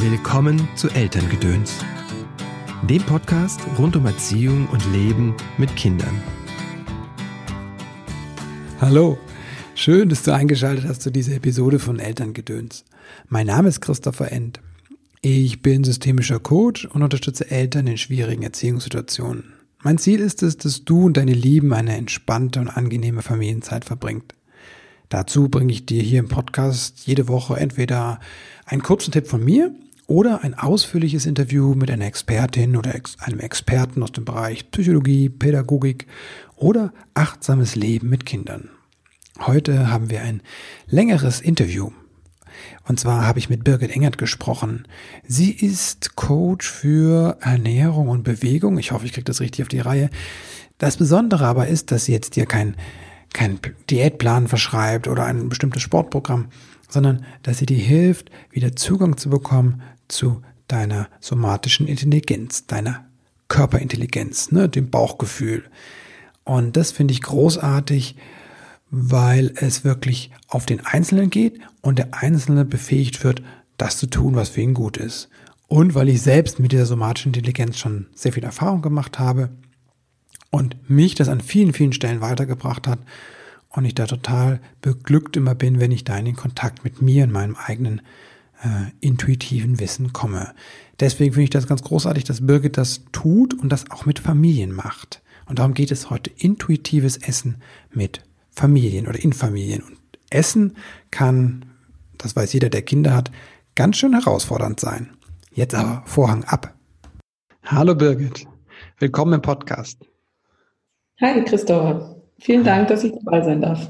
Willkommen 0.00 0.68
zu 0.76 0.88
Elterngedöns, 0.90 1.74
dem 2.88 3.02
Podcast 3.02 3.60
rund 3.80 3.96
um 3.96 4.06
Erziehung 4.06 4.68
und 4.68 4.80
Leben 4.92 5.34
mit 5.58 5.74
Kindern. 5.74 6.22
Hallo, 8.80 9.18
schön, 9.74 10.08
dass 10.08 10.22
du 10.22 10.32
eingeschaltet 10.32 10.84
hast 10.86 11.02
zu 11.02 11.10
dieser 11.10 11.32
Episode 11.34 11.80
von 11.80 11.98
Elterngedöns. 11.98 12.84
Mein 13.28 13.48
Name 13.48 13.70
ist 13.70 13.80
Christopher 13.80 14.30
End. 14.30 14.60
Ich 15.20 15.62
bin 15.62 15.82
systemischer 15.82 16.38
Coach 16.38 16.84
und 16.84 17.02
unterstütze 17.02 17.50
Eltern 17.50 17.88
in 17.88 17.98
schwierigen 17.98 18.44
Erziehungssituationen. 18.44 19.52
Mein 19.82 19.98
Ziel 19.98 20.20
ist 20.20 20.44
es, 20.44 20.56
dass 20.58 20.84
du 20.84 21.06
und 21.06 21.16
deine 21.16 21.34
Lieben 21.34 21.72
eine 21.72 21.96
entspannte 21.96 22.60
und 22.60 22.68
angenehme 22.68 23.22
Familienzeit 23.22 23.84
verbringt. 23.84 24.32
Dazu 25.08 25.48
bringe 25.48 25.72
ich 25.72 25.86
dir 25.86 26.02
hier 26.04 26.20
im 26.20 26.28
Podcast 26.28 27.00
jede 27.06 27.26
Woche 27.26 27.56
entweder 27.56 28.20
einen 28.64 28.82
kurzen 28.82 29.10
Tipp 29.10 29.26
von 29.26 29.44
mir 29.44 29.74
oder 30.08 30.42
ein 30.42 30.54
ausführliches 30.54 31.26
Interview 31.26 31.74
mit 31.74 31.90
einer 31.90 32.06
Expertin 32.06 32.76
oder 32.76 32.94
einem 33.20 33.40
Experten 33.40 34.02
aus 34.02 34.10
dem 34.10 34.24
Bereich 34.24 34.70
Psychologie, 34.70 35.28
Pädagogik 35.28 36.06
oder 36.56 36.92
achtsames 37.12 37.76
Leben 37.76 38.08
mit 38.08 38.24
Kindern. 38.24 38.70
Heute 39.38 39.90
haben 39.90 40.10
wir 40.10 40.22
ein 40.22 40.42
längeres 40.88 41.40
Interview. 41.40 41.90
Und 42.88 42.98
zwar 42.98 43.26
habe 43.26 43.38
ich 43.38 43.50
mit 43.50 43.64
Birgit 43.64 43.90
Engert 43.90 44.16
gesprochen. 44.16 44.88
Sie 45.26 45.52
ist 45.52 46.16
Coach 46.16 46.68
für 46.68 47.36
Ernährung 47.42 48.08
und 48.08 48.24
Bewegung. 48.24 48.78
Ich 48.78 48.92
hoffe, 48.92 49.04
ich 49.04 49.12
kriege 49.12 49.24
das 49.24 49.40
richtig 49.40 49.62
auf 49.62 49.68
die 49.68 49.78
Reihe. 49.78 50.08
Das 50.78 50.96
Besondere 50.96 51.44
aber 51.44 51.68
ist, 51.68 51.92
dass 51.92 52.06
sie 52.06 52.12
jetzt 52.12 52.34
dir 52.34 52.46
kein, 52.46 52.76
kein 53.34 53.60
Diätplan 53.90 54.48
verschreibt 54.48 55.06
oder 55.06 55.26
ein 55.26 55.50
bestimmtes 55.50 55.82
Sportprogramm, 55.82 56.46
sondern 56.88 57.26
dass 57.42 57.58
sie 57.58 57.66
dir 57.66 57.78
hilft, 57.78 58.30
wieder 58.50 58.74
Zugang 58.74 59.18
zu 59.18 59.28
bekommen 59.28 59.82
zu 60.08 60.42
deiner 60.66 61.08
somatischen 61.20 61.86
Intelligenz, 61.86 62.66
deiner 62.66 63.06
Körperintelligenz, 63.48 64.52
ne, 64.52 64.68
dem 64.68 64.90
Bauchgefühl. 64.90 65.64
Und 66.44 66.76
das 66.76 66.90
finde 66.90 67.12
ich 67.12 67.22
großartig, 67.22 68.16
weil 68.90 69.52
es 69.56 69.84
wirklich 69.84 70.30
auf 70.46 70.66
den 70.66 70.84
Einzelnen 70.84 71.30
geht 71.30 71.60
und 71.82 71.98
der 71.98 72.08
Einzelne 72.12 72.64
befähigt 72.64 73.22
wird, 73.24 73.42
das 73.76 73.98
zu 73.98 74.06
tun, 74.06 74.34
was 74.34 74.50
für 74.50 74.60
ihn 74.60 74.74
gut 74.74 74.96
ist. 74.96 75.28
Und 75.66 75.94
weil 75.94 76.08
ich 76.08 76.22
selbst 76.22 76.58
mit 76.58 76.72
dieser 76.72 76.86
somatischen 76.86 77.30
Intelligenz 77.30 77.78
schon 77.78 78.06
sehr 78.14 78.32
viel 78.32 78.44
Erfahrung 78.44 78.80
gemacht 78.80 79.18
habe 79.18 79.50
und 80.50 80.90
mich 80.90 81.14
das 81.14 81.28
an 81.28 81.40
vielen, 81.40 81.74
vielen 81.74 81.92
Stellen 81.92 82.22
weitergebracht 82.22 82.86
hat 82.86 82.98
und 83.68 83.84
ich 83.84 83.94
da 83.94 84.06
total 84.06 84.60
beglückt 84.80 85.36
immer 85.36 85.54
bin, 85.54 85.80
wenn 85.80 85.92
ich 85.92 86.04
da 86.04 86.16
in 86.16 86.24
den 86.24 86.36
Kontakt 86.36 86.84
mit 86.84 87.02
mir 87.02 87.24
und 87.24 87.32
meinem 87.32 87.56
eigenen 87.56 88.00
äh, 88.62 88.90
intuitiven 89.00 89.80
Wissen 89.80 90.12
komme. 90.12 90.54
Deswegen 91.00 91.32
finde 91.32 91.44
ich 91.44 91.50
das 91.50 91.66
ganz 91.66 91.82
großartig, 91.82 92.24
dass 92.24 92.46
Birgit 92.46 92.76
das 92.76 93.04
tut 93.12 93.54
und 93.54 93.70
das 93.70 93.90
auch 93.90 94.06
mit 94.06 94.18
Familien 94.18 94.72
macht. 94.72 95.22
Und 95.46 95.58
darum 95.58 95.74
geht 95.74 95.90
es 95.90 96.10
heute. 96.10 96.30
Intuitives 96.36 97.16
Essen 97.16 97.62
mit 97.90 98.22
Familien 98.50 99.06
oder 99.06 99.22
in 99.22 99.32
Familien. 99.32 99.82
Und 99.82 99.98
Essen 100.30 100.76
kann, 101.10 101.64
das 102.18 102.36
weiß 102.36 102.52
jeder, 102.52 102.68
der 102.68 102.82
Kinder 102.82 103.14
hat, 103.14 103.30
ganz 103.74 103.96
schön 103.96 104.12
herausfordernd 104.12 104.80
sein. 104.80 105.10
Jetzt 105.52 105.74
aber 105.74 106.02
Vorhang 106.06 106.44
ab. 106.44 106.74
Hallo 107.64 107.94
Birgit, 107.94 108.46
willkommen 108.98 109.34
im 109.34 109.42
Podcast. 109.42 109.98
Hi 111.20 111.42
Christopher, 111.44 112.16
vielen 112.40 112.64
Dank, 112.64 112.88
dass 112.88 113.04
ich 113.04 113.12
dabei 113.12 113.42
sein 113.42 113.60
darf. 113.60 113.88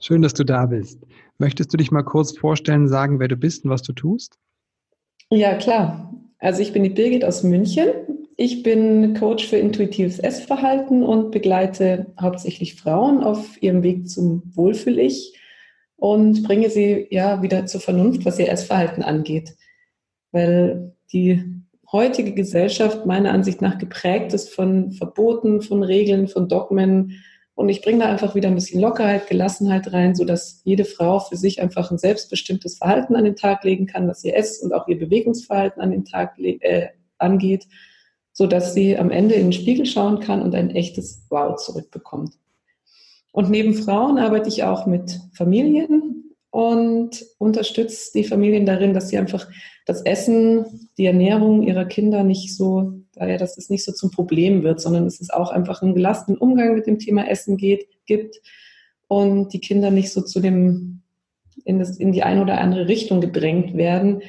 Schön, 0.00 0.22
dass 0.22 0.34
du 0.34 0.44
da 0.44 0.66
bist. 0.66 0.98
Möchtest 1.40 1.72
du 1.72 1.78
dich 1.78 1.90
mal 1.90 2.02
kurz 2.02 2.36
vorstellen, 2.36 2.86
sagen, 2.86 3.18
wer 3.18 3.28
du 3.28 3.34
bist 3.34 3.64
und 3.64 3.70
was 3.70 3.80
du 3.80 3.94
tust? 3.94 4.38
Ja, 5.30 5.54
klar. 5.54 6.14
Also 6.38 6.60
ich 6.60 6.74
bin 6.74 6.82
die 6.82 6.90
Birgit 6.90 7.24
aus 7.24 7.42
München. 7.42 7.88
Ich 8.36 8.62
bin 8.62 9.14
Coach 9.14 9.48
für 9.48 9.56
intuitives 9.56 10.18
Essverhalten 10.18 11.02
und 11.02 11.30
begleite 11.30 12.12
hauptsächlich 12.20 12.74
Frauen 12.74 13.24
auf 13.24 13.60
ihrem 13.62 13.82
Weg 13.82 14.10
zum 14.10 14.42
Wohlfühl-Ich 14.54 15.34
und 15.96 16.42
bringe 16.42 16.68
sie 16.68 17.06
ja 17.10 17.40
wieder 17.42 17.64
zur 17.64 17.80
Vernunft, 17.80 18.26
was 18.26 18.38
ihr 18.38 18.50
Essverhalten 18.50 19.02
angeht. 19.02 19.56
Weil 20.32 20.94
die 21.10 21.42
heutige 21.90 22.34
Gesellschaft 22.34 23.06
meiner 23.06 23.32
Ansicht 23.32 23.62
nach 23.62 23.78
geprägt 23.78 24.34
ist 24.34 24.50
von 24.50 24.92
Verboten, 24.92 25.62
von 25.62 25.82
Regeln, 25.82 26.28
von 26.28 26.50
Dogmen, 26.50 27.22
und 27.60 27.68
ich 27.68 27.82
bringe 27.82 27.98
da 27.98 28.06
einfach 28.06 28.34
wieder 28.34 28.48
ein 28.48 28.54
bisschen 28.54 28.80
Lockerheit, 28.80 29.28
Gelassenheit 29.28 29.92
rein, 29.92 30.14
sodass 30.14 30.62
jede 30.64 30.86
Frau 30.86 31.20
für 31.20 31.36
sich 31.36 31.60
einfach 31.60 31.90
ein 31.90 31.98
selbstbestimmtes 31.98 32.78
Verhalten 32.78 33.14
an 33.16 33.24
den 33.24 33.36
Tag 33.36 33.64
legen 33.64 33.86
kann, 33.86 34.08
was 34.08 34.24
ihr 34.24 34.34
Ess- 34.34 34.60
und 34.60 34.72
auch 34.72 34.88
ihr 34.88 34.98
Bewegungsverhalten 34.98 35.82
an 35.82 35.90
den 35.90 36.06
Tag 36.06 36.38
äh, 36.38 36.88
angeht, 37.18 37.66
sodass 38.32 38.72
sie 38.72 38.96
am 38.96 39.10
Ende 39.10 39.34
in 39.34 39.48
den 39.48 39.52
Spiegel 39.52 39.84
schauen 39.84 40.20
kann 40.20 40.40
und 40.40 40.54
ein 40.54 40.70
echtes 40.70 41.26
Wow 41.28 41.56
zurückbekommt. 41.56 42.32
Und 43.30 43.50
neben 43.50 43.74
Frauen 43.74 44.16
arbeite 44.16 44.48
ich 44.48 44.64
auch 44.64 44.86
mit 44.86 45.20
Familien 45.34 46.34
und 46.48 47.26
unterstütze 47.36 48.10
die 48.14 48.24
Familien 48.24 48.64
darin, 48.64 48.94
dass 48.94 49.10
sie 49.10 49.18
einfach 49.18 49.46
das 49.84 50.00
Essen, 50.00 50.88
die 50.96 51.04
Ernährung 51.04 51.62
ihrer 51.62 51.84
Kinder 51.84 52.24
nicht 52.24 52.56
so 52.56 52.99
daher, 53.20 53.38
dass 53.38 53.56
es 53.56 53.70
nicht 53.70 53.84
so 53.84 53.92
zum 53.92 54.10
Problem 54.10 54.62
wird, 54.62 54.80
sondern 54.80 55.06
es 55.06 55.20
ist 55.20 55.32
auch 55.32 55.50
einfach 55.50 55.82
einen 55.82 55.94
gelassenen 55.94 56.38
Umgang 56.38 56.74
mit 56.74 56.86
dem 56.86 56.98
Thema 56.98 57.28
Essen 57.28 57.56
geht, 57.56 57.86
gibt 58.06 58.40
und 59.08 59.52
die 59.52 59.60
Kinder 59.60 59.90
nicht 59.90 60.10
so 60.10 60.22
zu 60.22 60.40
dem, 60.40 61.02
in, 61.64 61.78
das, 61.78 61.98
in 61.98 62.12
die 62.12 62.22
eine 62.22 62.42
oder 62.42 62.60
andere 62.60 62.88
Richtung 62.88 63.20
gedrängt 63.20 63.76
werden. 63.76 64.22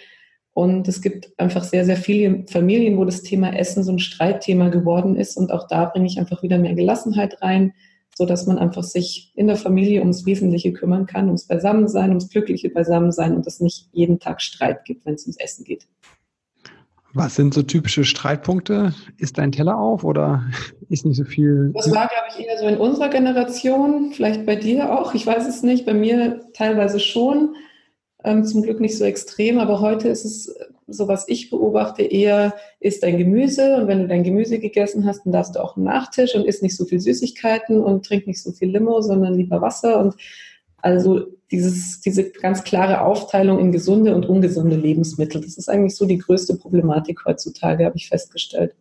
Und 0.54 0.88
es 0.88 1.02
gibt 1.02 1.32
einfach 1.38 1.64
sehr, 1.64 1.86
sehr 1.86 1.96
viele 1.96 2.46
Familien, 2.50 2.98
wo 2.98 3.06
das 3.06 3.24
Thema 3.24 3.56
Essen 3.56 3.84
so 3.84 3.94
ein 3.94 4.00
Streitthema 4.00 4.68
geworden 4.68 5.16
ist. 5.16 5.38
Und 5.38 5.52
auch 5.52 5.68
da 5.68 5.86
bringe 5.86 6.08
ich 6.08 6.20
einfach 6.20 6.44
wieder 6.44 6.58
mehr 6.58 6.76
Gelassenheit 6.76 7.42
rein, 7.42 7.74
so 8.18 8.26
dass 8.26 8.46
man 8.46 8.58
einfach 8.58 8.84
sich 8.84 9.32
in 9.36 9.48
der 9.48 9.56
Familie 9.56 10.02
ums 10.02 10.26
Wesentliche 10.26 10.74
kümmern 10.74 11.06
kann, 11.06 11.28
ums 11.28 11.48
Beisammensein, 11.48 12.10
ums 12.10 12.30
glückliche 12.30 12.70
Beisammensein 12.70 13.36
und 13.36 13.48
es 13.48 13.62
nicht 13.62 13.88
jeden 13.94 14.20
Tag 14.20 14.42
Streit 14.42 14.84
gibt, 14.84 15.06
wenn 15.06 15.14
es 15.14 15.26
ums 15.26 15.38
Essen 15.38 15.64
geht. 15.64 15.88
Was 17.14 17.36
sind 17.36 17.54
so 17.54 17.62
typische 17.62 18.06
Streitpunkte? 18.06 18.94
Ist 19.18 19.38
dein 19.38 19.52
Teller 19.52 19.78
auf 19.78 20.04
oder 20.04 20.46
ist 20.90 21.06
nicht 21.06 21.18
so 21.18 21.26
viel? 21.26 21.72
Das 21.74 21.92
war, 21.92 22.08
glaube 22.08 22.28
ich, 22.30 22.46
eher 22.46 22.58
so 22.58 22.68
in 22.68 22.78
unserer 22.78 23.10
Generation, 23.10 24.12
vielleicht 24.14 24.46
bei 24.46 24.56
dir 24.56 24.98
auch, 24.98 25.14
ich 25.14 25.28
weiß 25.28 25.48
es 25.48 25.62
nicht, 25.62 25.86
bei 25.86 25.94
mir 25.94 26.42
teilweise 26.54 27.00
schon, 27.00 27.56
ähm, 28.24 28.46
zum 28.46 28.62
Glück 28.62 28.80
nicht 28.80 28.98
so 28.98 29.04
extrem, 29.04 29.60
aber 29.60 29.82
heute 29.82 30.08
ist 30.08 30.26
es 30.26 30.56
so, 30.88 31.08
was 31.08 31.28
ich 31.28 31.50
beobachte, 31.50 32.04
eher 32.04 32.54
ist 32.80 33.04
dein 33.04 33.18
Gemüse 33.18 33.78
und 33.78 33.88
wenn 33.88 34.00
du 34.00 34.08
dein 34.08 34.24
Gemüse 34.24 34.60
gegessen 34.60 35.06
hast, 35.06 35.26
dann 35.26 35.34
darfst 35.34 35.56
du 35.56 35.60
auch 35.60 35.76
einen 35.76 35.86
Nachtisch 35.86 36.36
und 36.36 36.46
isst 36.46 36.64
nicht 36.64 36.76
so 36.76 36.86
viel 36.86 37.00
Süßigkeiten 37.00 37.82
und 37.82 38.06
trink 38.06 38.28
nicht 38.28 38.42
so 38.42 38.52
viel 38.52 38.70
Limo, 38.70 39.02
sondern 39.02 39.34
lieber 39.34 39.62
Wasser 39.62 40.00
und 40.00 40.16
also 40.78 41.26
dieses, 41.52 42.02
diese 42.02 42.30
ganz 42.30 42.64
klare 42.64 43.02
Aufteilung 43.02 43.60
in 43.60 43.72
gesunde 43.72 44.16
und 44.16 44.26
ungesunde 44.26 44.76
Lebensmittel, 44.76 45.42
das 45.42 45.58
ist 45.58 45.70
eigentlich 45.70 45.96
so 45.96 46.06
die 46.06 46.18
größte 46.18 46.56
Problematik 46.56 47.26
heutzutage, 47.26 47.86
habe 47.86 47.98
ich 47.98 48.08
festgestellt. 48.08 48.74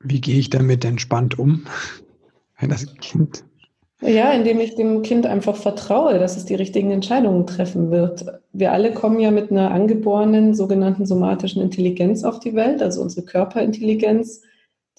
Wie 0.00 0.20
gehe 0.20 0.38
ich 0.38 0.50
damit 0.50 0.84
entspannt 0.84 1.38
um, 1.38 1.66
wenn 2.58 2.70
das 2.70 2.94
Kind 2.96 3.44
ja, 4.04 4.32
indem 4.32 4.58
ich 4.58 4.74
dem 4.74 5.02
Kind 5.02 5.26
einfach 5.26 5.54
vertraue, 5.54 6.18
dass 6.18 6.36
es 6.36 6.44
die 6.44 6.56
richtigen 6.56 6.90
Entscheidungen 6.90 7.46
treffen 7.46 7.92
wird. 7.92 8.24
Wir 8.52 8.72
alle 8.72 8.92
kommen 8.92 9.20
ja 9.20 9.30
mit 9.30 9.52
einer 9.52 9.70
angeborenen 9.70 10.56
sogenannten 10.56 11.06
somatischen 11.06 11.62
Intelligenz 11.62 12.24
auf 12.24 12.40
die 12.40 12.56
Welt, 12.56 12.82
also 12.82 13.00
unsere 13.00 13.24
Körperintelligenz 13.24 14.42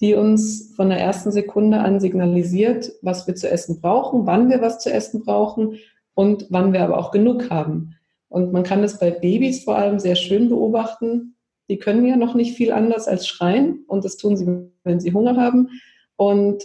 die 0.00 0.14
uns 0.14 0.72
von 0.74 0.88
der 0.88 0.98
ersten 0.98 1.30
Sekunde 1.30 1.78
an 1.78 2.00
signalisiert, 2.00 2.92
was 3.02 3.26
wir 3.26 3.34
zu 3.36 3.48
essen 3.48 3.80
brauchen, 3.80 4.26
wann 4.26 4.50
wir 4.50 4.60
was 4.60 4.80
zu 4.80 4.92
essen 4.92 5.24
brauchen 5.24 5.78
und 6.14 6.46
wann 6.50 6.72
wir 6.72 6.82
aber 6.82 6.98
auch 6.98 7.10
genug 7.10 7.50
haben. 7.50 7.96
Und 8.28 8.52
man 8.52 8.62
kann 8.62 8.82
das 8.82 8.98
bei 8.98 9.10
Babys 9.10 9.64
vor 9.64 9.76
allem 9.76 9.98
sehr 9.98 10.16
schön 10.16 10.48
beobachten. 10.48 11.36
Die 11.68 11.78
können 11.78 12.04
ja 12.06 12.16
noch 12.16 12.34
nicht 12.34 12.56
viel 12.56 12.72
anders 12.72 13.06
als 13.06 13.26
schreien 13.26 13.84
und 13.86 14.04
das 14.04 14.16
tun 14.16 14.36
sie, 14.36 14.46
wenn 14.82 15.00
sie 15.00 15.12
Hunger 15.12 15.36
haben. 15.36 15.68
Und 16.16 16.62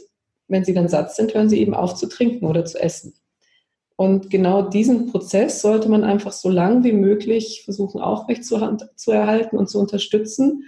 wenn 0.48 0.66
sie 0.66 0.74
dann 0.74 0.88
satt 0.88 1.14
sind, 1.14 1.34
hören 1.34 1.50
sie 1.50 1.60
eben 1.60 1.74
auf 1.74 1.96
zu 1.96 2.08
trinken 2.08 2.46
oder 2.46 2.66
zu 2.66 2.80
essen. 2.80 3.14
Und 3.96 4.30
genau 4.30 4.62
diesen 4.62 5.12
Prozess 5.12 5.62
sollte 5.62 5.90
man 5.90 6.04
einfach 6.04 6.32
so 6.32 6.50
lang 6.50 6.84
wie 6.84 6.94
möglich 6.94 7.64
versuchen 7.66 8.02
aufrecht 8.02 8.46
zu, 8.46 8.78
zu 8.96 9.12
erhalten 9.12 9.58
und 9.58 9.70
zu 9.70 9.80
unterstützen, 9.80 10.64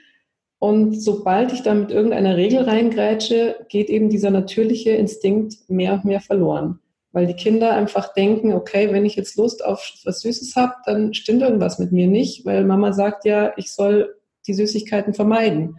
und 0.61 1.01
sobald 1.01 1.51
ich 1.53 1.63
da 1.63 1.73
mit 1.73 1.89
irgendeiner 1.89 2.37
Regel 2.37 2.61
reingrätsche, 2.61 3.65
geht 3.67 3.89
eben 3.89 4.09
dieser 4.09 4.29
natürliche 4.29 4.91
Instinkt 4.91 5.67
mehr 5.69 5.93
und 5.93 6.05
mehr 6.05 6.21
verloren. 6.21 6.79
Weil 7.11 7.27
die 7.27 7.35
Kinder 7.35 7.73
einfach 7.73 8.13
denken, 8.13 8.53
okay, 8.53 8.91
wenn 8.91 9.05
ich 9.05 9.15
jetzt 9.15 9.35
Lust 9.35 9.63
auf 9.63 9.93
was 10.05 10.21
Süßes 10.21 10.55
habe, 10.55 10.73
dann 10.85 11.13
stimmt 11.13 11.41
irgendwas 11.41 11.77
mit 11.77 11.91
mir 11.91 12.07
nicht, 12.07 12.45
weil 12.45 12.63
Mama 12.63 12.93
sagt 12.93 13.25
ja, 13.25 13.53
ich 13.57 13.73
soll 13.73 14.15
die 14.47 14.53
Süßigkeiten 14.53 15.13
vermeiden. 15.13 15.77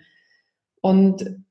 Und 0.80 1.42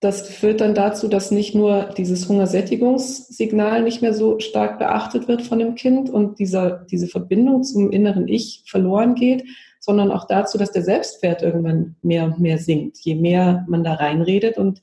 das 0.00 0.28
führt 0.28 0.60
dann 0.60 0.74
dazu, 0.74 1.08
dass 1.08 1.30
nicht 1.30 1.54
nur 1.54 1.90
dieses 1.96 2.28
Hungersättigungssignal 2.28 3.82
nicht 3.82 4.02
mehr 4.02 4.12
so 4.12 4.38
stark 4.38 4.78
beachtet 4.78 5.26
wird 5.26 5.42
von 5.42 5.58
dem 5.58 5.74
Kind 5.74 6.10
und 6.10 6.38
dieser, 6.38 6.86
diese 6.90 7.08
Verbindung 7.08 7.64
zum 7.64 7.90
inneren 7.90 8.28
Ich 8.28 8.62
verloren 8.66 9.14
geht, 9.14 9.44
sondern 9.80 10.10
auch 10.10 10.26
dazu, 10.26 10.58
dass 10.58 10.72
der 10.72 10.82
Selbstwert 10.82 11.42
irgendwann 11.42 11.96
mehr 12.02 12.24
und 12.24 12.40
mehr 12.40 12.58
sinkt, 12.58 12.98
je 12.98 13.14
mehr 13.14 13.64
man 13.68 13.84
da 13.84 13.94
reinredet. 13.94 14.58
Und 14.58 14.82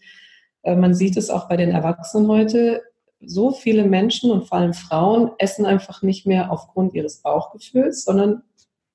äh, 0.63 0.75
man 0.75 0.95
sieht 0.95 1.15
es 1.15 1.29
auch 1.29 1.47
bei 1.47 1.57
den 1.57 1.69
Erwachsenen 1.69 2.27
heute, 2.27 2.81
so 3.25 3.51
viele 3.51 3.83
Menschen 3.83 4.31
und 4.31 4.47
vor 4.47 4.57
allem 4.57 4.73
Frauen 4.73 5.31
essen 5.37 5.65
einfach 5.65 6.01
nicht 6.01 6.25
mehr 6.25 6.51
aufgrund 6.51 6.93
ihres 6.93 7.21
Bauchgefühls, 7.21 8.03
sondern 8.03 8.43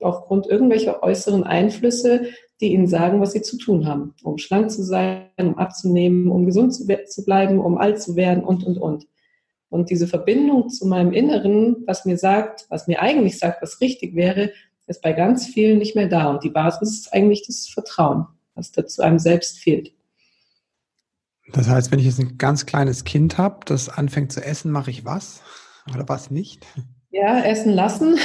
aufgrund 0.01 0.47
irgendwelcher 0.47 1.03
äußeren 1.03 1.43
Einflüsse, 1.43 2.27
die 2.61 2.73
ihnen 2.73 2.87
sagen, 2.87 3.21
was 3.21 3.33
sie 3.33 3.41
zu 3.41 3.57
tun 3.57 3.85
haben, 3.87 4.13
um 4.23 4.37
schlank 4.37 4.71
zu 4.71 4.83
sein, 4.83 5.27
um 5.37 5.57
abzunehmen, 5.57 6.29
um 6.29 6.45
gesund 6.45 6.73
zu, 6.73 6.85
zu 7.05 7.25
bleiben, 7.25 7.59
um 7.59 7.77
alt 7.77 8.01
zu 8.01 8.15
werden 8.15 8.43
und, 8.43 8.63
und, 8.63 8.77
und. 8.77 9.07
Und 9.69 9.89
diese 9.89 10.07
Verbindung 10.07 10.69
zu 10.69 10.87
meinem 10.87 11.13
Inneren, 11.13 11.83
was 11.85 12.05
mir 12.05 12.17
sagt, 12.17 12.65
was 12.69 12.87
mir 12.87 13.01
eigentlich 13.01 13.37
sagt, 13.37 13.61
was 13.61 13.81
richtig 13.81 14.15
wäre, 14.15 14.51
ist 14.87 15.01
bei 15.01 15.13
ganz 15.13 15.45
vielen 15.45 15.77
nicht 15.77 15.95
mehr 15.95 16.07
da. 16.07 16.31
Und 16.31 16.43
die 16.43 16.49
Basis 16.49 17.01
ist 17.01 17.13
eigentlich 17.13 17.45
das 17.45 17.67
Vertrauen, 17.67 18.25
was 18.55 18.71
da 18.71 18.85
zu 18.85 19.03
einem 19.03 19.19
selbst 19.19 19.59
fehlt. 19.59 19.93
Das 21.53 21.69
heißt, 21.69 21.91
wenn 21.91 21.99
ich 21.99 22.05
jetzt 22.05 22.19
ein 22.19 22.37
ganz 22.37 22.65
kleines 22.65 23.03
Kind 23.03 23.37
habe, 23.37 23.59
das 23.65 23.89
anfängt 23.89 24.31
zu 24.31 24.43
essen, 24.43 24.71
mache 24.71 24.91
ich 24.91 25.05
was 25.05 25.41
oder 25.93 26.07
was 26.07 26.31
nicht? 26.31 26.65
Ja, 27.11 27.39
essen 27.41 27.73
lassen 27.73 28.17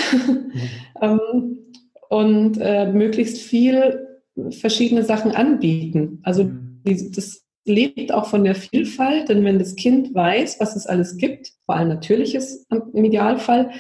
mhm. 1.01 1.59
und 2.11 2.59
äh, 2.61 2.93
möglichst 2.93 3.39
viel 3.39 4.07
verschiedene 4.51 5.05
Sachen 5.05 5.33
anbieten. 5.33 6.21
Also 6.23 6.45
mhm. 6.45 6.83
das 6.85 7.45
lebt 7.65 8.13
auch 8.13 8.29
von 8.29 8.45
der 8.45 8.55
Vielfalt, 8.55 9.29
denn 9.29 9.45
wenn 9.45 9.59
das 9.59 9.75
Kind 9.75 10.15
weiß, 10.15 10.61
was 10.61 10.77
es 10.77 10.87
alles 10.87 11.17
gibt, 11.17 11.53
vor 11.65 11.77
allem 11.77 11.89
Natürliches 11.89 12.67
im 12.71 13.05
Idealfall, 13.05 13.71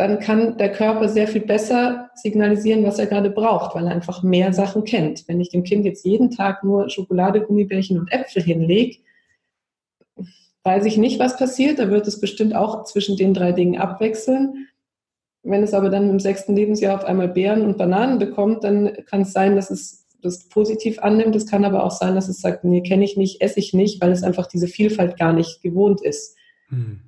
dann 0.00 0.18
kann 0.18 0.56
der 0.56 0.72
Körper 0.72 1.10
sehr 1.10 1.28
viel 1.28 1.42
besser 1.42 2.08
signalisieren, 2.14 2.84
was 2.84 2.98
er 2.98 3.04
gerade 3.04 3.28
braucht, 3.28 3.74
weil 3.74 3.84
er 3.86 3.92
einfach 3.92 4.22
mehr 4.22 4.54
Sachen 4.54 4.84
kennt. 4.84 5.28
Wenn 5.28 5.42
ich 5.42 5.50
dem 5.50 5.62
Kind 5.62 5.84
jetzt 5.84 6.06
jeden 6.06 6.30
Tag 6.30 6.64
nur 6.64 6.88
Schokolade, 6.88 7.42
Gummibärchen 7.42 8.00
und 8.00 8.10
Äpfel 8.10 8.42
hinlege, 8.42 8.96
weiß 10.62 10.86
ich 10.86 10.96
nicht, 10.96 11.18
was 11.18 11.36
passiert. 11.36 11.78
Da 11.78 11.90
wird 11.90 12.08
es 12.08 12.18
bestimmt 12.18 12.54
auch 12.54 12.84
zwischen 12.84 13.18
den 13.18 13.34
drei 13.34 13.52
Dingen 13.52 13.78
abwechseln. 13.78 14.68
Wenn 15.42 15.62
es 15.62 15.74
aber 15.74 15.90
dann 15.90 16.08
im 16.08 16.18
sechsten 16.18 16.56
Lebensjahr 16.56 16.96
auf 16.96 17.04
einmal 17.04 17.28
Beeren 17.28 17.66
und 17.66 17.76
Bananen 17.76 18.18
bekommt, 18.18 18.64
dann 18.64 19.04
kann 19.04 19.20
es 19.20 19.34
sein, 19.34 19.54
dass 19.54 19.70
es 19.70 20.06
das 20.22 20.48
positiv 20.48 20.98
annimmt. 21.00 21.36
Es 21.36 21.46
kann 21.46 21.66
aber 21.66 21.84
auch 21.84 21.90
sein, 21.90 22.14
dass 22.14 22.30
es 22.30 22.40
sagt, 22.40 22.64
nee, 22.64 22.80
kenne 22.82 23.04
ich 23.04 23.18
nicht, 23.18 23.42
esse 23.42 23.58
ich 23.58 23.74
nicht, 23.74 24.00
weil 24.00 24.12
es 24.12 24.22
einfach 24.22 24.46
diese 24.46 24.66
Vielfalt 24.66 25.18
gar 25.18 25.34
nicht 25.34 25.60
gewohnt 25.60 26.00
ist. 26.00 26.38
Hm. 26.68 27.00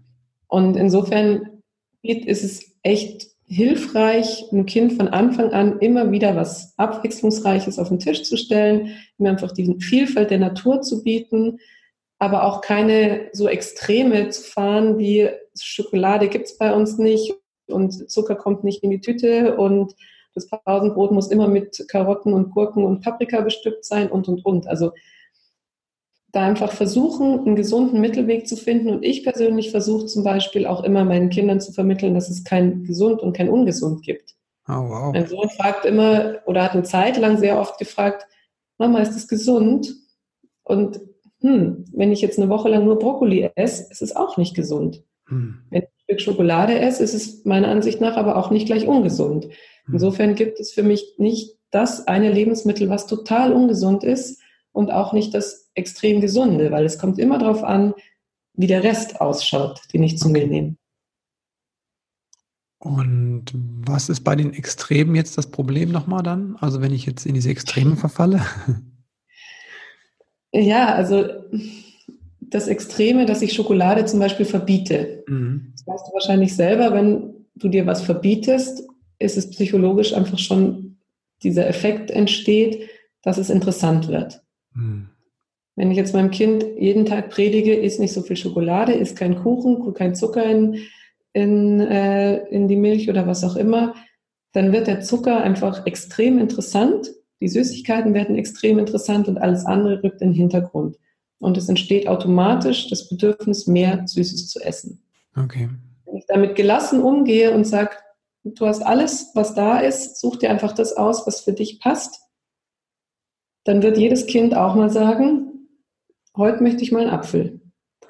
Und 0.47 0.77
insofern 0.77 1.63
ist 2.03 2.45
es 2.45 2.72
echt 2.83 3.27
hilfreich, 3.47 4.47
einem 4.51 4.67
Kind 4.67 4.95
von 4.95 5.09
Anfang 5.09 5.53
an 5.53 5.79
immer 5.81 6.11
wieder 6.11 6.35
was 6.37 6.73
Abwechslungsreiches 6.79 7.79
auf 7.79 7.89
den 7.89 7.99
Tisch 7.99 8.23
zu 8.23 8.37
stellen, 8.37 8.97
ihm 9.19 9.27
einfach 9.27 9.53
die 9.53 9.77
Vielfalt 9.79 10.31
der 10.31 10.39
Natur 10.39 10.81
zu 10.81 11.03
bieten, 11.03 11.59
aber 12.19 12.45
auch 12.45 12.61
keine 12.61 13.29
so 13.33 13.49
Extreme 13.49 14.31
zu 14.31 14.43
fahren 14.43 14.99
wie 14.99 15.29
Schokolade 15.61 16.29
gibt 16.29 16.47
es 16.47 16.57
bei 16.57 16.73
uns 16.73 16.97
nicht 16.97 17.35
und 17.67 18.11
Zucker 18.11 18.37
kommt 18.37 18.65
nicht 18.65 18.83
in 18.83 18.91
die 18.91 19.01
Tüte 19.01 19.57
und 19.57 19.95
das 20.35 20.49
Pausenbrot 20.49 21.13
muss 21.13 21.31
immer 21.31 21.49
mit 21.49 21.85
Karotten 21.89 22.33
und 22.33 22.53
Gurken 22.53 22.85
und 22.85 23.03
Paprika 23.03 23.43
bestückt 23.43 23.85
sein 23.85 24.11
und, 24.11 24.29
und, 24.29 24.45
und. 24.47 24.67
Also 24.67 24.93
da 26.33 26.41
einfach 26.41 26.73
versuchen, 26.73 27.41
einen 27.41 27.57
gesunden 27.57 28.01
Mittelweg 28.01 28.49
zu 28.49 28.57
finden. 28.57 28.89
Und 28.89 29.05
ich 29.05 29.23
persönlich 29.23 29.71
versuche 29.71 30.07
zum 30.07 30.25
Beispiel 30.25 30.67
auch 30.67 30.83
immer 30.83 31.05
meinen 31.05 31.29
Kindern 31.29 31.61
zu 31.61 31.73
vermitteln, 31.73 32.15
dass 32.15 32.31
es 32.31 32.43
kein 32.43 32.85
gesund 32.85 33.21
und 33.21 33.37
kein 33.37 33.51
ungesund 33.51 34.03
gibt. 34.03 34.35
Oh, 34.67 34.73
wow. 34.73 35.13
Mein 35.13 35.27
Sohn 35.27 35.51
fragt 35.51 35.85
immer 35.85 36.39
oder 36.47 36.63
hat 36.63 36.73
eine 36.73 36.85
Zeit 36.85 37.19
lang 37.19 37.37
sehr 37.37 37.59
oft 37.61 37.79
gefragt, 37.79 38.27
Mama, 38.79 39.01
ist 39.01 39.15
das 39.15 39.29
gesund? 39.29 39.95
Und 40.63 41.01
hm, 41.41 41.85
wenn 41.93 42.13
ich 42.13 42.23
jetzt 42.23 42.39
eine 42.39 42.49
Woche 42.49 42.71
lang 42.71 42.85
nur 42.85 42.99
Brokkoli 42.99 43.51
esse, 43.55 43.91
ist 43.91 44.01
es 44.01 44.17
auch 44.17 44.39
nicht 44.39 44.55
gesund. 44.55 45.05
Hm. 45.29 45.59
Wenn 45.69 45.83
ich 45.83 45.89
ein 45.89 46.03
Stück 46.05 46.21
Schokolade 46.23 46.79
esse, 46.79 47.03
ist 47.03 47.15
es 47.15 47.45
meiner 47.45 47.69
Ansicht 47.69 48.01
nach 48.01 48.17
aber 48.17 48.37
auch 48.37 48.51
nicht 48.51 48.67
gleich 48.67 48.87
ungesund. 48.87 49.45
Hm. 49.85 49.95
Insofern 49.95 50.35
gibt 50.35 50.61
es 50.61 50.73
für 50.73 50.83
mich 50.83 51.15
nicht 51.19 51.59
das 51.71 52.07
eine 52.07 52.33
Lebensmittel, 52.33 52.89
was 52.89 53.07
total 53.07 53.53
ungesund 53.53 54.03
ist 54.03 54.42
und 54.73 54.91
auch 54.91 55.13
nicht 55.13 55.35
das 55.35 55.71
extrem 55.75 56.21
gesunde, 56.21 56.71
weil 56.71 56.85
es 56.85 56.99
kommt 56.99 57.19
immer 57.19 57.39
darauf 57.39 57.63
an, 57.63 57.95
wie 58.55 58.67
der 58.67 58.83
Rest 58.83 59.21
ausschaut, 59.21 59.81
den 59.93 60.03
ich 60.03 60.19
zu 60.19 60.29
mir 60.29 60.47
nehme. 60.47 60.77
Und 62.79 63.45
was 63.55 64.09
ist 64.09 64.23
bei 64.23 64.35
den 64.35 64.53
Extremen 64.55 65.15
jetzt 65.15 65.39
das 65.39 65.51
Problem 65.51 65.93
nochmal 65.93 66.23
dann? 66.23 66.57
Also 66.61 66.81
wenn 66.81 66.93
ich 66.93 67.07
jetzt 67.07 67.27
in 67.27 67.35
diese 67.35 67.51
Extremen 67.51 67.97
verfalle? 67.97 68.43
Ja, 70.55 70.95
also 70.95 71.25
das 72.41 72.69
Extreme, 72.69 73.25
dass 73.25 73.41
ich 73.41 73.55
Schokolade 73.55 74.05
zum 74.05 74.21
Beispiel 74.21 74.45
verbiete. 74.45 75.25
Mhm. 75.27 75.73
Das 75.73 75.87
weißt 75.87 76.09
du 76.09 76.13
wahrscheinlich 76.13 76.55
selber, 76.55 76.93
wenn 76.93 77.47
du 77.55 77.69
dir 77.69 77.87
was 77.87 78.03
verbietest, 78.03 78.83
ist 79.19 79.39
es 79.39 79.51
psychologisch 79.51 80.13
einfach 80.13 80.39
schon 80.39 80.99
dieser 81.43 81.67
Effekt 81.67 82.11
entsteht, 82.11 82.89
dass 83.23 83.39
es 83.39 83.51
interessant 83.51 84.09
wird. 84.09 84.42
Mhm. 84.75 85.09
Wenn 85.75 85.91
ich 85.91 85.97
jetzt 85.97 86.15
meinem 86.15 86.31
Kind 86.31 86.65
jeden 86.79 87.07
Tag 87.07 87.31
predige, 87.31 87.75
isst 87.75 87.99
nicht 87.99 88.13
so 88.13 88.23
viel 88.23 88.37
Schokolade, 88.37 88.93
isst 88.93 89.17
kein 89.17 89.37
Kuchen, 89.43 89.95
kein 89.95 90.15
Zucker 90.15 90.45
in, 90.45 90.79
in, 91.33 91.81
äh, 91.81 92.47
in 92.49 92.69
die 92.69 92.77
Milch 92.77 93.09
oder 93.09 93.27
was 93.27 93.43
auch 93.43 93.57
immer, 93.57 93.95
dann 94.53 94.73
wird 94.73 94.87
der 94.87 95.01
Zucker 95.01 95.43
einfach 95.43 95.87
extrem 95.87 96.39
interessant, 96.39 97.11
die 97.41 97.49
Süßigkeiten 97.49 98.15
werden 98.15 98.37
extrem 98.37 98.79
interessant 98.79 99.27
und 99.29 99.39
alles 99.39 99.65
andere 99.65 100.03
rückt 100.05 100.23
in 100.23 100.29
den 100.29 100.37
Hintergrund. 100.37 100.97
Und 101.41 101.57
es 101.57 101.69
entsteht 101.69 102.07
automatisch 102.07 102.89
das 102.89 103.09
Bedürfnis, 103.09 103.67
mehr 103.67 104.07
Süßes 104.07 104.49
zu 104.49 104.61
essen. 104.61 105.03
Okay. 105.35 105.69
Wenn 106.05 106.17
ich 106.17 106.27
damit 106.29 106.55
gelassen 106.55 107.03
umgehe 107.03 107.53
und 107.53 107.67
sage, 107.67 107.97
du 108.45 108.67
hast 108.67 108.83
alles, 108.83 109.33
was 109.35 109.55
da 109.55 109.81
ist, 109.81 110.21
such 110.21 110.37
dir 110.37 110.51
einfach 110.51 110.73
das 110.73 110.97
aus, 110.97 111.27
was 111.27 111.41
für 111.41 111.53
dich 111.53 111.81
passt, 111.81 112.22
dann 113.65 113.83
wird 113.83 113.99
jedes 113.99 114.27
Kind 114.27 114.57
auch 114.57 114.75
mal 114.75 114.91
sagen, 114.91 115.69
heute 116.37 116.63
möchte 116.63 116.83
ich 116.83 116.93
mal 116.93 117.03
einen 117.03 117.11
Apfel. 117.11 117.61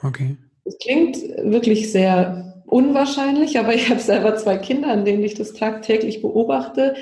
Okay. 0.03 0.37
Das 0.65 0.79
klingt 0.79 1.17
wirklich 1.45 1.91
sehr 1.91 2.63
unwahrscheinlich, 2.67 3.59
aber 3.59 3.75
ich 3.75 3.91
habe 3.91 4.01
selber 4.01 4.37
zwei 4.37 4.57
Kinder, 4.57 4.89
an 4.89 5.05
denen 5.05 5.23
ich 5.23 5.35
das 5.35 5.53
tagtäglich 5.53 6.23
beobachte. 6.23 6.95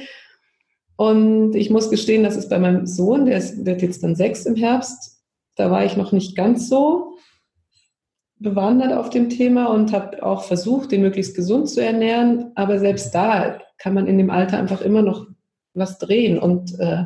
Und 0.96 1.54
ich 1.54 1.70
muss 1.70 1.90
gestehen, 1.90 2.24
dass 2.24 2.36
es 2.36 2.48
bei 2.48 2.58
meinem 2.58 2.86
Sohn, 2.86 3.24
der 3.24 3.38
ist, 3.38 3.64
wird 3.64 3.80
jetzt 3.82 4.02
dann 4.02 4.16
sechs 4.16 4.46
im 4.46 4.56
Herbst, 4.56 5.20
da 5.56 5.70
war 5.70 5.84
ich 5.84 5.96
noch 5.96 6.12
nicht 6.12 6.36
ganz 6.36 6.68
so 6.68 7.16
bewandert 8.36 8.94
auf 8.94 9.10
dem 9.10 9.28
Thema 9.28 9.66
und 9.66 9.92
habe 9.92 10.22
auch 10.22 10.44
versucht, 10.44 10.92
den 10.92 11.02
möglichst 11.02 11.36
gesund 11.36 11.68
zu 11.68 11.84
ernähren. 11.84 12.52
Aber 12.54 12.78
selbst 12.78 13.14
da 13.14 13.60
kann 13.78 13.94
man 13.94 14.06
in 14.06 14.18
dem 14.18 14.30
Alter 14.30 14.58
einfach 14.58 14.80
immer 14.80 15.02
noch 15.02 15.26
was 15.74 15.98
drehen. 15.98 16.38
Und 16.38 16.78
äh, 16.80 17.04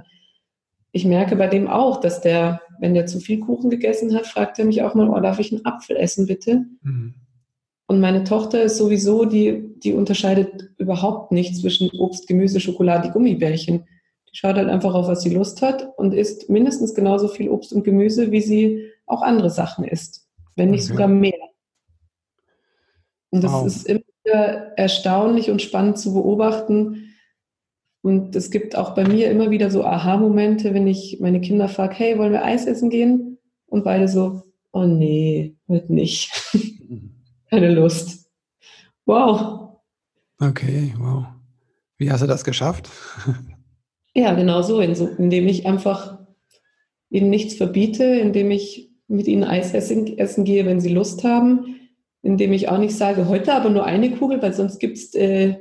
ich 0.95 1.05
merke 1.05 1.37
bei 1.37 1.49
dem 1.49 1.69
auch, 1.69 2.01
dass 2.01 2.23
der 2.23 2.63
wenn 2.79 2.95
der 2.95 3.07
zu 3.07 3.21
viel 3.21 3.41
Kuchen 3.41 3.71
gegessen 3.71 4.15
hat, 4.15 4.27
fragt 4.27 4.59
er 4.59 4.65
mich 4.65 4.83
auch 4.83 4.95
mal, 4.95 5.09
oh, 5.09 5.21
darf 5.21 5.39
ich 5.39 5.53
einen 5.53 5.65
Apfel 5.65 5.97
essen, 5.97 6.27
bitte? 6.27 6.67
Mhm. 6.83 7.15
Und 7.87 8.01
meine 8.01 8.25
Tochter 8.25 8.63
ist 8.63 8.79
sowieso, 8.79 9.25
die, 9.25 9.75
die 9.79 9.93
unterscheidet 9.93 10.71
überhaupt 10.79 11.33
nicht 11.33 11.57
zwischen 11.57 11.91
Obst, 11.99 12.27
Gemüse, 12.27 12.61
Schokolade, 12.61 13.11
Gummibärchen. 13.11 13.85
Die 14.31 14.37
schaut 14.37 14.57
halt 14.57 14.69
einfach 14.69 14.95
auf, 14.95 15.07
was 15.07 15.23
sie 15.23 15.35
Lust 15.35 15.61
hat 15.63 15.89
und 15.97 16.15
isst 16.15 16.49
mindestens 16.49 16.95
genauso 16.95 17.29
viel 17.29 17.51
Obst 17.51 17.73
und 17.73 17.85
Gemüse, 17.85 18.33
wie 18.33 18.41
sie 18.41 18.91
auch 19.07 19.23
andere 19.23 19.51
Sachen 19.51 19.85
isst. 19.85 20.27
Wenn 20.57 20.71
nicht 20.71 20.85
okay. 20.85 20.93
sogar 20.93 21.09
mehr. 21.09 21.33
Und 23.31 23.45
das 23.45 23.53
wow. 23.53 23.67
ist 23.67 23.87
immer 23.87 24.01
erstaunlich 24.77 25.51
und 25.51 25.61
spannend 25.61 25.99
zu 25.99 26.15
beobachten, 26.15 27.14
und 28.05 28.37
es 28.37 28.51
gibt 28.51 28.77
auch 28.77 28.95
bei 28.95 29.09
mir 29.09 29.31
immer 29.31 29.51
wieder 29.51 29.71
so 29.71 29.83
Aha-Momente, 29.83 30.75
wenn 30.75 30.87
ich 30.87 31.21
meine 31.21 31.41
Kinder 31.41 31.71
frage, 31.71 31.95
hey, 31.95 32.19
wollen 32.19 32.33
wir 32.33 32.45
Eis 32.45 32.67
essen 32.67 32.91
gehen? 32.91 33.39
Und 33.65 33.83
beide 33.83 34.09
so, 34.09 34.43
oh 34.73 34.85
nee, 34.85 35.57
wird 35.69 35.89
nicht. 35.89 36.31
Keine 37.51 37.75
Lust. 37.75 38.29
Wow. 39.07 39.79
Okay, 40.39 40.93
wow. 40.99 41.25
Wie 41.97 42.11
hast 42.13 42.23
du 42.23 42.27
das 42.27 42.45
geschafft? 42.45 42.91
ja, 44.15 44.35
genau 44.35 44.61
so, 44.61 44.81
indem 44.81 45.49
ich 45.49 45.65
einfach 45.65 46.19
ihnen 47.09 47.31
nichts 47.31 47.55
verbiete, 47.55 48.05
indem 48.05 48.51
ich 48.51 48.91
mit 49.09 49.29
ihnen 49.29 49.45
Eis 49.45 49.73
essen, 49.73 50.19
essen 50.19 50.45
gehe, 50.45 50.67
wenn 50.67 50.83
sie 50.83 50.93
Lust 50.93 51.25
haben, 51.25 51.77
indem 52.21 52.53
ich 52.53 52.69
auch 52.69 52.79
nicht 52.79 52.99
sage, 52.99 53.29
heute 53.29 53.55
aber 53.55 53.71
nur 53.71 53.87
eine 53.87 54.11
Kugel, 54.11 54.43
weil 54.43 54.53
sonst 54.53 54.79
gibt 54.79 54.99
es 54.99 55.15
äh, 55.15 55.57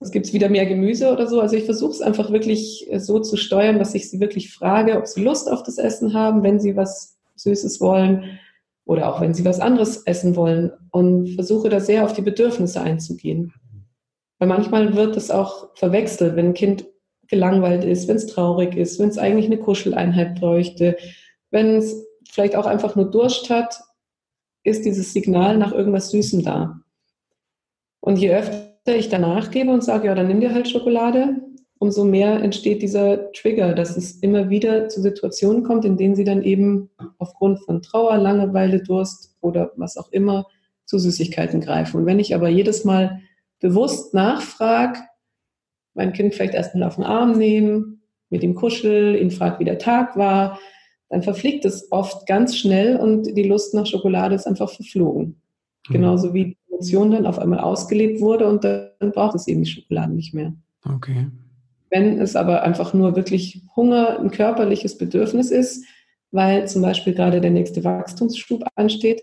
es 0.00 0.10
gibt 0.10 0.32
wieder 0.32 0.48
mehr 0.48 0.66
Gemüse 0.66 1.10
oder 1.12 1.26
so. 1.26 1.40
Also 1.40 1.56
ich 1.56 1.64
versuche 1.64 1.92
es 1.92 2.02
einfach 2.02 2.30
wirklich 2.30 2.86
äh, 2.90 3.00
so 3.00 3.20
zu 3.20 3.36
steuern, 3.36 3.78
dass 3.78 3.94
ich 3.94 4.10
sie 4.10 4.20
wirklich 4.20 4.52
frage, 4.52 4.98
ob 4.98 5.06
sie 5.06 5.22
Lust 5.22 5.50
auf 5.50 5.62
das 5.62 5.78
Essen 5.78 6.14
haben, 6.14 6.42
wenn 6.42 6.60
sie 6.60 6.76
was 6.76 7.18
Süßes 7.36 7.80
wollen 7.80 8.38
oder 8.84 9.12
auch 9.12 9.20
wenn 9.20 9.34
sie 9.34 9.44
was 9.44 9.60
anderes 9.60 10.02
essen 10.06 10.36
wollen 10.36 10.72
und 10.90 11.34
versuche 11.34 11.68
da 11.68 11.80
sehr 11.80 12.04
auf 12.04 12.12
die 12.12 12.22
Bedürfnisse 12.22 12.80
einzugehen. 12.80 13.52
Weil 14.38 14.48
manchmal 14.48 14.94
wird 14.94 15.16
das 15.16 15.30
auch 15.30 15.74
verwechselt, 15.74 16.36
wenn 16.36 16.48
ein 16.48 16.54
Kind 16.54 16.86
gelangweilt 17.28 17.84
ist, 17.84 18.06
wenn 18.06 18.16
es 18.16 18.26
traurig 18.26 18.76
ist, 18.76 19.00
wenn 19.00 19.08
es 19.08 19.18
eigentlich 19.18 19.46
eine 19.46 19.58
Kuscheleinheit 19.58 20.38
bräuchte, 20.38 20.96
wenn 21.50 21.76
es 21.76 22.06
vielleicht 22.30 22.54
auch 22.54 22.66
einfach 22.66 22.94
nur 22.96 23.10
Durst 23.10 23.50
hat, 23.50 23.80
ist 24.62 24.84
dieses 24.84 25.12
Signal 25.12 25.58
nach 25.58 25.72
irgendwas 25.72 26.10
Süßem 26.10 26.44
da. 26.44 26.80
Und 28.00 28.18
je 28.18 28.34
öfter 28.34 28.75
ich 28.94 29.08
danach 29.08 29.50
gebe 29.50 29.70
und 29.70 29.82
sage, 29.82 30.06
ja, 30.06 30.14
dann 30.14 30.28
nimm 30.28 30.40
dir 30.40 30.54
halt 30.54 30.68
Schokolade, 30.68 31.36
umso 31.78 32.04
mehr 32.04 32.40
entsteht 32.42 32.82
dieser 32.82 33.32
Trigger, 33.32 33.74
dass 33.74 33.96
es 33.96 34.12
immer 34.22 34.48
wieder 34.48 34.88
zu 34.88 35.00
Situationen 35.00 35.64
kommt, 35.64 35.84
in 35.84 35.96
denen 35.96 36.14
sie 36.14 36.24
dann 36.24 36.42
eben 36.42 36.90
aufgrund 37.18 37.60
von 37.64 37.82
Trauer, 37.82 38.16
Langeweile, 38.16 38.82
Durst 38.82 39.36
oder 39.40 39.72
was 39.76 39.96
auch 39.96 40.10
immer 40.12 40.46
zu 40.84 40.98
Süßigkeiten 40.98 41.60
greifen. 41.60 41.98
Und 41.98 42.06
wenn 42.06 42.20
ich 42.20 42.34
aber 42.34 42.48
jedes 42.48 42.84
Mal 42.84 43.20
bewusst 43.60 44.14
nachfrage, 44.14 45.00
mein 45.94 46.12
Kind 46.12 46.34
vielleicht 46.34 46.54
erstmal 46.54 46.86
auf 46.86 46.96
den 46.96 47.04
Arm 47.04 47.32
nehmen, 47.32 48.02
mit 48.30 48.42
ihm 48.42 48.54
kuschel, 48.54 49.16
ihn 49.16 49.30
fragt, 49.30 49.60
wie 49.60 49.64
der 49.64 49.78
Tag 49.78 50.16
war, 50.16 50.58
dann 51.08 51.22
verfliegt 51.22 51.64
es 51.64 51.90
oft 51.92 52.26
ganz 52.26 52.56
schnell 52.56 52.96
und 52.96 53.36
die 53.36 53.44
Lust 53.44 53.74
nach 53.74 53.86
Schokolade 53.86 54.34
ist 54.34 54.46
einfach 54.46 54.70
verflogen. 54.70 55.40
Mhm. 55.88 55.92
Genauso 55.92 56.34
wie 56.34 56.56
Emotion 56.76 57.10
dann 57.10 57.26
auf 57.26 57.38
einmal 57.38 57.60
ausgelebt 57.60 58.20
wurde 58.20 58.46
und 58.46 58.64
dann 58.64 59.12
braucht 59.12 59.34
es 59.34 59.48
eben 59.48 59.62
die 59.62 59.70
Schokolade 59.70 60.12
nicht 60.12 60.34
mehr. 60.34 60.54
Okay. 60.84 61.26
Wenn 61.90 62.20
es 62.20 62.36
aber 62.36 62.62
einfach 62.62 62.94
nur 62.94 63.16
wirklich 63.16 63.62
Hunger, 63.74 64.18
ein 64.20 64.30
körperliches 64.30 64.98
Bedürfnis 64.98 65.50
ist, 65.50 65.84
weil 66.30 66.68
zum 66.68 66.82
Beispiel 66.82 67.14
gerade 67.14 67.40
der 67.40 67.50
nächste 67.50 67.84
Wachstumsschub 67.84 68.64
ansteht, 68.74 69.22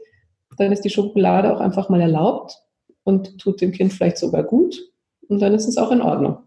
dann 0.57 0.71
ist 0.71 0.81
die 0.81 0.89
Schokolade 0.89 1.53
auch 1.53 1.59
einfach 1.59 1.89
mal 1.89 2.01
erlaubt 2.01 2.57
und 3.03 3.37
tut 3.39 3.61
dem 3.61 3.71
Kind 3.71 3.93
vielleicht 3.93 4.17
sogar 4.17 4.43
gut 4.43 4.79
und 5.27 5.39
dann 5.39 5.53
ist 5.53 5.67
es 5.67 5.77
auch 5.77 5.91
in 5.91 6.01
Ordnung. 6.01 6.37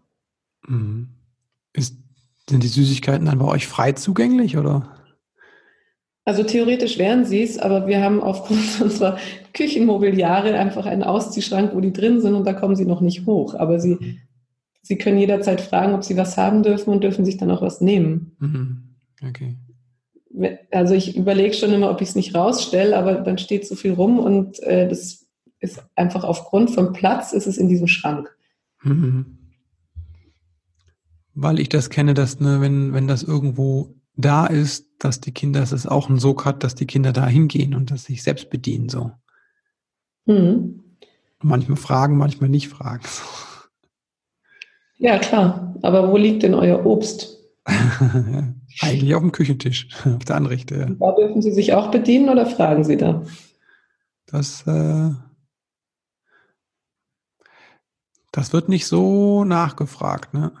Mhm. 0.67 1.09
Ist, 1.73 1.97
sind 2.49 2.63
die 2.63 2.67
Süßigkeiten 2.67 3.25
dann 3.25 3.39
bei 3.39 3.45
euch 3.45 3.67
frei 3.67 3.91
zugänglich 3.93 4.57
oder? 4.57 4.91
Also 6.27 6.43
theoretisch 6.43 6.97
wären 6.97 7.23
sie 7.23 7.41
es, 7.41 7.57
aber 7.57 7.87
wir 7.87 8.03
haben 8.03 8.21
aufgrund 8.21 8.81
unserer 8.81 9.17
Küchenmobiliare 9.53 10.59
einfach 10.59 10.85
einen 10.85 11.03
Ausziehschrank, 11.03 11.73
wo 11.73 11.79
die 11.79 11.93
drin 11.93 12.19
sind 12.19 12.33
und 12.33 12.45
da 12.45 12.51
kommen 12.51 12.75
sie 12.75 12.83
noch 12.83 12.99
nicht 12.99 13.25
hoch. 13.25 13.55
Aber 13.55 13.79
sie, 13.79 13.95
mhm. 13.95 14.17
sie 14.81 14.97
können 14.97 15.19
jederzeit 15.19 15.61
fragen, 15.61 15.93
ob 15.93 16.03
sie 16.03 16.17
was 16.17 16.35
haben 16.35 16.63
dürfen 16.63 16.89
und 16.89 17.01
dürfen 17.01 17.23
sich 17.23 17.37
dann 17.37 17.49
auch 17.49 17.61
was 17.61 17.79
nehmen. 17.79 18.35
Mhm. 18.39 18.83
Okay. 19.25 19.55
Also 20.69 20.95
ich 20.95 21.15
überlege 21.15 21.53
schon 21.53 21.71
immer, 21.71 21.89
ob 21.89 22.01
ich 22.01 22.09
es 22.09 22.15
nicht 22.15 22.35
rausstelle, 22.35 22.97
aber 22.97 23.13
dann 23.13 23.37
steht 23.37 23.65
so 23.65 23.75
viel 23.75 23.93
rum 23.93 24.19
und 24.19 24.61
äh, 24.63 24.89
das 24.89 25.27
ist 25.61 25.81
einfach 25.95 26.25
aufgrund 26.25 26.71
von 26.71 26.91
Platz 26.91 27.31
ist 27.31 27.47
es 27.47 27.57
in 27.57 27.69
diesem 27.69 27.87
Schrank. 27.87 28.35
Mhm. 28.83 29.37
Weil 31.35 31.61
ich 31.61 31.69
das 31.69 31.89
kenne, 31.89 32.13
dass 32.13 32.41
ne, 32.41 32.59
wenn, 32.59 32.93
wenn 32.93 33.07
das 33.07 33.23
irgendwo 33.23 33.96
da 34.17 34.47
ist, 34.47 34.87
dass 34.99 35.21
die 35.21 35.31
Kinder, 35.31 35.59
dass 35.59 35.71
es 35.71 35.85
auch 35.85 36.09
einen 36.09 36.19
Sog 36.19 36.43
hat, 36.43 36.63
dass 36.63 36.75
die 36.75 36.87
Kinder 36.87 37.13
da 37.13 37.27
hingehen 37.27 37.75
und 37.75 37.91
dass 37.91 38.05
sich 38.05 38.23
selbst 38.23 38.49
bedienen 38.49 38.89
so. 38.89 39.11
Mhm. 40.25 40.83
Manchmal 41.41 41.77
fragen, 41.77 42.17
manchmal 42.17 42.49
nicht 42.49 42.67
fragen. 42.67 43.03
Ja, 44.97 45.19
klar. 45.19 45.75
Aber 45.83 46.11
wo 46.11 46.17
liegt 46.17 46.41
denn 46.41 46.55
euer 46.55 46.83
Obst? 46.83 47.37
Eigentlich 48.81 49.13
auf 49.13 49.21
dem 49.21 49.31
Küchentisch, 49.31 49.89
auf 50.05 50.25
der 50.25 50.35
Anrichte. 50.35 50.75
Ja. 50.75 50.85
Da 50.85 51.11
dürfen 51.15 51.41
Sie 51.41 51.51
sich 51.51 51.73
auch 51.73 51.91
bedienen 51.91 52.29
oder 52.29 52.47
fragen 52.47 52.83
Sie 52.83 52.97
da? 52.97 53.23
Das, 54.25 54.65
äh, 54.65 55.11
das 58.31 58.53
wird 58.53 58.67
nicht 58.67 58.87
so 58.87 59.43
nachgefragt, 59.43 60.33
ne? 60.33 60.51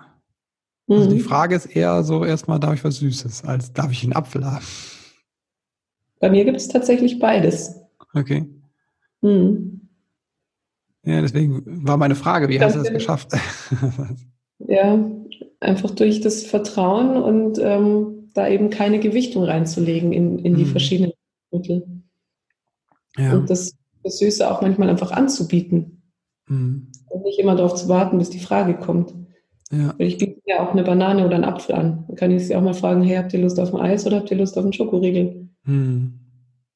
Also 0.89 1.09
die 1.09 1.17
mhm. 1.17 1.21
Frage 1.21 1.55
ist 1.55 1.65
eher 1.65 2.03
so 2.03 2.23
erstmal, 2.23 2.59
darf 2.59 2.75
ich 2.75 2.83
was 2.83 2.97
Süßes, 2.97 3.43
als 3.43 3.73
darf 3.73 3.91
ich 3.91 4.03
einen 4.03 4.13
Apfel 4.13 4.45
haben? 4.45 4.65
Bei 6.19 6.29
mir 6.29 6.45
gibt 6.45 6.57
es 6.57 6.67
tatsächlich 6.67 7.19
beides. 7.19 7.75
Okay. 8.13 8.45
Mhm. 9.21 9.81
Ja, 11.03 11.21
deswegen 11.21 11.63
war 11.85 11.97
meine 11.97 12.15
Frage, 12.15 12.49
wie 12.49 12.57
das 12.57 12.75
hast 12.75 12.79
du 12.79 12.83
das 12.83 12.93
geschafft? 12.93 13.31
ja, 14.59 14.99
einfach 15.59 15.91
durch 15.91 16.21
das 16.21 16.43
Vertrauen 16.43 17.17
und 17.17 17.59
ähm, 17.59 18.29
da 18.33 18.47
eben 18.47 18.69
keine 18.69 18.99
Gewichtung 18.99 19.43
reinzulegen 19.43 20.13
in, 20.13 20.39
in 20.39 20.55
die 20.55 20.65
mhm. 20.65 20.69
verschiedenen 20.69 21.13
Mittel. 21.51 21.85
Ja. 23.17 23.33
Und 23.33 23.49
das, 23.49 23.75
das 24.03 24.19
Süße 24.19 24.49
auch 24.49 24.61
manchmal 24.61 24.89
einfach 24.89 25.11
anzubieten. 25.11 26.01
Mhm. 26.47 26.91
Und 27.09 27.23
nicht 27.23 27.39
immer 27.39 27.55
darauf 27.55 27.75
zu 27.75 27.87
warten, 27.87 28.17
bis 28.17 28.29
die 28.29 28.39
Frage 28.39 28.75
kommt. 28.75 29.13
Ja. 29.71 29.93
Ich 29.97 30.17
biete 30.17 30.41
ja 30.45 30.65
auch 30.65 30.71
eine 30.71 30.83
Banane 30.83 31.25
oder 31.25 31.35
einen 31.35 31.43
Apfel 31.43 31.75
an. 31.75 32.05
Dann 32.07 32.15
kann 32.15 32.31
ich 32.31 32.47
sie 32.47 32.55
auch 32.55 32.61
mal 32.61 32.73
fragen, 32.73 33.03
hey, 33.03 33.17
habt 33.17 33.33
ihr 33.33 33.41
Lust 33.41 33.59
auf 33.59 33.73
ein 33.73 33.81
Eis 33.81 34.05
oder 34.05 34.17
habt 34.17 34.31
ihr 34.31 34.37
Lust 34.37 34.57
auf 34.57 34.63
einen 34.63 34.73
Schokoriegel? 34.73 35.49
Hm. 35.65 36.13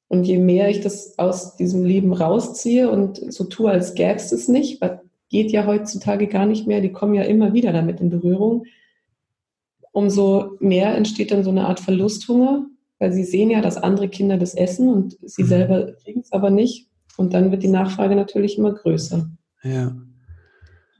Und 0.08 0.24
je 0.24 0.38
mehr 0.38 0.68
ich 0.68 0.80
das 0.80 1.18
aus 1.18 1.56
diesem 1.56 1.84
Leben 1.84 2.12
rausziehe 2.12 2.90
und 2.90 3.32
so 3.32 3.44
tue, 3.44 3.70
als 3.70 3.94
gäbe 3.94 4.16
es 4.16 4.30
es 4.30 4.46
nicht, 4.46 4.80
weil 4.82 5.00
geht 5.32 5.50
ja 5.50 5.66
heutzutage 5.66 6.28
gar 6.28 6.44
nicht 6.44 6.66
mehr, 6.66 6.82
die 6.82 6.92
kommen 6.92 7.14
ja 7.14 7.22
immer 7.22 7.54
wieder 7.54 7.72
damit 7.72 8.00
in 8.00 8.10
Berührung, 8.10 8.66
umso 9.90 10.58
mehr 10.60 10.94
entsteht 10.94 11.30
dann 11.30 11.42
so 11.42 11.50
eine 11.50 11.66
Art 11.66 11.80
Verlusthunger, 11.80 12.66
weil 12.98 13.12
sie 13.12 13.24
sehen 13.24 13.50
ja, 13.50 13.62
dass 13.62 13.78
andere 13.78 14.08
Kinder 14.08 14.36
das 14.36 14.54
essen 14.54 14.90
und 14.90 15.16
sie 15.22 15.44
mhm. 15.44 15.48
selber 15.48 15.92
kriegen 16.04 16.20
es 16.20 16.32
aber 16.32 16.50
nicht. 16.50 16.88
Und 17.16 17.32
dann 17.32 17.50
wird 17.50 17.62
die 17.62 17.68
Nachfrage 17.68 18.14
natürlich 18.14 18.58
immer 18.58 18.72
größer. 18.72 19.28
Ja. 19.62 19.96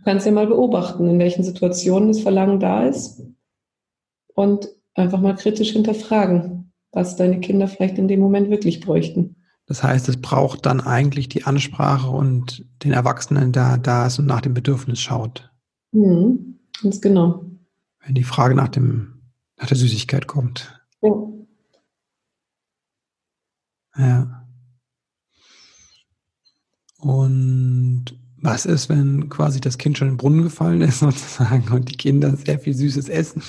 Du 0.03 0.11
kannst 0.11 0.27
ja 0.27 0.33
mal 0.33 0.49
beobachten, 0.49 1.09
in 1.09 1.21
welchen 1.21 1.45
Situationen 1.45 2.09
das 2.09 2.23
Verlangen 2.23 2.59
da 2.59 2.89
ist 2.89 3.23
und 4.35 4.69
einfach 4.95 5.21
mal 5.21 5.37
kritisch 5.37 5.71
hinterfragen, 5.71 6.73
was 6.91 7.15
deine 7.15 7.39
Kinder 7.39 7.69
vielleicht 7.69 7.99
in 7.99 8.09
dem 8.09 8.19
Moment 8.19 8.51
wirklich 8.51 8.81
bräuchten. 8.81 9.37
Das 9.67 9.85
heißt, 9.85 10.09
es 10.09 10.21
braucht 10.21 10.67
dann 10.67 10.81
eigentlich 10.81 11.29
die 11.29 11.45
Ansprache 11.45 12.11
und 12.11 12.67
den 12.83 12.91
Erwachsenen, 12.91 13.53
der 13.53 13.79
da 13.79 14.09
ist 14.09 14.19
und 14.19 14.27
nach 14.27 14.41
dem 14.41 14.55
Bedürfnis 14.55 14.99
schaut. 14.99 15.53
Mhm, 15.93 16.59
ganz 16.83 17.01
genau. 17.01 17.45
Wenn 18.05 18.17
die 18.17 18.25
Frage 18.25 18.57
nach, 18.57 18.71
dem, 18.71 19.23
nach 19.57 19.69
der 19.69 19.77
Süßigkeit 19.77 20.27
kommt. 20.27 20.85
Ja. 21.01 21.11
Ja. 23.97 24.49
Und 26.99 28.19
was 28.43 28.67
ist, 28.67 28.89
wenn 28.89 29.29
quasi 29.29 29.61
das 29.61 29.79
Kind 29.79 29.97
schon 29.97 30.09
in 30.09 30.15
den 30.15 30.19
Brunnen 30.19 30.43
gefallen 30.43 30.81
ist 30.83 30.99
sozusagen 31.01 31.73
und 31.73 31.91
die 31.91 31.97
Kinder 31.97 32.37
sehr 32.37 32.59
viel 32.59 32.75
Süßes 32.75 33.09
essen? 33.09 33.43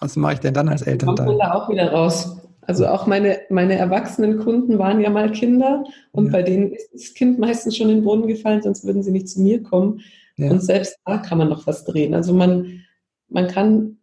Was 0.00 0.16
mache 0.16 0.34
ich 0.34 0.40
denn 0.40 0.54
dann 0.54 0.68
als 0.68 0.82
Elternteil? 0.82 1.26
Kommt 1.26 1.40
da 1.40 1.54
auch 1.54 1.68
wieder 1.70 1.92
raus. 1.92 2.36
Also 2.62 2.86
auch 2.86 3.06
meine, 3.06 3.40
meine 3.48 3.76
erwachsenen 3.76 4.38
Kunden 4.38 4.78
waren 4.78 5.00
ja 5.00 5.10
mal 5.10 5.32
Kinder 5.32 5.84
und 6.12 6.26
ja. 6.26 6.32
bei 6.32 6.42
denen 6.42 6.72
ist 6.72 6.90
das 6.92 7.14
Kind 7.14 7.38
meistens 7.38 7.76
schon 7.76 7.88
in 7.88 7.96
den 7.96 8.04
Brunnen 8.04 8.28
gefallen, 8.28 8.62
sonst 8.62 8.84
würden 8.84 9.02
sie 9.02 9.10
nicht 9.10 9.28
zu 9.28 9.40
mir 9.40 9.62
kommen. 9.62 10.02
Ja. 10.36 10.50
Und 10.50 10.62
selbst 10.62 10.96
da 11.04 11.18
kann 11.18 11.38
man 11.38 11.48
noch 11.48 11.66
was 11.66 11.84
drehen. 11.84 12.14
Also 12.14 12.32
man, 12.32 12.82
man 13.28 13.48
kann, 13.48 13.98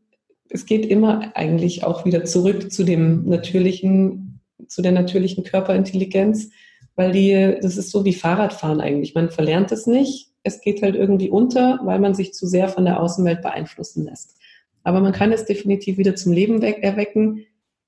es 0.49 0.65
geht 0.65 0.85
immer 0.85 1.31
eigentlich 1.35 1.83
auch 1.83 2.03
wieder 2.03 2.25
zurück 2.25 2.71
zu 2.71 2.83
dem 2.83 3.25
natürlichen, 3.25 4.41
zu 4.67 4.81
der 4.81 4.91
natürlichen 4.91 5.43
Körperintelligenz, 5.43 6.49
weil 6.95 7.11
die, 7.11 7.57
das 7.61 7.77
ist 7.77 7.91
so 7.91 8.05
wie 8.05 8.13
Fahrradfahren 8.13 8.81
eigentlich. 8.81 9.15
Man 9.15 9.29
verlernt 9.29 9.71
es 9.71 9.87
nicht, 9.87 10.31
es 10.47 10.61
geht 10.61 10.81
halt 10.81 10.95
irgendwie 10.95 11.29
unter, 11.29 11.79
weil 11.83 11.99
man 11.99 12.15
sich 12.15 12.33
zu 12.33 12.47
sehr 12.47 12.69
von 12.69 12.85
der 12.85 13.01
Außenwelt 13.01 13.41
beeinflussen 13.41 14.05
lässt. 14.05 14.37
Aber 14.83 15.01
man 15.01 15.11
kann 15.11 15.31
es 15.31 15.45
definitiv 15.45 15.97
wieder 15.97 16.15
zum 16.15 16.31
Leben 16.31 16.61
erwecken, 16.61 17.45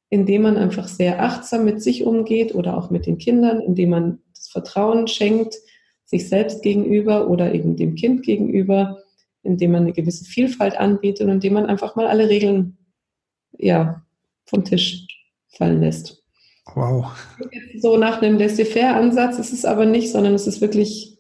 indem 0.10 0.42
man 0.44 0.58
einfach 0.58 0.88
sehr 0.88 1.24
achtsam 1.24 1.66
mit 1.66 1.82
sich 1.82 2.04
umgeht 2.04 2.54
oder 2.54 2.78
auch 2.78 2.90
mit 2.90 3.06
den 3.06 3.18
Kindern, 3.18 3.62
indem 3.62 3.92
man 3.92 4.20
das 4.36 4.50
Vertrauen 4.50 5.08
schenkt, 5.08 5.56
sich 6.06 6.28
selbst 6.28 6.62
gegenüber 6.62 7.30
oder 7.30 7.54
eben 7.54 7.78
dem 7.78 7.96
Kind 7.96 8.24
gegenüber, 8.24 9.04
indem 9.44 9.72
man 9.72 9.84
eine 9.84 9.94
gewisse 9.94 10.26
Vielfalt 10.26 10.78
anbietet 10.78 11.22
und 11.22 11.34
indem 11.34 11.54
man 11.54 11.68
einfach 11.68 11.96
mal 11.96 12.08
alle 12.08 12.28
Regeln 12.28 12.78
ja, 13.58 14.04
vom 14.46 14.66
Tisch 14.66 15.08
fallen 15.48 15.80
lässt. 15.80 16.24
Wow. 16.76 17.06
So 17.80 17.98
nach 17.98 18.22
einem 18.22 18.38
Laissez-faire-Ansatz 18.38 19.40
ist 19.40 19.54
es 19.54 19.66
aber 19.66 19.86
nicht, 19.86 20.12
sondern 20.12 20.34
es 20.34 20.48
ist 20.48 20.62
wirklich 20.62 21.19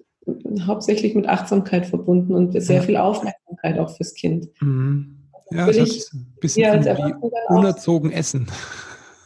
hauptsächlich 0.65 1.15
mit 1.15 1.27
Achtsamkeit 1.27 1.85
verbunden 1.85 2.33
und 2.33 2.61
sehr 2.61 2.81
viel 2.81 2.97
Aufmerksamkeit 2.97 3.79
auch 3.79 3.95
fürs 3.95 4.13
Kind. 4.13 4.49
Mhm. 4.61 5.19
Ja, 5.51 5.65
das 5.65 5.77
ist 5.77 6.13
ein 6.13 6.35
bisschen 6.39 6.83
wie 6.83 7.13
unerzogen 7.47 8.11
essen. 8.11 8.47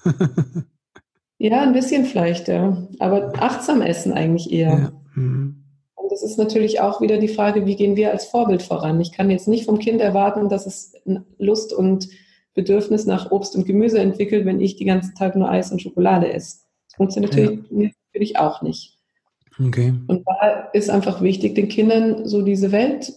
ja, 1.37 1.61
ein 1.61 1.73
bisschen 1.73 2.05
vielleicht, 2.05 2.47
ja. 2.47 2.77
Aber 2.99 3.33
achtsam 3.37 3.81
essen 3.81 4.13
eigentlich 4.13 4.51
eher. 4.51 4.69
Ja. 4.69 4.91
Mhm. 5.15 5.63
Und 5.95 6.11
das 6.11 6.23
ist 6.23 6.37
natürlich 6.37 6.81
auch 6.81 7.01
wieder 7.01 7.17
die 7.17 7.27
Frage, 7.27 7.65
wie 7.65 7.75
gehen 7.75 7.95
wir 7.95 8.11
als 8.11 8.25
Vorbild 8.25 8.61
voran? 8.61 8.99
Ich 9.01 9.11
kann 9.11 9.29
jetzt 9.29 9.47
nicht 9.47 9.65
vom 9.65 9.79
Kind 9.79 10.01
erwarten, 10.01 10.49
dass 10.49 10.65
es 10.65 10.93
Lust 11.37 11.73
und 11.73 12.07
Bedürfnis 12.53 13.05
nach 13.05 13.31
Obst 13.31 13.55
und 13.55 13.65
Gemüse 13.65 13.99
entwickelt, 13.99 14.45
wenn 14.45 14.61
ich 14.61 14.75
die 14.75 14.85
ganzen 14.85 15.15
Tag 15.15 15.35
nur 15.35 15.49
Eis 15.49 15.71
und 15.71 15.81
Schokolade 15.81 16.31
esse. 16.31 16.59
Das 16.87 16.95
funktioniert 16.95 17.35
ja. 17.35 17.51
natürlich 17.71 18.37
auch 18.37 18.61
nicht. 18.61 18.99
Okay. 19.59 19.93
Und 20.07 20.23
da 20.25 20.69
ist 20.73 20.89
einfach 20.89 21.21
wichtig, 21.21 21.55
den 21.55 21.67
Kindern 21.67 22.27
so 22.27 22.41
diese 22.41 22.71
Welt 22.71 23.13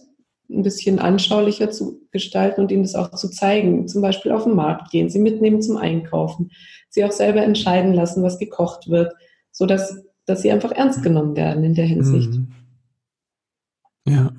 ein 0.49 0.63
bisschen 0.63 0.99
anschaulicher 0.99 1.71
zu 1.71 2.01
gestalten 2.11 2.61
und 2.61 2.71
ihnen 2.71 2.83
das 2.83 2.95
auch 2.95 3.11
zu 3.11 3.29
zeigen. 3.29 3.87
Zum 3.87 4.01
Beispiel 4.01 4.31
auf 4.31 4.43
den 4.43 4.55
Markt 4.55 4.91
gehen, 4.91 5.09
sie 5.09 5.19
mitnehmen 5.19 5.61
zum 5.61 5.77
Einkaufen, 5.77 6.51
sie 6.89 7.03
auch 7.03 7.11
selber 7.11 7.41
entscheiden 7.41 7.93
lassen, 7.93 8.23
was 8.23 8.39
gekocht 8.39 8.87
wird, 8.89 9.13
so 9.51 9.65
dass, 9.65 10.03
dass 10.25 10.41
sie 10.41 10.51
einfach 10.51 10.71
ernst 10.71 11.03
genommen 11.03 11.35
werden 11.35 11.63
in 11.63 11.73
der 11.73 11.85
Hinsicht. 11.85 12.31
Mhm. 12.31 12.47
Ja. 14.07 14.31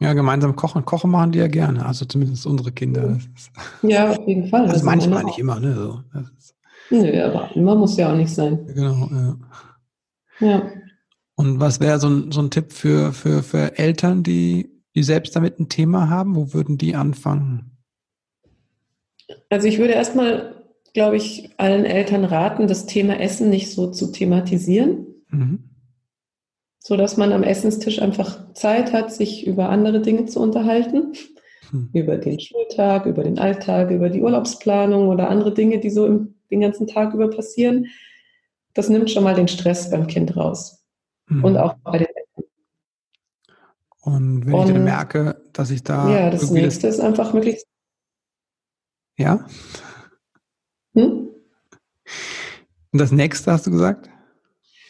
Ja, 0.00 0.14
gemeinsam 0.14 0.56
kochen. 0.56 0.84
Kochen 0.84 1.12
machen 1.12 1.30
die 1.30 1.38
ja 1.38 1.46
gerne, 1.46 1.86
also 1.86 2.04
zumindest 2.04 2.44
unsere 2.44 2.72
Kinder. 2.72 3.18
Ja, 3.82 4.10
auf 4.10 4.26
jeden 4.26 4.48
Fall. 4.48 4.62
Also, 4.62 4.74
also 4.74 4.84
manchmal 4.84 5.22
nicht 5.24 5.38
immer, 5.38 5.60
ne? 5.60 5.74
So. 5.74 6.00
Nö, 6.90 7.22
aber 7.22 7.54
immer 7.54 7.76
muss 7.76 7.96
ja 7.96 8.12
auch 8.12 8.16
nicht 8.16 8.34
sein. 8.34 8.66
Genau, 8.66 9.08
ja. 9.10 9.36
Ja. 10.42 10.70
Und 11.36 11.60
was 11.60 11.80
wäre 11.80 11.98
so 11.98 12.08
ein, 12.08 12.32
so 12.32 12.40
ein 12.42 12.50
Tipp 12.50 12.72
für, 12.72 13.12
für, 13.12 13.42
für 13.42 13.78
Eltern, 13.78 14.22
die, 14.22 14.70
die 14.94 15.02
selbst 15.02 15.34
damit 15.34 15.58
ein 15.58 15.68
Thema 15.68 16.10
haben? 16.10 16.36
Wo 16.36 16.52
würden 16.52 16.76
die 16.76 16.94
anfangen? 16.94 17.78
Also 19.48 19.68
ich 19.68 19.78
würde 19.78 19.94
erstmal, 19.94 20.54
glaube 20.92 21.16
ich, 21.16 21.50
allen 21.56 21.84
Eltern 21.84 22.24
raten, 22.24 22.66
das 22.66 22.86
Thema 22.86 23.18
Essen 23.18 23.48
nicht 23.50 23.70
so 23.70 23.90
zu 23.90 24.12
thematisieren. 24.12 25.06
Mhm. 25.30 25.70
So 26.78 26.96
dass 26.96 27.16
man 27.16 27.32
am 27.32 27.44
Essenstisch 27.44 28.02
einfach 28.02 28.52
Zeit 28.54 28.92
hat, 28.92 29.12
sich 29.12 29.46
über 29.46 29.68
andere 29.68 30.02
Dinge 30.02 30.26
zu 30.26 30.40
unterhalten. 30.40 31.12
Mhm. 31.70 31.90
Über 31.92 32.18
den 32.18 32.40
Schultag, 32.40 33.06
über 33.06 33.22
den 33.22 33.38
Alltag, 33.38 33.90
über 33.90 34.10
die 34.10 34.20
Urlaubsplanung 34.20 35.08
oder 35.08 35.30
andere 35.30 35.54
Dinge, 35.54 35.78
die 35.78 35.90
so 35.90 36.06
im, 36.06 36.34
den 36.50 36.60
ganzen 36.60 36.88
Tag 36.88 37.14
über 37.14 37.30
passieren. 37.30 37.86
Das 38.74 38.88
nimmt 38.88 39.10
schon 39.10 39.24
mal 39.24 39.34
den 39.34 39.48
Stress 39.48 39.90
beim 39.90 40.06
Kind 40.06 40.36
raus. 40.36 40.84
Mhm. 41.28 41.44
Und 41.44 41.56
auch 41.56 41.74
bei 41.84 41.98
den 41.98 42.06
Eltern. 42.06 42.50
Und 44.00 44.46
wenn 44.46 44.54
und, 44.54 44.66
ich 44.66 44.72
dann 44.74 44.84
merke, 44.84 45.42
dass 45.52 45.70
ich 45.70 45.82
da. 45.82 46.10
Ja, 46.10 46.30
das 46.30 46.50
nächste 46.50 46.86
das, 46.86 46.96
ist 46.96 47.00
einfach 47.00 47.32
möglichst. 47.32 47.66
Ja? 49.16 49.46
Hm? 50.94 51.28
Und 52.92 53.00
das 53.00 53.12
nächste 53.12 53.52
hast 53.52 53.66
du 53.66 53.70
gesagt? 53.70 54.10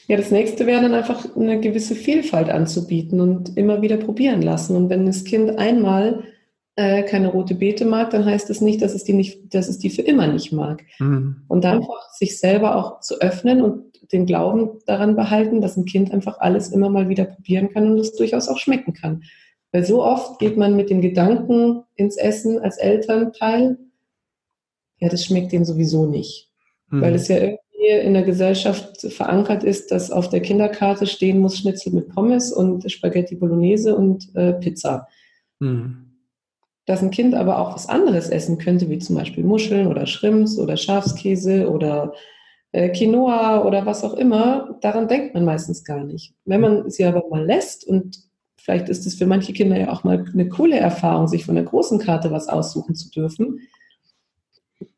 Ja, 0.08 0.16
das 0.16 0.30
nächste 0.30 0.66
wäre 0.66 0.82
dann 0.82 0.94
einfach 0.94 1.36
eine 1.36 1.60
gewisse 1.60 1.94
Vielfalt 1.94 2.50
anzubieten 2.50 3.20
und 3.20 3.56
immer 3.56 3.82
wieder 3.82 3.96
probieren 3.96 4.42
lassen. 4.42 4.76
Und 4.76 4.88
wenn 4.88 5.06
das 5.06 5.24
Kind 5.24 5.58
einmal 5.58 6.24
äh, 6.76 7.02
keine 7.02 7.28
rote 7.28 7.54
Beete 7.54 7.84
mag, 7.84 8.10
dann 8.10 8.24
heißt 8.24 8.48
das 8.48 8.60
nicht, 8.60 8.80
dass 8.82 8.94
es 8.94 9.04
die 9.04 9.12
nicht, 9.12 9.54
dass 9.54 9.68
es 9.68 9.78
die 9.78 9.90
für 9.90 10.02
immer 10.02 10.26
nicht 10.26 10.52
mag. 10.52 10.82
Mhm. 10.98 11.42
Und 11.48 11.64
dann 11.64 11.78
einfach 11.78 12.10
sich 12.12 12.38
selber 12.38 12.76
auch 12.76 13.00
zu 13.00 13.20
öffnen 13.20 13.60
und 13.62 13.92
den 14.12 14.26
Glauben 14.26 14.78
daran 14.86 15.16
behalten, 15.16 15.60
dass 15.60 15.76
ein 15.76 15.84
Kind 15.84 16.12
einfach 16.12 16.38
alles 16.40 16.68
immer 16.68 16.90
mal 16.90 17.08
wieder 17.08 17.24
probieren 17.24 17.70
kann 17.70 17.90
und 17.90 17.98
es 17.98 18.14
durchaus 18.14 18.48
auch 18.48 18.58
schmecken 18.58 18.94
kann. 18.94 19.22
Weil 19.70 19.84
so 19.84 20.04
oft 20.04 20.38
geht 20.38 20.56
man 20.56 20.76
mit 20.76 20.90
den 20.90 21.00
Gedanken 21.00 21.82
ins 21.94 22.16
Essen 22.16 22.58
als 22.58 22.76
Elternteil, 22.76 23.78
ja, 24.98 25.08
das 25.08 25.24
schmeckt 25.24 25.52
denen 25.52 25.64
sowieso 25.64 26.06
nicht. 26.06 26.50
Mhm. 26.90 27.00
Weil 27.00 27.14
es 27.14 27.28
ja 27.28 27.36
irgendwie 27.36 27.58
in 28.06 28.14
der 28.14 28.22
Gesellschaft 28.22 29.00
verankert 29.00 29.64
ist, 29.64 29.90
dass 29.90 30.10
auf 30.10 30.28
der 30.28 30.40
Kinderkarte 30.40 31.06
stehen 31.06 31.40
muss 31.40 31.58
Schnitzel 31.58 31.92
mit 31.92 32.08
Pommes 32.10 32.52
und 32.52 32.90
Spaghetti 32.90 33.34
Bolognese 33.34 33.96
und 33.96 34.34
äh, 34.34 34.52
Pizza. 34.54 35.08
Mhm. 35.58 36.12
Dass 36.92 37.00
ein 37.00 37.11
Kind 37.11 37.34
aber 37.34 37.58
auch 37.58 37.75
was 37.75 37.88
anderes 37.88 38.28
essen 38.28 38.58
könnte, 38.58 38.90
wie 38.90 38.99
zum 38.99 39.16
Beispiel 39.16 39.44
Muscheln 39.44 39.87
oder 39.87 40.04
Shrimps 40.04 40.58
oder 40.58 40.76
Schafskäse 40.76 41.70
oder 41.70 42.12
äh, 42.72 42.90
Quinoa 42.90 43.64
oder 43.64 43.87
was 43.87 44.04
auch 44.04 44.12
immer, 44.12 44.76
daran 44.82 45.08
denkt 45.08 45.32
man 45.32 45.46
meistens 45.46 45.84
gar 45.84 46.04
nicht. 46.04 46.34
Wenn 46.44 46.61
man 46.61 46.90
sie 46.90 47.06
aber 47.06 47.26
mal 47.30 47.46
lässt 47.46 47.87
und 47.87 48.18
vielleicht 48.58 48.90
ist 48.90 49.06
es 49.06 49.14
für 49.14 49.25
manche 49.25 49.54
Kinder 49.54 49.80
ja 49.80 49.90
auch 49.90 50.04
mal 50.04 50.22
eine 50.34 50.50
coole 50.50 50.76
Erfahrung, 50.76 51.28
sich 51.28 51.46
von 51.46 51.54
der 51.54 51.64
großen 51.64 51.99
Karte 51.99 52.30
was 52.30 52.49
aussuchen 52.49 52.94
zu 52.94 53.11
dürfen, 53.11 53.61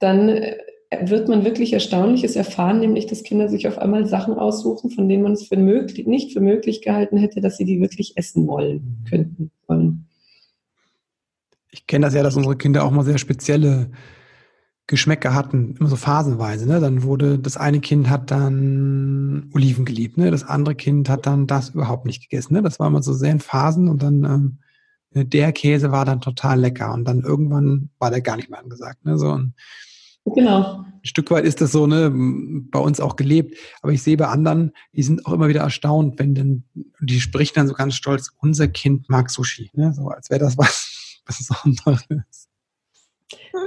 dann 0.00 0.28
äh, 0.30 0.56
wird 1.04 1.28
man 1.28 1.44
wirklich 1.44 1.74
Erstaunliches 1.74 2.34
erfahren, 2.34 2.80
nämlich 2.80 3.06
dass 3.06 3.22
Kinder 3.22 3.48
sich 3.48 3.68
auf 3.68 3.78
einmal 3.78 4.04
Sachen 4.06 4.34
aussuchen, 4.34 4.90
von 4.90 5.08
denen 5.08 5.22
man 5.22 5.34
es 5.34 5.46
für 5.46 5.56
möglich, 5.56 6.08
nicht 6.08 6.32
für 6.32 6.40
möglich 6.40 6.82
gehalten 6.82 7.18
hätte, 7.18 7.40
dass 7.40 7.56
sie 7.56 7.64
die 7.64 7.80
wirklich 7.80 8.16
essen 8.16 8.48
wollen, 8.48 9.04
könnten, 9.08 9.52
wollen. 9.68 10.08
Ich 11.74 11.88
kenne 11.88 12.06
das 12.06 12.14
ja, 12.14 12.22
dass 12.22 12.36
unsere 12.36 12.56
Kinder 12.56 12.84
auch 12.84 12.92
mal 12.92 13.04
sehr 13.04 13.18
spezielle 13.18 13.90
Geschmäcker 14.86 15.34
hatten, 15.34 15.74
immer 15.80 15.88
so 15.88 15.96
phasenweise. 15.96 16.68
Ne? 16.68 16.78
Dann 16.78 17.02
wurde 17.02 17.36
das 17.36 17.56
eine 17.56 17.80
Kind 17.80 18.08
hat 18.08 18.30
dann 18.30 19.50
Oliven 19.54 19.84
geliebt, 19.84 20.16
ne? 20.16 20.30
das 20.30 20.44
andere 20.44 20.76
Kind 20.76 21.08
hat 21.08 21.26
dann 21.26 21.48
das 21.48 21.70
überhaupt 21.70 22.06
nicht 22.06 22.22
gegessen. 22.22 22.54
Ne? 22.54 22.62
Das 22.62 22.78
war 22.78 22.86
immer 22.86 23.02
so 23.02 23.12
sehr 23.12 23.32
in 23.32 23.40
Phasen 23.40 23.88
und 23.88 24.04
dann 24.04 24.24
ähm, 24.24 24.58
der 25.32 25.52
Käse 25.52 25.90
war 25.90 26.04
dann 26.04 26.20
total 26.20 26.60
lecker 26.60 26.92
und 26.94 27.06
dann 27.06 27.22
irgendwann 27.22 27.90
war 27.98 28.12
der 28.12 28.20
gar 28.20 28.36
nicht 28.36 28.50
mehr 28.50 28.60
angesagt. 28.60 29.04
Ne? 29.04 29.18
So, 29.18 29.30
und 29.30 29.54
genau. 30.26 30.84
Ein 30.84 31.00
Stück 31.02 31.30
weit 31.32 31.44
ist 31.44 31.60
das 31.60 31.72
so, 31.72 31.88
ne, 31.88 32.12
bei 32.70 32.78
uns 32.78 33.00
auch 33.00 33.16
gelebt. 33.16 33.56
Aber 33.82 33.92
ich 33.92 34.02
sehe 34.02 34.16
bei 34.16 34.28
anderen, 34.28 34.72
die 34.92 35.02
sind 35.02 35.26
auch 35.26 35.32
immer 35.32 35.48
wieder 35.48 35.60
erstaunt, 35.60 36.18
wenn 36.18 36.34
dann, 36.34 36.64
die 37.00 37.20
sprechen 37.20 37.54
dann 37.56 37.68
so 37.68 37.74
ganz 37.74 37.94
stolz, 37.94 38.30
unser 38.38 38.68
Kind 38.68 39.08
mag 39.10 39.30
Sushi. 39.30 39.70
Ne? 39.74 39.92
So 39.92 40.08
als 40.08 40.30
wäre 40.30 40.40
das 40.40 40.56
was 40.56 40.93
Besonderes. 41.24 42.48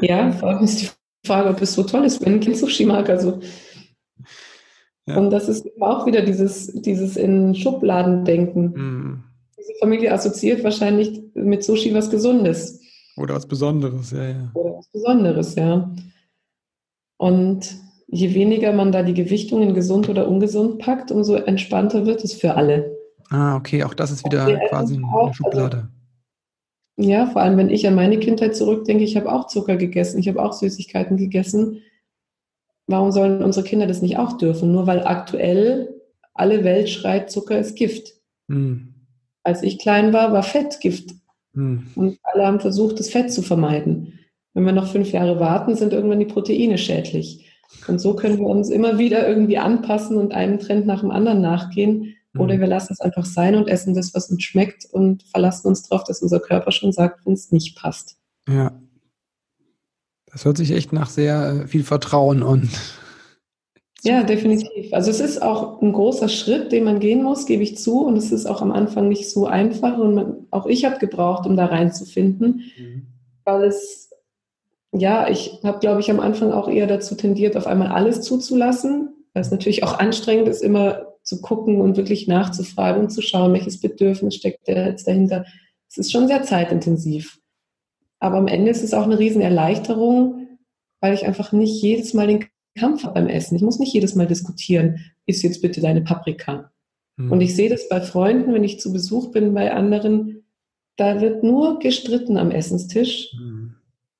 Ja, 0.01 0.31
vor 0.31 0.49
allem 0.49 0.63
ist 0.63 0.81
die 0.81 0.89
Frage, 1.25 1.49
ob 1.49 1.61
es 1.61 1.73
so 1.73 1.83
toll 1.83 2.05
ist, 2.05 2.25
wenn 2.25 2.35
ein 2.35 2.39
Kind 2.39 2.57
Sushi 2.57 2.85
mag. 2.85 3.09
Also. 3.09 3.39
Ja. 5.05 5.17
Und 5.17 5.31
das 5.31 5.47
ist 5.47 5.67
auch 5.79 6.05
wieder 6.05 6.21
dieses, 6.21 6.67
dieses 6.81 7.15
in 7.15 7.55
Schubladen 7.55 8.25
denken. 8.25 8.73
Mhm. 8.75 9.23
Diese 9.57 9.73
Familie 9.79 10.13
assoziiert 10.13 10.63
wahrscheinlich 10.63 11.21
mit 11.33 11.63
Sushi 11.63 11.93
was 11.93 12.09
Gesundes. 12.09 12.81
Oder 13.15 13.35
was 13.35 13.47
Besonderes, 13.47 14.11
ja, 14.11 14.29
ja. 14.29 14.51
Oder 14.53 14.77
was 14.77 14.87
Besonderes, 14.89 15.55
ja. 15.55 15.91
Und 17.17 17.75
je 18.07 18.33
weniger 18.33 18.73
man 18.73 18.91
da 18.91 19.03
die 19.03 19.13
Gewichtung 19.13 19.61
in 19.61 19.73
gesund 19.73 20.07
oder 20.07 20.27
ungesund 20.27 20.79
packt, 20.79 21.11
umso 21.11 21.35
entspannter 21.35 22.05
wird 22.05 22.23
es 22.23 22.33
für 22.33 22.55
alle. 22.55 22.95
Ah, 23.29 23.55
okay, 23.55 23.83
auch 23.83 23.93
das 23.93 24.11
ist 24.11 24.23
wieder 24.25 24.45
quasi 24.69 24.95
eine 24.95 25.07
also 25.07 25.33
Schublade. 25.33 25.77
Also, 25.77 25.87
ja, 26.97 27.27
vor 27.27 27.41
allem 27.41 27.57
wenn 27.57 27.69
ich 27.69 27.87
an 27.87 27.95
meine 27.95 28.19
Kindheit 28.19 28.55
zurückdenke, 28.55 29.03
ich 29.03 29.15
habe 29.15 29.31
auch 29.31 29.47
Zucker 29.47 29.77
gegessen, 29.77 30.19
ich 30.19 30.27
habe 30.27 30.41
auch 30.41 30.53
Süßigkeiten 30.53 31.17
gegessen. 31.17 31.83
Warum 32.87 33.11
sollen 33.11 33.43
unsere 33.43 33.65
Kinder 33.65 33.85
das 33.85 34.01
nicht 34.01 34.17
auch 34.17 34.37
dürfen? 34.37 34.71
Nur 34.71 34.87
weil 34.87 35.05
aktuell 35.05 36.01
alle 36.33 36.63
Welt 36.63 36.89
schreit, 36.89 37.29
Zucker 37.29 37.59
ist 37.59 37.75
Gift. 37.75 38.13
Mhm. 38.47 38.95
Als 39.43 39.61
ich 39.61 39.77
klein 39.77 40.11
war, 40.11 40.31
war 40.33 40.43
Fett 40.43 40.79
Gift. 40.79 41.11
Mhm. 41.53 41.87
Und 41.95 42.19
alle 42.23 42.45
haben 42.45 42.59
versucht, 42.59 42.99
das 42.99 43.09
Fett 43.09 43.31
zu 43.31 43.41
vermeiden. 43.41 44.19
Wenn 44.53 44.65
wir 44.65 44.71
noch 44.71 44.87
fünf 44.87 45.11
Jahre 45.11 45.39
warten, 45.39 45.75
sind 45.75 45.93
irgendwann 45.93 46.19
die 46.19 46.25
Proteine 46.25 46.79
schädlich. 46.79 47.47
Und 47.87 47.99
so 47.99 48.15
können 48.15 48.39
wir 48.39 48.47
uns 48.47 48.69
immer 48.69 48.97
wieder 48.97 49.27
irgendwie 49.27 49.57
anpassen 49.57 50.17
und 50.17 50.33
einem 50.33 50.59
Trend 50.59 50.87
nach 50.87 51.01
dem 51.01 51.11
anderen 51.11 51.41
nachgehen, 51.41 52.15
oder 52.39 52.55
mhm. 52.55 52.61
wir 52.61 52.67
lassen 52.67 52.93
es 52.93 52.99
einfach 52.99 53.25
sein 53.25 53.55
und 53.55 53.67
essen 53.67 53.93
das, 53.93 54.13
was 54.13 54.29
uns 54.29 54.43
schmeckt 54.43 54.85
und 54.85 55.23
verlassen 55.23 55.67
uns 55.67 55.83
darauf, 55.83 56.03
dass 56.03 56.21
unser 56.21 56.39
Körper 56.39 56.71
schon 56.71 56.91
sagt, 56.91 57.25
wenn 57.25 57.33
es 57.33 57.51
nicht 57.51 57.77
passt. 57.77 58.17
Ja. 58.47 58.79
Das 60.31 60.45
hört 60.45 60.57
sich 60.57 60.71
echt 60.71 60.93
nach 60.93 61.09
sehr 61.09 61.61
äh, 61.63 61.67
viel 61.67 61.83
Vertrauen 61.83 62.43
und. 62.43 62.69
Ja, 64.03 64.23
definitiv. 64.23 64.93
Also 64.93 65.09
es 65.09 65.19
ist 65.19 65.41
auch 65.41 65.81
ein 65.81 65.91
großer 65.91 66.29
Schritt, 66.29 66.71
den 66.71 66.83
man 66.83 66.99
gehen 66.99 67.23
muss, 67.23 67.45
gebe 67.45 67.63
ich 67.63 67.77
zu. 67.77 68.05
Und 68.05 68.17
es 68.17 68.31
ist 68.31 68.45
auch 68.45 68.61
am 68.61 68.71
Anfang 68.71 69.09
nicht 69.09 69.29
so 69.29 69.47
einfach. 69.47 69.97
Und 69.97 70.13
man, 70.13 70.35
auch 70.51 70.67
ich 70.67 70.85
habe 70.85 70.99
gebraucht, 70.99 71.47
um 71.47 71.57
da 71.57 71.65
reinzufinden, 71.65 72.61
mhm. 72.77 73.07
weil 73.43 73.63
es, 73.63 74.11
ja, 74.91 75.27
ich 75.27 75.59
habe, 75.63 75.79
glaube 75.79 75.99
ich, 76.01 76.11
am 76.11 76.19
Anfang 76.19 76.51
auch 76.51 76.69
eher 76.69 76.87
dazu 76.87 77.15
tendiert, 77.15 77.57
auf 77.57 77.67
einmal 77.67 77.87
alles 77.87 78.21
zuzulassen, 78.21 79.09
weil 79.33 79.41
es 79.41 79.51
natürlich 79.51 79.83
auch 79.83 79.97
anstrengend 79.97 80.47
ist, 80.47 80.61
immer 80.61 81.06
zu 81.27 81.41
gucken 81.41 81.81
und 81.81 81.97
wirklich 81.97 82.25
nachzufragen 82.27 83.03
und 83.03 83.09
zu 83.09 83.21
schauen, 83.21 83.51
welches 83.51 83.81
Bedürfnis 83.81 84.35
steckt 84.35 84.65
jetzt 84.69 85.07
dahinter. 85.07 85.45
Es 85.89 85.97
ist 85.97 86.11
schon 86.11 86.27
sehr 86.27 86.43
zeitintensiv. 86.43 87.39
Aber 88.19 88.37
am 88.37 88.47
Ende 88.47 88.71
ist 88.71 88.81
es 88.81 88.93
auch 88.93 89.03
eine 89.03 89.19
Riesenerleichterung, 89.19 90.47
weil 91.01 91.13
ich 91.13 91.25
einfach 91.25 91.51
nicht 91.51 91.81
jedes 91.81 92.13
Mal 92.13 92.27
den 92.27 92.45
Kampf 92.79 93.03
habe 93.03 93.15
beim 93.15 93.27
Essen. 93.27 93.57
Ich 93.57 93.61
muss 93.61 93.77
nicht 93.77 93.93
jedes 93.93 94.15
Mal 94.15 94.25
diskutieren, 94.25 95.01
ist 95.25 95.43
jetzt 95.43 95.61
bitte 95.61 95.81
deine 95.81 96.01
Paprika. 96.01 96.71
Mhm. 97.17 97.33
Und 97.33 97.41
ich 97.41 97.55
sehe 97.57 97.69
das 97.69 97.89
bei 97.89 97.99
Freunden, 97.99 98.53
wenn 98.53 98.63
ich 98.63 98.79
zu 98.79 98.93
Besuch 98.93 99.31
bin 99.33 99.53
bei 99.53 99.73
anderen, 99.73 100.45
da 100.95 101.19
wird 101.19 101.43
nur 101.43 101.79
gestritten 101.79 102.37
am 102.37 102.51
Essenstisch. 102.51 103.35
Mhm 103.37 103.56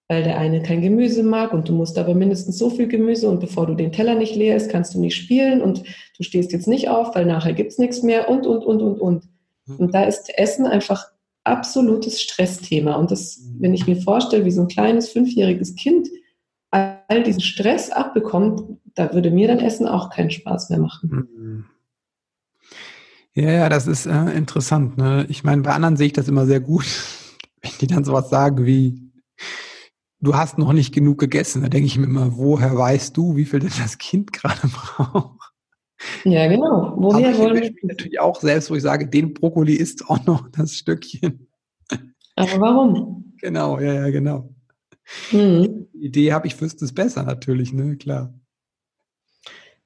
weil 0.08 0.24
der 0.24 0.38
eine 0.38 0.64
kein 0.64 0.82
Gemüse 0.82 1.24
mag 1.24 1.54
und 1.54 1.68
du 1.68 1.74
musst 1.74 1.98
aber 1.98 2.14
mindestens 2.14 2.58
so 2.58 2.70
viel 2.70 2.88
Gemüse 2.88 3.30
und 3.30 3.40
bevor 3.40 3.68
du 3.68 3.76
den 3.76 3.92
Teller 3.92 4.16
nicht 4.16 4.36
leer 4.36 4.56
ist, 4.56 4.70
kannst 4.70 4.94
du 4.94 5.00
nicht 5.00 5.16
spielen 5.16 5.62
und 5.62 5.84
du 6.18 6.24
stehst 6.24 6.52
jetzt 6.54 6.68
nicht 6.68 6.90
auf, 6.90 7.14
weil 7.16 7.26
nachher 7.26 7.54
gibt's 7.54 7.78
nichts 7.78 8.04
mehr 8.04 8.30
und, 8.30 8.48
und, 8.48 8.64
und, 8.64 8.82
und, 8.82 9.00
und. 9.00 9.24
Mhm. 9.66 9.76
Und 9.76 9.94
da 9.94 10.04
ist 10.04 10.38
Essen 10.38 10.66
einfach 10.66 11.08
absolutes 11.44 12.22
Stressthema. 12.22 12.96
Und 12.96 13.12
das, 13.12 13.40
mhm. 13.40 13.56
wenn 13.60 13.74
ich 13.74 13.88
mir 13.88 13.98
vorstelle, 13.98 14.46
wie 14.46 14.52
so 14.52 14.62
ein 14.62 14.68
kleines 14.68 15.10
fünfjähriges 15.10 15.76
Kind 15.76 16.08
all 16.72 17.24
diesen 17.24 17.42
Stress 17.42 17.92
abbekommt, 17.92 18.78
da 18.94 19.14
würde 19.14 19.32
mir 19.32 19.48
dann 19.48 19.60
Essen 19.60 19.88
auch 19.88 20.10
keinen 20.10 20.32
Spaß 20.32 20.70
mehr 20.70 20.80
machen. 20.80 21.28
Mhm. 21.38 21.66
Ja, 23.34 23.52
ja, 23.52 23.70
das 23.70 23.88
ist 23.88 24.06
äh, 24.06 24.32
interessant. 24.32 24.98
Ne? 24.98 25.26
Ich 25.30 25.44
meine, 25.44 25.62
bei 25.62 25.72
anderen 25.72 25.96
sehe 25.96 26.08
ich 26.08 26.14
das 26.14 26.28
immer 26.28 26.46
sehr 26.46 26.60
gut, 26.60 26.86
wenn 27.62 27.72
die 27.82 27.88
dann 27.88 28.04
sowas 28.04 28.30
sagen 28.30 28.66
wie, 28.66 29.07
du 30.20 30.36
hast 30.36 30.58
noch 30.58 30.74
nicht 30.74 30.94
genug 30.94 31.20
gegessen. 31.20 31.62
Da 31.62 31.70
denke 31.70 31.88
ich 31.88 31.98
mir 31.98 32.06
immer, 32.06 32.38
woher 32.38 32.76
weißt 32.78 33.16
du, 33.16 33.36
wie 33.36 33.46
viel 33.46 33.60
denn 33.60 33.72
das 33.82 33.98
Kind 33.98 34.34
gerade 34.34 34.68
braucht? 34.68 35.54
Ja, 36.24 36.48
genau. 36.48 36.94
Woher 36.98 37.30
Aber 37.30 37.38
wollen 37.40 37.64
ich 37.64 37.74
mich 37.74 37.84
natürlich 37.84 38.20
auch 38.20 38.40
selbst, 38.40 38.70
wo 38.70 38.76
ich 38.76 38.84
sage, 38.84 39.08
den 39.08 39.34
Brokkoli 39.34 39.74
isst 39.74 40.10
auch 40.10 40.24
noch 40.26 40.50
das 40.52 40.76
Stückchen. 40.76 41.48
Aber 42.36 42.62
warum? 42.62 43.34
Genau, 43.42 43.80
ja, 43.80 43.94
ja, 43.94 44.10
genau. 44.10 44.54
Hm. 45.30 45.88
Die 45.94 46.06
Idee 46.06 46.34
habe 46.34 46.48
ich, 46.48 46.60
wüsste 46.60 46.86
es 46.86 46.94
besser 46.94 47.24
natürlich, 47.24 47.74
ne, 47.74 47.98
klar. 47.98 48.34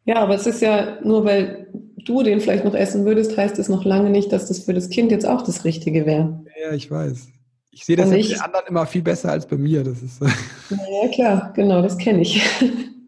Ja, 0.03 0.15
aber 0.17 0.35
es 0.35 0.47
ist 0.47 0.61
ja 0.61 0.99
nur, 1.03 1.23
weil 1.25 1.71
du 2.05 2.23
den 2.23 2.41
vielleicht 2.41 2.65
noch 2.65 2.73
essen 2.73 3.05
würdest, 3.05 3.37
heißt 3.37 3.59
es 3.59 3.69
noch 3.69 3.85
lange 3.85 4.09
nicht, 4.09 4.31
dass 4.31 4.47
das 4.47 4.59
für 4.59 4.73
das 4.73 4.89
Kind 4.89 5.11
jetzt 5.11 5.25
auch 5.25 5.43
das 5.43 5.63
Richtige 5.63 6.05
wäre. 6.05 6.43
Ja, 6.61 6.73
ich 6.73 6.89
weiß. 6.89 7.29
Ich 7.71 7.85
sehe 7.85 7.95
das 7.95 8.09
ja 8.09 8.17
bei 8.17 8.21
den 8.21 8.41
anderen 8.41 8.67
immer 8.67 8.85
viel 8.85 9.01
besser 9.01 9.31
als 9.31 9.47
bei 9.47 9.57
mir. 9.57 9.83
Das 9.83 10.01
ist, 10.01 10.21
Ja, 10.69 11.07
klar, 11.13 11.53
genau, 11.53 11.81
das 11.81 11.97
kenne 11.97 12.21
ich. 12.21 12.43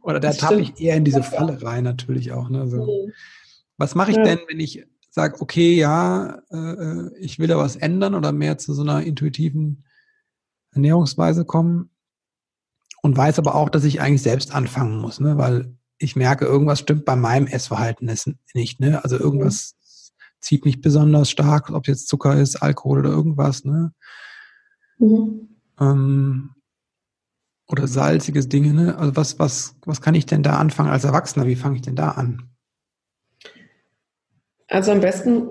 oder 0.01 0.19
da 0.19 0.31
tappe 0.31 0.61
ich 0.61 0.79
eher 0.79 0.95
in 0.95 1.03
diese 1.05 1.23
Falle 1.23 1.61
rein, 1.61 1.83
natürlich 1.83 2.31
auch. 2.31 2.49
Ne? 2.49 2.67
So. 2.67 2.77
Hm. 2.77 3.13
Was 3.77 3.95
mache 3.95 4.11
ich 4.11 4.17
Ja. 4.17 4.23
denn, 4.23 4.39
wenn 4.47 4.59
ich 4.59 4.85
sage, 5.09 5.41
okay, 5.41 5.75
ja, 5.75 6.41
äh, 6.49 6.57
äh, 6.57 7.11
ich 7.19 7.39
will 7.39 7.47
da 7.47 7.57
was 7.57 7.75
ändern 7.75 8.15
oder 8.15 8.31
mehr 8.31 8.57
zu 8.57 8.73
so 8.73 8.81
einer 8.81 9.03
intuitiven 9.03 9.83
Ernährungsweise 10.71 11.45
kommen 11.45 11.89
und 13.01 13.15
weiß 13.17 13.37
aber 13.39 13.55
auch, 13.55 13.69
dass 13.69 13.83
ich 13.83 14.01
eigentlich 14.01 14.23
selbst 14.23 14.55
anfangen 14.55 14.97
muss, 14.97 15.19
ne? 15.19 15.37
weil 15.37 15.75
ich 15.99 16.15
merke, 16.15 16.45
irgendwas 16.45 16.79
stimmt 16.79 17.05
bei 17.05 17.15
meinem 17.15 17.47
Essverhalten 17.47 18.09
es 18.09 18.29
nicht. 18.53 18.79
Ne? 18.79 19.03
Also 19.03 19.19
irgendwas 19.19 19.75
zieht 20.39 20.65
mich 20.65 20.81
besonders 20.81 21.29
stark, 21.29 21.69
ob 21.69 21.87
jetzt 21.87 22.07
Zucker 22.07 22.35
ist, 22.39 22.57
Alkohol 22.57 22.99
oder 22.99 23.11
irgendwas. 23.11 23.63
Ne? 23.65 23.93
Mhm. 24.99 25.49
Ähm, 25.79 26.49
oder 27.67 27.87
salziges 27.87 28.49
Dinge. 28.49 28.73
Ne? 28.73 28.97
Also 28.97 29.15
was, 29.15 29.39
was, 29.39 29.75
was 29.85 30.01
kann 30.01 30.15
ich 30.15 30.25
denn 30.25 30.43
da 30.43 30.57
anfangen 30.57 30.89
als 30.89 31.03
Erwachsener? 31.03 31.47
Wie 31.47 31.55
fange 31.55 31.75
ich 31.75 31.81
denn 31.81 31.95
da 31.95 32.09
an? 32.09 32.49
Also 34.67 34.91
am 34.91 35.01
besten 35.01 35.47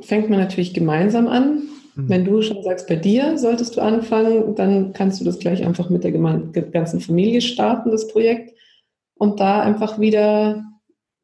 fängt 0.00 0.30
man 0.30 0.38
natürlich 0.38 0.74
gemeinsam 0.74 1.28
an. 1.28 1.62
Hm. 1.94 2.08
Wenn 2.08 2.24
du 2.24 2.42
schon 2.42 2.62
sagst, 2.62 2.88
bei 2.88 2.96
dir 2.96 3.36
solltest 3.38 3.76
du 3.76 3.80
anfangen, 3.80 4.54
dann 4.54 4.92
kannst 4.92 5.20
du 5.20 5.24
das 5.24 5.38
gleich 5.38 5.64
einfach 5.64 5.90
mit 5.90 6.04
der 6.04 6.12
ganzen 6.12 7.00
Familie 7.00 7.40
starten, 7.40 7.90
das 7.90 8.08
Projekt, 8.08 8.54
und 9.14 9.40
da 9.40 9.60
einfach 9.60 9.98
wieder 9.98 10.64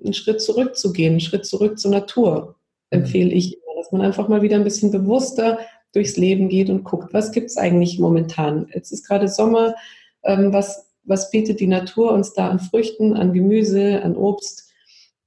einen 0.02 0.12
Schritt 0.12 0.42
zurückzugehen, 0.42 1.12
einen 1.12 1.20
Schritt 1.20 1.46
zurück 1.46 1.78
zur 1.78 1.90
Natur, 1.92 2.56
empfehle 2.90 3.30
ich 3.30 3.54
immer, 3.54 3.76
dass 3.76 3.92
man 3.92 4.02
einfach 4.02 4.28
mal 4.28 4.42
wieder 4.42 4.56
ein 4.56 4.64
bisschen 4.64 4.90
bewusster 4.90 5.58
durchs 5.96 6.16
Leben 6.16 6.48
geht 6.48 6.70
und 6.70 6.84
guckt, 6.84 7.12
was 7.14 7.32
gibt 7.32 7.46
es 7.48 7.56
eigentlich 7.56 7.98
momentan. 7.98 8.68
Jetzt 8.72 8.92
ist 8.92 9.06
gerade 9.08 9.28
Sommer, 9.28 9.74
ähm, 10.22 10.52
was, 10.52 10.90
was 11.04 11.30
bietet 11.30 11.58
die 11.60 11.66
Natur 11.66 12.12
uns 12.12 12.34
da 12.34 12.48
an 12.48 12.60
Früchten, 12.60 13.14
an 13.14 13.32
Gemüse, 13.32 14.02
an 14.02 14.14
Obst 14.16 14.70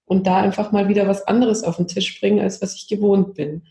und 0.06 0.28
da 0.28 0.38
einfach 0.38 0.72
mal 0.72 0.88
wieder 0.88 1.08
was 1.08 1.28
anderes 1.28 1.64
auf 1.64 1.78
den 1.78 1.88
Tisch 1.88 2.20
bringen, 2.20 2.40
als 2.40 2.62
was 2.62 2.76
ich 2.76 2.88
gewohnt 2.88 3.34
bin. 3.34 3.64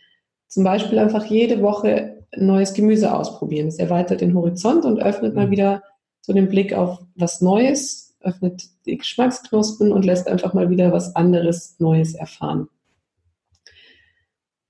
Zum 0.48 0.64
Beispiel 0.64 0.98
einfach 0.98 1.24
jede 1.26 1.62
Woche 1.62 2.24
ein 2.32 2.46
neues 2.46 2.74
Gemüse 2.74 3.14
ausprobieren. 3.14 3.68
Es 3.68 3.78
erweitert 3.78 4.20
den 4.20 4.34
Horizont 4.34 4.84
und 4.84 5.00
öffnet 5.00 5.34
mal 5.34 5.46
Mhm. 5.46 5.50
wieder 5.50 5.82
so 6.20 6.32
den 6.32 6.48
Blick 6.48 6.74
auf 6.74 6.98
was 7.14 7.40
Neues, 7.40 8.16
öffnet 8.20 8.64
die 8.86 8.98
Geschmacksknospen 8.98 9.92
und 9.92 10.04
lässt 10.04 10.26
einfach 10.26 10.52
mal 10.52 10.68
wieder 10.68 10.92
was 10.92 11.14
anderes 11.16 11.76
Neues 11.78 12.14
erfahren. 12.14 12.68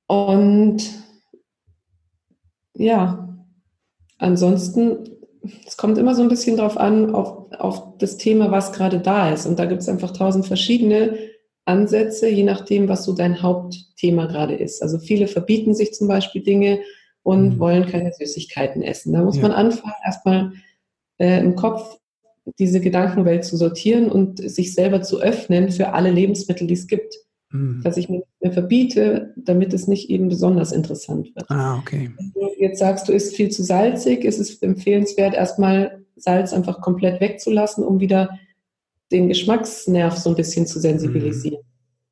Und 0.06 0.82
ja, 2.78 3.28
ansonsten, 4.18 4.98
es 5.66 5.76
kommt 5.76 5.98
immer 5.98 6.14
so 6.14 6.22
ein 6.22 6.28
bisschen 6.28 6.56
drauf 6.56 6.76
an, 6.76 7.14
auf, 7.14 7.52
auf 7.58 7.98
das 7.98 8.16
Thema, 8.16 8.50
was 8.50 8.72
gerade 8.72 9.00
da 9.00 9.30
ist. 9.32 9.46
Und 9.46 9.58
da 9.58 9.66
gibt 9.66 9.82
es 9.82 9.88
einfach 9.88 10.12
tausend 10.12 10.46
verschiedene 10.46 11.16
Ansätze, 11.64 12.28
je 12.28 12.44
nachdem, 12.44 12.88
was 12.88 13.04
so 13.04 13.12
dein 13.12 13.42
Hauptthema 13.42 14.26
gerade 14.26 14.54
ist. 14.54 14.82
Also 14.82 14.98
viele 14.98 15.28
verbieten 15.28 15.74
sich 15.74 15.92
zum 15.92 16.08
Beispiel 16.08 16.42
Dinge 16.42 16.80
und 17.22 17.56
Mhm. 17.56 17.58
wollen 17.58 17.86
keine 17.86 18.12
Süßigkeiten 18.12 18.82
essen. 18.82 19.12
Da 19.12 19.22
muss 19.22 19.36
Ja. 19.36 19.42
man 19.42 19.52
anfangen, 19.52 19.94
erstmal 20.04 20.52
äh, 21.18 21.40
im 21.40 21.56
Kopf 21.56 21.98
diese 22.58 22.80
Gedankenwelt 22.80 23.44
zu 23.44 23.56
sortieren 23.56 24.10
und 24.10 24.38
sich 24.38 24.72
selber 24.72 25.02
zu 25.02 25.20
öffnen 25.20 25.70
für 25.70 25.92
alle 25.92 26.10
Lebensmittel, 26.10 26.66
die 26.66 26.74
es 26.74 26.86
gibt. 26.86 27.14
Hm. 27.50 27.80
Dass 27.82 27.96
ich 27.96 28.11
mir 28.11 28.18
nicht 28.18 28.42
mehr 28.42 28.52
verbiete, 28.52 29.32
damit 29.37 29.72
es 29.72 29.88
nicht 29.88 30.11
eben 30.11 30.28
besonders 30.28 30.70
interessant 30.72 31.34
wird. 31.34 31.50
Ah, 31.50 31.78
okay. 31.78 32.11
Wenn 32.16 32.32
du 32.34 32.50
jetzt 32.58 32.78
sagst, 32.78 33.08
du 33.08 33.12
isst 33.12 33.34
viel 33.34 33.48
zu 33.48 33.62
salzig, 33.62 34.24
ist 34.24 34.38
es 34.38 34.61
empfehlenswert, 34.61 35.34
erstmal 35.34 36.04
Salz 36.16 36.52
einfach 36.52 36.80
komplett 36.80 37.20
wegzulassen, 37.20 37.84
um 37.84 38.00
wieder 38.00 38.38
den 39.11 39.28
Geschmacksnerv 39.28 40.16
so 40.18 40.30
ein 40.30 40.37
bisschen 40.37 40.66
zu 40.66 40.78
sensibilisieren. 40.78 41.62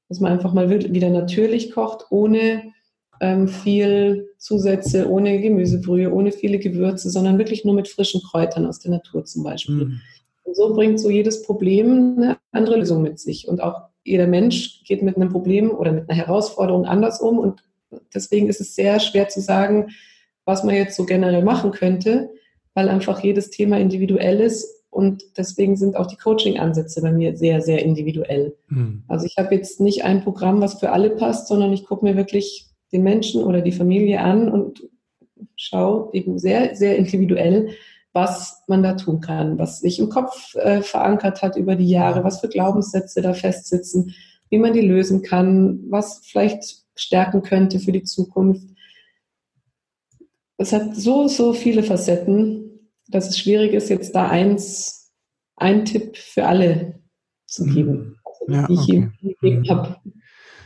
Dass 0.09 0.21
man 0.21 0.33
einfach 0.33 0.55
mal 0.55 0.71
wi- 0.71 0.95
wieder 0.95 1.11
natürlich 1.11 1.73
kocht, 1.73 2.07
ohne 2.11 2.63
ähm, 3.21 3.49
viel 3.49 4.29
Zusätze, 4.39 5.11
ohne 5.11 5.41
Gemüsebrühe, 5.41 6.13
ohne 6.13 6.33
viele 6.33 6.59
Gewürze, 6.59 7.11
sondern 7.11 7.39
wirklich 7.39 7.65
nur 7.65 7.75
mit 7.75 7.89
frischen 7.89 8.23
Kräutern 8.23 8.65
aus 8.65 8.79
der 8.79 8.93
Natur 8.93 9.25
zum 9.25 9.43
Beispiel. 9.43 9.81
Hm. 9.81 10.01
Und 10.45 10.57
so 10.57 10.73
bringt 10.73 11.01
so 11.01 11.11
jedes 11.11 11.43
Problem 11.43 12.15
eine 12.17 12.39
andere 12.53 12.77
Lösung 12.77 13.03
mit 13.03 13.19
sich. 13.19 13.49
Und 13.49 13.61
auch 13.63 13.89
jeder 14.07 14.27
Mensch 14.27 14.85
geht 14.85 15.03
mit 15.03 15.17
einem 15.17 15.31
Problem 15.31 15.71
oder 15.71 15.93
mit 15.93 16.09
einer 16.09 16.19
Herausforderung 16.19 16.87
anders 16.87 17.21
um. 17.21 17.39
Und 17.39 17.63
deswegen 18.15 18.49
ist 18.49 18.61
es 18.61 18.75
sehr 18.75 19.01
schwer 19.01 19.29
zu 19.29 19.41
sagen, 19.41 19.89
was 20.45 20.63
man 20.63 20.75
jetzt 20.75 20.97
so 20.97 21.05
generell 21.05 21.43
machen 21.43 21.73
könnte, 21.73 22.31
weil 22.75 22.89
einfach 22.89 23.23
jedes 23.23 23.51
Thema 23.51 23.79
individuell 23.79 24.41
ist. 24.41 24.85
Und 24.91 25.23
deswegen 25.37 25.77
sind 25.77 25.97
auch 25.97 26.07
die 26.07 26.17
Coaching-Ansätze 26.17 27.03
bei 27.03 27.13
mir 27.13 27.37
sehr, 27.37 27.61
sehr 27.61 27.85
individuell. 27.85 28.57
Hm. 28.69 29.03
Also 29.09 29.27
ich 29.27 29.37
habe 29.37 29.55
jetzt 29.55 29.81
nicht 29.81 30.05
ein 30.05 30.23
Programm, 30.23 30.61
was 30.61 30.79
für 30.81 30.91
alle 30.91 31.11
passt, 31.11 31.49
sondern 31.49 31.73
ich 31.73 31.85
gucke 31.85 32.05
mir 32.05 32.17
wirklich 32.17 32.71
den 32.93 33.03
Menschen 33.03 33.43
oder 33.43 33.61
die 33.61 33.73
Familie 33.73 34.21
an 34.21 34.49
und 34.49 34.89
schaue 35.57 36.11
eben 36.13 36.39
sehr, 36.39 36.77
sehr 36.77 36.97
individuell, 36.97 37.71
was 38.17 38.63
man 38.67 38.83
da 38.83 38.95
tun 38.95 39.21
kann, 39.21 39.59
was 39.59 39.81
sich 39.81 39.99
im 39.99 40.09
Kopf 40.09 40.55
äh, 40.55 40.81
verankert 40.81 41.43
hat 41.43 41.57
über 41.57 41.77
die 41.77 41.91
Jahre, 41.91 42.25
was 42.25 42.41
für 42.41 42.49
Glaubenssätze 42.49 43.21
da 43.21 43.35
festsitzen, 43.35 44.15
wie 44.49 44.57
man 44.57 44.73
die 44.73 44.81
lösen 44.81 45.21
kann, 45.23 45.81
was 45.91 46.23
vielleicht 46.25 46.87
stärken 46.95 47.43
könnte 47.43 47.79
für 47.79 47.93
die 47.93 48.05
Zukunft. 48.05 48.67
Es 50.57 50.73
hat 50.73 50.97
so, 50.97 51.29
so 51.29 51.53
viele 51.53 51.83
Facetten, 51.83 52.91
dass 53.07 53.29
es 53.29 53.39
schwierig 53.39 53.75
ist, 53.75 53.91
jetzt 53.91 54.15
da 54.15 54.31
eins, 54.31 55.13
ein 55.57 55.85
Tipp 55.85 56.17
für 56.17 56.47
alle 56.47 57.01
zu 57.47 57.67
geben, 57.67 58.17
also, 58.25 58.53
Ja, 58.53 58.67
die 58.67 58.73
ich 58.73 58.81
okay. 58.81 58.93
ihm 58.93 59.13
gegeben 59.41 59.61
Mhm. 59.61 59.69
habe. 59.69 59.97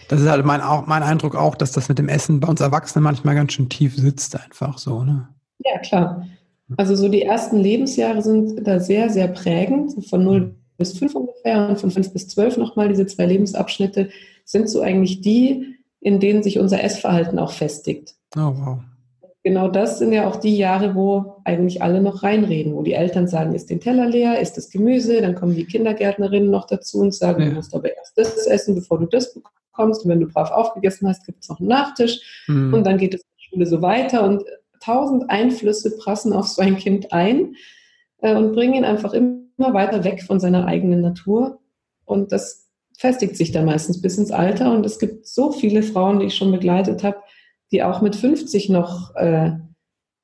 Das 0.07 0.21
ist 0.21 0.29
halt 0.29 0.47
mein, 0.47 0.61
auch, 0.61 0.87
mein 0.87 1.03
Eindruck 1.03 1.35
auch, 1.35 1.57
dass 1.57 1.73
das 1.73 1.89
mit 1.89 1.99
dem 1.99 2.09
Essen 2.09 2.39
bei 2.39 2.47
uns 2.47 2.61
Erwachsenen 2.61 3.03
manchmal 3.03 3.35
ganz 3.35 3.53
schön 3.55 3.69
tief 3.69 3.97
sitzt, 3.97 4.41
einfach 4.41 4.79
so, 4.79 5.03
ne? 5.03 5.29
Ja, 5.65 5.79
klar. 5.79 6.25
Also 6.77 6.95
so 6.95 7.09
die 7.09 7.23
ersten 7.23 7.59
Lebensjahre 7.59 8.23
sind 8.23 8.67
da 8.67 8.81
sehr, 8.81 9.11
sehr 9.11 9.29
prägend, 9.29 9.93
so 9.93 10.01
von 10.01 10.25
0 10.25 10.55
bis 10.79 10.97
5 10.99 11.15
ungefähr 11.15 11.69
und 11.69 11.79
von 11.79 11.91
5 11.91 12.13
bis 12.13 12.29
12 12.29 12.57
nochmal. 12.57 12.89
Diese 12.89 13.07
zwei 13.07 13.27
Lebensabschnitte 13.27 14.11
sind 14.45 14.69
so 14.69 14.81
eigentlich 14.81 15.21
die, 15.21 15.77
in 16.01 16.21
denen 16.21 16.43
sich 16.43 16.59
unser 16.59 16.83
Essverhalten 16.83 17.39
auch 17.39 17.53
festigt. 17.53 18.15
Oh, 18.37 18.53
wow. 18.55 18.79
Genau 19.43 19.69
das 19.69 19.99
sind 19.99 20.13
ja 20.13 20.29
auch 20.29 20.37
die 20.37 20.57
Jahre, 20.57 20.95
wo 20.95 21.37
eigentlich 21.45 21.83
alle 21.83 22.03
noch 22.03 22.23
reinreden, 22.23 22.75
wo 22.75 22.83
die 22.83 22.93
Eltern 22.93 23.27
sagen, 23.27 23.55
ist 23.55 23.71
den 23.71 23.81
Teller 23.81 24.07
leer, 24.07 24.39
ist 24.39 24.59
das 24.59 24.69
Gemüse, 24.69 25.23
dann 25.23 25.35
kommen 25.35 25.55
die 25.55 25.65
Kindergärtnerinnen 25.65 26.51
noch 26.51 26.67
dazu 26.67 26.99
und 26.99 27.15
sagen, 27.15 27.43
Ja. 27.43 27.49
du 27.49 27.55
musst 27.55 27.75
aber 27.75 27.95
erst 27.97 28.19
das 28.19 28.47
essen, 28.47 28.75
bevor 28.75 28.99
du 28.99 29.07
das 29.07 29.33
bekommst. 29.35 30.05
Und 30.05 30.11
wenn 30.11 30.21
du 30.21 30.27
brav 30.27 30.51
aufgegessen 30.51 31.09
hast, 31.09 31.25
gibt 31.25 31.43
es 31.43 31.49
noch 31.49 31.59
einen 31.59 31.69
Nachtisch. 31.69 32.21
Hm. 32.47 32.75
Und 32.75 32.85
dann 32.85 32.99
geht 32.99 33.15
es 33.15 33.23
in 33.23 33.29
der 33.37 33.43
Schule 33.49 33.67
so 33.67 33.83
weiter 33.83 34.25
und 34.25 34.45
tausend 34.81 35.31
Einflüsse 35.31 35.97
prassen 35.97 36.33
auf 36.33 36.49
so 36.49 36.63
ein 36.63 36.77
Kind 36.77 37.13
ein 37.13 37.55
äh, 38.19 38.35
und 38.35 38.53
bringen 38.53 38.75
ihn 38.75 38.85
einfach 38.85 39.13
immer 39.13 39.41
weiter 39.59 40.05
weg 40.05 40.23
von 40.23 40.41
seiner 40.41 40.67
eigenen 40.67 41.01
Natur. 41.01 41.61
Und 42.05 42.33
das 42.33 42.71
festigt 42.99 43.37
sich 43.37 43.53
dann 43.53 43.67
meistens 43.67 44.03
bis 44.03 44.19
ins 44.19 44.31
Alter. 44.31 44.73
Und 44.73 44.85
es 44.85 44.99
gibt 44.99 45.27
so 45.27 45.53
viele 45.53 45.83
Frauen, 45.83 46.19
die 46.19 46.27
ich 46.27 46.37
schon 46.37 46.53
begleitet 46.53 47.03
habe, 47.03 47.19
die 47.73 47.83
auch 47.83 48.03
mit 48.03 48.17
50 48.17 48.69
noch 48.69 49.15
äh, 49.17 49.53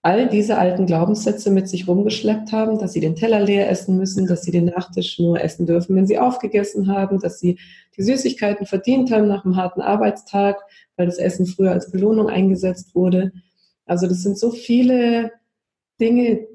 all 0.02 0.28
diese 0.28 0.56
alten 0.56 0.86
Glaubenssätze 0.86 1.50
mit 1.50 1.68
sich 1.68 1.88
rumgeschleppt 1.88 2.52
haben, 2.52 2.78
dass 2.78 2.92
sie 2.92 3.00
den 3.00 3.16
Teller 3.16 3.40
leer 3.40 3.68
essen 3.68 3.96
müssen, 3.96 4.28
dass 4.28 4.42
sie 4.42 4.52
den 4.52 4.66
Nachtisch 4.66 5.18
nur 5.18 5.40
essen 5.40 5.66
dürfen, 5.66 5.96
wenn 5.96 6.06
sie 6.06 6.18
aufgegessen 6.18 6.86
haben, 6.86 7.18
dass 7.18 7.40
sie 7.40 7.58
die 7.96 8.02
Süßigkeiten 8.02 8.66
verdient 8.66 9.10
haben 9.10 9.26
nach 9.26 9.44
einem 9.44 9.56
harten 9.56 9.80
Arbeitstag, 9.80 10.62
weil 10.96 11.06
das 11.06 11.18
Essen 11.18 11.46
früher 11.46 11.72
als 11.72 11.90
Belohnung 11.90 12.28
eingesetzt 12.28 12.94
wurde. 12.94 13.32
Also 13.86 14.06
das 14.06 14.22
sind 14.22 14.38
so 14.38 14.50
viele 14.50 15.32
Dinge, 16.00 16.46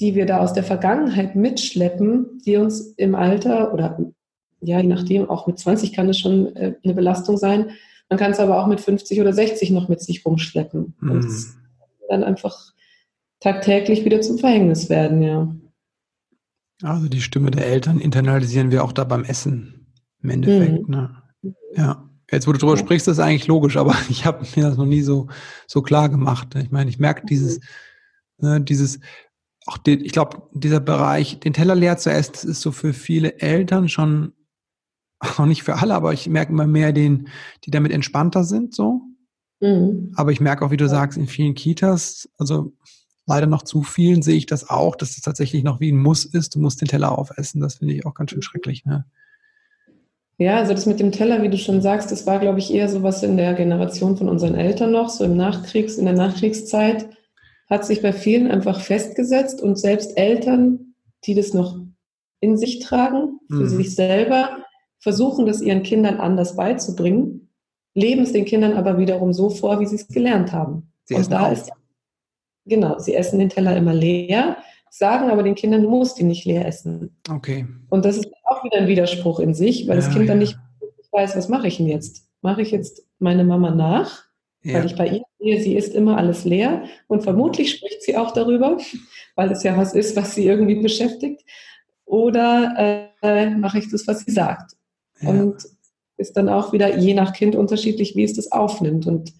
die 0.00 0.14
wir 0.14 0.26
da 0.26 0.38
aus 0.38 0.52
der 0.52 0.64
Vergangenheit 0.64 1.36
mitschleppen, 1.36 2.40
die 2.44 2.56
uns 2.56 2.94
im 2.96 3.14
Alter 3.14 3.72
oder 3.74 3.98
ja, 4.60 4.80
je 4.80 4.88
nachdem, 4.88 5.28
auch 5.28 5.46
mit 5.46 5.58
20 5.58 5.92
kann 5.92 6.08
es 6.08 6.18
schon 6.18 6.54
äh, 6.56 6.74
eine 6.82 6.94
Belastung 6.94 7.36
sein, 7.36 7.70
Man 8.08 8.18
kann 8.18 8.30
es 8.30 8.38
aber 8.38 8.62
auch 8.62 8.68
mit 8.68 8.80
50 8.80 9.20
oder 9.20 9.32
60 9.32 9.70
noch 9.70 9.88
mit 9.88 10.00
sich 10.00 10.24
rumschleppen. 10.24 10.94
Mhm. 11.00 11.10
Und 11.10 11.26
dann 12.08 12.24
einfach 12.24 12.72
tagtäglich 13.40 14.04
wieder 14.04 14.20
zum 14.20 14.38
Verhängnis 14.38 14.88
werden, 14.88 15.22
ja. 15.22 15.54
Also 16.82 17.08
die 17.08 17.22
Stimme 17.22 17.50
der 17.50 17.66
Eltern 17.66 18.00
internalisieren 18.00 18.70
wir 18.70 18.84
auch 18.84 18.92
da 18.92 19.04
beim 19.04 19.24
Essen 19.24 19.92
im 20.22 20.30
Endeffekt. 20.30 20.88
Mhm. 20.88 20.94
Ne? 20.94 21.22
Ja. 21.74 22.08
Jetzt, 22.30 22.46
wo 22.46 22.52
du 22.52 22.58
drüber 22.58 22.76
sprichst, 22.76 23.06
ist 23.06 23.20
eigentlich 23.20 23.46
logisch, 23.46 23.76
aber 23.76 23.94
ich 24.08 24.24
habe 24.24 24.46
mir 24.56 24.64
das 24.64 24.76
noch 24.76 24.86
nie 24.86 25.02
so, 25.02 25.28
so 25.66 25.82
klar 25.82 26.08
gemacht. 26.08 26.54
Ich 26.56 26.70
meine, 26.70 26.90
ich 26.90 26.98
merke 26.98 27.26
dieses, 27.26 27.60
mhm. 28.38 28.48
ne, 28.48 28.60
dieses, 28.60 29.00
auch 29.66 29.78
den, 29.78 30.04
ich 30.04 30.12
glaube, 30.12 30.42
dieser 30.52 30.80
Bereich, 30.80 31.40
den 31.40 31.52
Teller 31.52 31.74
leer 31.74 31.98
zu 31.98 32.10
essen, 32.10 32.32
das 32.34 32.44
ist 32.44 32.60
so 32.60 32.72
für 32.72 32.92
viele 32.92 33.40
Eltern 33.40 33.88
schon, 33.88 34.32
auch 35.18 35.46
nicht 35.46 35.62
für 35.62 35.76
alle, 35.76 35.94
aber 35.94 36.12
ich 36.12 36.28
merke 36.28 36.52
immer 36.52 36.66
mehr 36.66 36.92
den, 36.92 37.28
die 37.64 37.70
damit 37.70 37.92
entspannter 37.92 38.44
sind, 38.44 38.74
so. 38.74 39.02
Mhm. 39.60 40.12
Aber 40.14 40.32
ich 40.32 40.40
merke 40.40 40.64
auch, 40.64 40.70
wie 40.70 40.76
du 40.76 40.88
sagst, 40.88 41.16
in 41.16 41.26
vielen 41.26 41.54
Kitas, 41.54 42.28
also 42.36 42.74
leider 43.26 43.46
noch 43.46 43.62
zu 43.62 43.82
vielen 43.82 44.22
sehe 44.22 44.36
ich 44.36 44.46
das 44.46 44.68
auch, 44.68 44.96
dass 44.96 45.10
es 45.10 45.22
tatsächlich 45.22 45.64
noch 45.64 45.80
wie 45.80 45.90
ein 45.90 45.98
Muss 45.98 46.24
ist. 46.24 46.54
Du 46.54 46.60
musst 46.60 46.80
den 46.80 46.88
Teller 46.88 47.16
aufessen. 47.16 47.60
Das 47.60 47.76
finde 47.76 47.94
ich 47.94 48.06
auch 48.06 48.14
ganz 48.14 48.30
schön 48.30 48.42
schrecklich. 48.42 48.84
Ne? 48.84 49.04
Ja, 50.38 50.58
also 50.58 50.74
das 50.74 50.86
mit 50.86 51.00
dem 51.00 51.12
Teller, 51.12 51.42
wie 51.42 51.48
du 51.48 51.56
schon 51.56 51.80
sagst, 51.80 52.12
das 52.12 52.26
war, 52.26 52.38
glaube 52.38 52.58
ich, 52.58 52.72
eher 52.72 52.88
so 52.88 53.02
was 53.02 53.22
in 53.22 53.36
der 53.36 53.54
Generation 53.54 54.16
von 54.16 54.28
unseren 54.28 54.54
Eltern 54.54 54.92
noch, 54.92 55.08
so 55.08 55.24
im 55.24 55.36
Nachkriegs, 55.36 55.96
in 55.96 56.04
der 56.04 56.14
Nachkriegszeit, 56.14 57.08
hat 57.70 57.84
sich 57.84 58.02
bei 58.02 58.12
vielen 58.12 58.50
einfach 58.50 58.80
festgesetzt 58.80 59.62
und 59.62 59.78
selbst 59.78 60.16
Eltern, 60.18 60.94
die 61.24 61.34
das 61.34 61.54
noch 61.54 61.78
in 62.40 62.58
sich 62.58 62.80
tragen, 62.80 63.40
für 63.48 63.64
mhm. 63.64 63.68
sich 63.68 63.94
selber, 63.94 64.58
versuchen, 64.98 65.46
das 65.46 65.62
ihren 65.62 65.82
Kindern 65.82 66.20
anders 66.20 66.54
beizubringen, 66.56 67.48
leben 67.94 68.22
es 68.22 68.32
den 68.32 68.44
Kindern 68.44 68.74
aber 68.74 68.98
wiederum 68.98 69.32
so 69.32 69.48
vor, 69.48 69.80
wie 69.80 69.86
sie 69.86 69.96
es 69.96 70.08
gelernt 70.08 70.52
haben. 70.52 70.92
Sie 71.04 71.14
und 71.14 71.30
da 71.32 71.48
ist 71.48 71.72
Genau, 72.66 72.98
sie 72.98 73.14
essen 73.14 73.38
den 73.38 73.48
Teller 73.48 73.76
immer 73.76 73.94
leer, 73.94 74.56
sagen 74.98 75.30
aber 75.30 75.42
den 75.42 75.54
Kindern, 75.54 75.82
du 75.82 75.90
musst 75.90 76.18
ihn 76.18 76.28
nicht 76.28 76.44
leer 76.44 76.66
essen. 76.66 77.16
Okay. 77.28 77.66
Und 77.90 78.04
das 78.04 78.16
ist 78.16 78.28
auch 78.44 78.64
wieder 78.64 78.78
ein 78.78 78.88
Widerspruch 78.88 79.40
in 79.40 79.54
sich, 79.54 79.86
weil 79.86 79.98
ja, 79.98 80.04
das 80.04 80.12
Kind 80.12 80.28
dann 80.28 80.38
nicht 80.38 80.56
weiß, 81.12 81.36
was 81.36 81.48
mache 81.48 81.68
ich 81.68 81.78
denn 81.78 81.86
jetzt? 81.86 82.28
Mache 82.42 82.62
ich 82.62 82.70
jetzt 82.70 83.04
meine 83.18 83.44
Mama 83.44 83.70
nach, 83.70 84.24
ja. 84.62 84.74
weil 84.74 84.86
ich 84.86 84.96
bei 84.96 85.08
ihr 85.08 85.22
sehe, 85.38 85.60
sie 85.60 85.76
isst 85.76 85.94
immer 85.94 86.16
alles 86.16 86.44
leer 86.44 86.84
und 87.08 87.22
vermutlich 87.22 87.70
spricht 87.70 88.02
sie 88.02 88.16
auch 88.16 88.32
darüber, 88.32 88.78
weil 89.34 89.50
es 89.50 89.62
ja 89.62 89.76
was 89.76 89.94
ist, 89.94 90.16
was 90.16 90.34
sie 90.34 90.46
irgendwie 90.46 90.76
beschäftigt. 90.76 91.42
Oder 92.04 93.10
äh, 93.22 93.50
mache 93.50 93.78
ich 93.78 93.90
das, 93.90 94.06
was 94.06 94.20
sie 94.20 94.30
sagt? 94.30 94.72
Ja. 95.20 95.30
Und 95.30 95.66
ist 96.18 96.36
dann 96.36 96.48
auch 96.48 96.72
wieder 96.72 96.96
je 96.96 97.14
nach 97.14 97.32
Kind 97.32 97.56
unterschiedlich, 97.56 98.14
wie 98.14 98.24
es 98.24 98.34
das 98.34 98.52
aufnimmt 98.52 99.06
und 99.06 99.32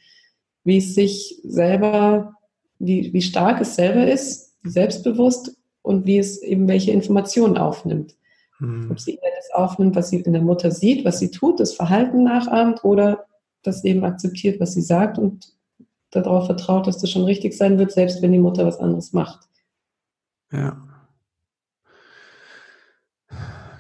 wie 0.65 0.79
es 0.79 0.95
sich 0.95 1.41
selber 1.45 2.37
wie, 2.79 3.13
wie 3.13 3.23
stark 3.23 3.61
es 3.61 3.75
selber 3.75 4.07
ist, 4.07 4.46
selbstbewusst 4.71 5.57
und 5.83 6.07
wie 6.07 6.19
es 6.19 6.43
eben 6.43 6.69
welche 6.69 6.93
Informationen 6.93 7.59
aufnimmt. 7.59 8.17
Mhm. 8.59 8.91
Ob 8.91 9.01
sie 9.01 9.15
eher 9.15 9.31
das 9.37 9.51
aufnimmt, 9.53 9.97
was 9.97 10.11
sie 10.11 10.21
in 10.21 10.33
der 10.33 10.43
Mutter 10.43 10.71
sieht, 10.71 11.05
was 11.05 11.19
sie 11.19 11.31
tut, 11.31 11.61
das 11.61 11.75
Verhalten 11.75 12.25
nachahmt 12.25 12.85
oder 12.85 13.27
das 13.63 13.85
eben 13.85 14.05
akzeptiert, 14.05 14.61
was 14.61 14.73
sie 14.73 14.83
sagt 14.83 15.19
und 15.19 15.53
darauf 16.11 16.47
vertraut, 16.47 16.87
dass 16.87 16.99
das 16.99 17.11
schon 17.11 17.25
richtig 17.25 17.55
sein 17.55 17.79
wird, 17.79 17.93
selbst 17.93 18.23
wenn 18.23 18.33
die 18.33 18.39
Mutter 18.39 18.65
was 18.65 18.79
anderes 18.79 19.13
macht. 19.13 19.49
Ja. 20.53 20.83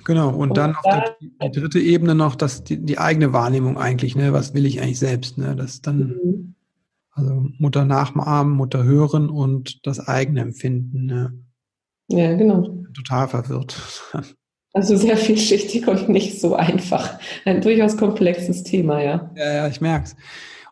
Genau, 0.04 0.28
und, 0.28 0.50
und 0.50 0.56
dann 0.56 0.76
auf 0.76 0.82
der, 0.84 1.16
die 1.20 1.50
dritte 1.50 1.80
Ebene 1.80 2.14
noch 2.14 2.36
dass 2.36 2.62
die, 2.62 2.78
die 2.78 2.98
eigene 2.98 3.32
Wahrnehmung 3.32 3.76
eigentlich, 3.76 4.14
ne? 4.14 4.32
Was 4.32 4.54
will 4.54 4.64
ich 4.64 4.80
eigentlich 4.80 5.00
selbst? 5.00 5.36
Ne? 5.36 5.56
Das 5.56 5.82
dann 5.82 5.98
mhm. 5.98 6.55
Also 7.16 7.46
Mutter 7.58 7.86
nachahmen, 7.86 8.54
Mutter 8.54 8.84
hören 8.84 9.30
und 9.30 9.86
das 9.86 10.06
eigene 10.06 10.42
Empfinden. 10.42 11.06
Ne? 11.06 11.32
Ja, 12.08 12.36
genau. 12.36 12.84
Total 12.94 13.26
verwirrt. 13.26 14.02
Also 14.74 14.94
sehr 14.94 15.16
vielschichtig 15.16 15.88
und 15.88 16.10
nicht 16.10 16.38
so 16.38 16.54
einfach. 16.54 17.18
Ein 17.46 17.62
durchaus 17.62 17.96
komplexes 17.96 18.62
Thema, 18.62 19.02
ja. 19.02 19.30
Ja, 19.34 19.54
ja, 19.54 19.68
ich 19.68 19.80
merke 19.80 20.04
es. 20.04 20.16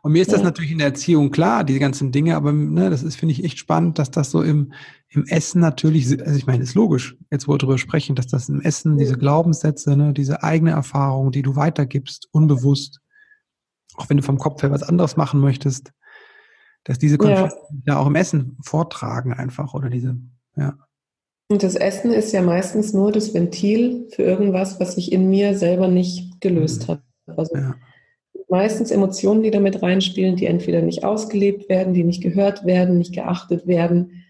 Und 0.03 0.13
mir 0.13 0.21
ist 0.21 0.31
das 0.31 0.43
natürlich 0.43 0.73
in 0.73 0.77
der 0.77 0.89
Erziehung 0.89 1.31
klar, 1.31 1.65
diese 1.65 1.79
ganzen 1.79 2.13
Dinge, 2.13 2.37
aber 2.37 2.53
ne, 2.53 2.91
das 2.91 3.03
ist, 3.03 3.17
finde 3.17 3.33
ich, 3.33 3.43
echt 3.43 3.59
spannend, 3.59 3.99
dass 3.99 4.11
das 4.11 4.31
so 4.31 4.43
im, 4.43 4.75
im 5.09 5.25
Essen 5.29 5.63
natürlich, 5.63 6.21
also 6.21 6.37
ich 6.37 6.47
meine, 6.47 6.63
ist 6.63 6.75
logisch, 6.75 7.17
jetzt 7.31 7.49
wo 7.49 7.53
wir 7.53 7.59
darüber 7.59 7.79
sprechen, 7.79 8.15
dass 8.15 8.27
das 8.27 8.51
im 8.51 8.61
Essen 8.61 8.99
diese 8.99 9.17
Glaubenssätze, 9.17 9.97
ne, 9.97 10.13
diese 10.13 10.43
eigene 10.43 10.73
Erfahrung, 10.73 11.33
die 11.33 11.41
du 11.41 11.57
weitergibst, 11.57 12.29
unbewusst, 12.33 13.01
auch 13.95 14.11
wenn 14.11 14.19
du 14.19 14.23
vom 14.23 14.37
Kopf 14.37 14.63
her 14.63 14.71
was 14.71 14.83
anderes 14.83 15.17
machen 15.17 15.41
möchtest, 15.41 15.93
dass 16.85 16.99
diese 16.99 17.19
Konflikte 17.19 17.57
ja. 17.87 17.99
auch 17.99 18.07
im 18.07 18.15
Essen 18.15 18.59
vortragen 18.63 19.33
einfach 19.33 19.75
oder 19.75 19.89
diese, 19.89 20.17
ja. 20.57 20.79
Und 21.49 21.63
das 21.63 21.75
Essen 21.75 22.13
ist 22.13 22.33
ja 22.33 22.41
meistens 22.41 22.95
nur 22.95 23.13
das 23.13 23.35
Ventil 23.35 24.09
für 24.11 24.23
irgendwas, 24.23 24.81
was 24.81 24.95
sich 24.95 25.13
in 25.13 25.29
mir 25.29 25.57
selber 25.57 25.89
nicht 25.89 26.41
gelöst 26.41 26.89
mhm. 26.89 26.93
hat. 26.93 27.03
Also 27.27 27.55
ja. 27.57 27.75
meistens 28.49 28.91
Emotionen, 28.91 29.43
die 29.43 29.51
damit 29.51 29.83
reinspielen, 29.83 30.37
die 30.37 30.47
entweder 30.47 30.81
nicht 30.81 31.05
ausgelebt 31.05 31.69
werden, 31.69 31.93
die 31.93 32.05
nicht 32.05 32.23
gehört 32.23 32.65
werden, 32.65 32.99
nicht 32.99 33.15
geachtet 33.15 33.67
werden, 33.67 34.25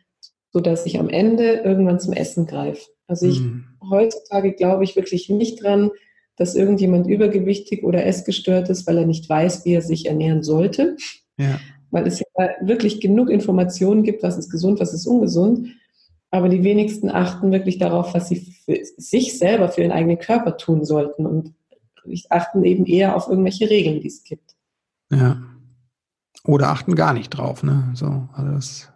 sodass 0.53 0.87
ich 0.87 0.99
am 0.99 1.09
Ende 1.09 1.63
irgendwann 1.65 2.01
zum 2.01 2.13
Essen 2.13 2.47
greife. 2.47 2.87
Also 3.07 3.27
ich 3.27 3.41
mhm. 3.41 3.65
heutzutage 3.91 4.53
glaube 4.53 4.85
ich 4.85 4.97
wirklich 4.97 5.29
nicht 5.29 5.63
dran, 5.63 5.91
dass 6.37 6.57
irgendjemand 6.57 7.07
übergewichtig 7.07 7.85
oder 7.85 8.07
essgestört 8.07 8.71
ist, 8.71 8.89
weil 8.89 8.99
er 8.99 9.07
nicht 9.07 9.29
weiß, 9.29 9.65
wie 9.65 9.75
er 9.75 9.83
sich 9.83 10.07
ernähren 10.07 10.43
sollte. 10.43 10.97
Ja 11.37 11.61
weil 11.95 12.09
es 12.09 12.19
ja 12.19 12.27
wirklich 12.61 13.01
genug 13.01 13.31
Informationen 13.31 14.03
gibt, 14.03 14.25
was 14.25 14.37
ist 14.37 14.51
gesund, 14.51 14.81
was 14.81 14.93
ist 14.93 15.07
ungesund. 15.07 15.69
Aber 16.33 16.49
die 16.49 16.65
wenigsten 16.65 17.09
achten 17.09 17.53
wirklich 17.53 17.79
darauf, 17.79 18.15
was 18.15 18.29
sie 18.29 18.37
für 18.65 18.81
sich 18.97 19.39
selber, 19.39 19.69
für 19.69 19.83
ihren 19.83 19.93
eigenen 19.93 20.19
Körper 20.19 20.57
tun 20.57 20.85
sollten 20.85 21.25
und 21.25 21.55
achten 22.31 22.65
eben 22.65 22.85
eher 22.85 23.15
auf 23.15 23.29
irgendwelche 23.29 23.71
Regeln, 23.71 24.01
die 24.01 24.09
es 24.09 24.25
gibt. 24.25 24.57
Ja. 25.13 25.41
Oder 26.45 26.71
achten 26.71 26.97
gar 26.97 27.13
nicht 27.15 27.31
drauf, 27.31 27.63
ne? 27.63 27.93
So, 27.95 28.29
alles. 28.33 28.91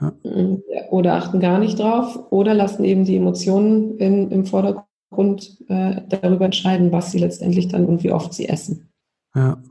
Ja. 0.00 0.12
Mhm. 0.24 0.64
Oder 0.90 1.14
achten 1.14 1.38
gar 1.38 1.60
nicht 1.60 1.78
drauf 1.78 2.32
oder 2.32 2.52
lassen 2.52 2.82
eben 2.82 3.04
die 3.04 3.16
Emotionen 3.16 3.96
in, 3.98 4.28
im 4.32 4.44
Vordergrund 4.44 5.56
äh, 5.68 6.02
darüber 6.08 6.46
entscheiden, 6.46 6.90
was 6.90 7.12
sie 7.12 7.18
letztendlich 7.18 7.68
dann 7.68 7.86
und 7.86 8.02
wie 8.02 8.10
oft 8.10 8.34
sie 8.34 8.48
essen. 8.48 8.90
Ja. 9.36 9.62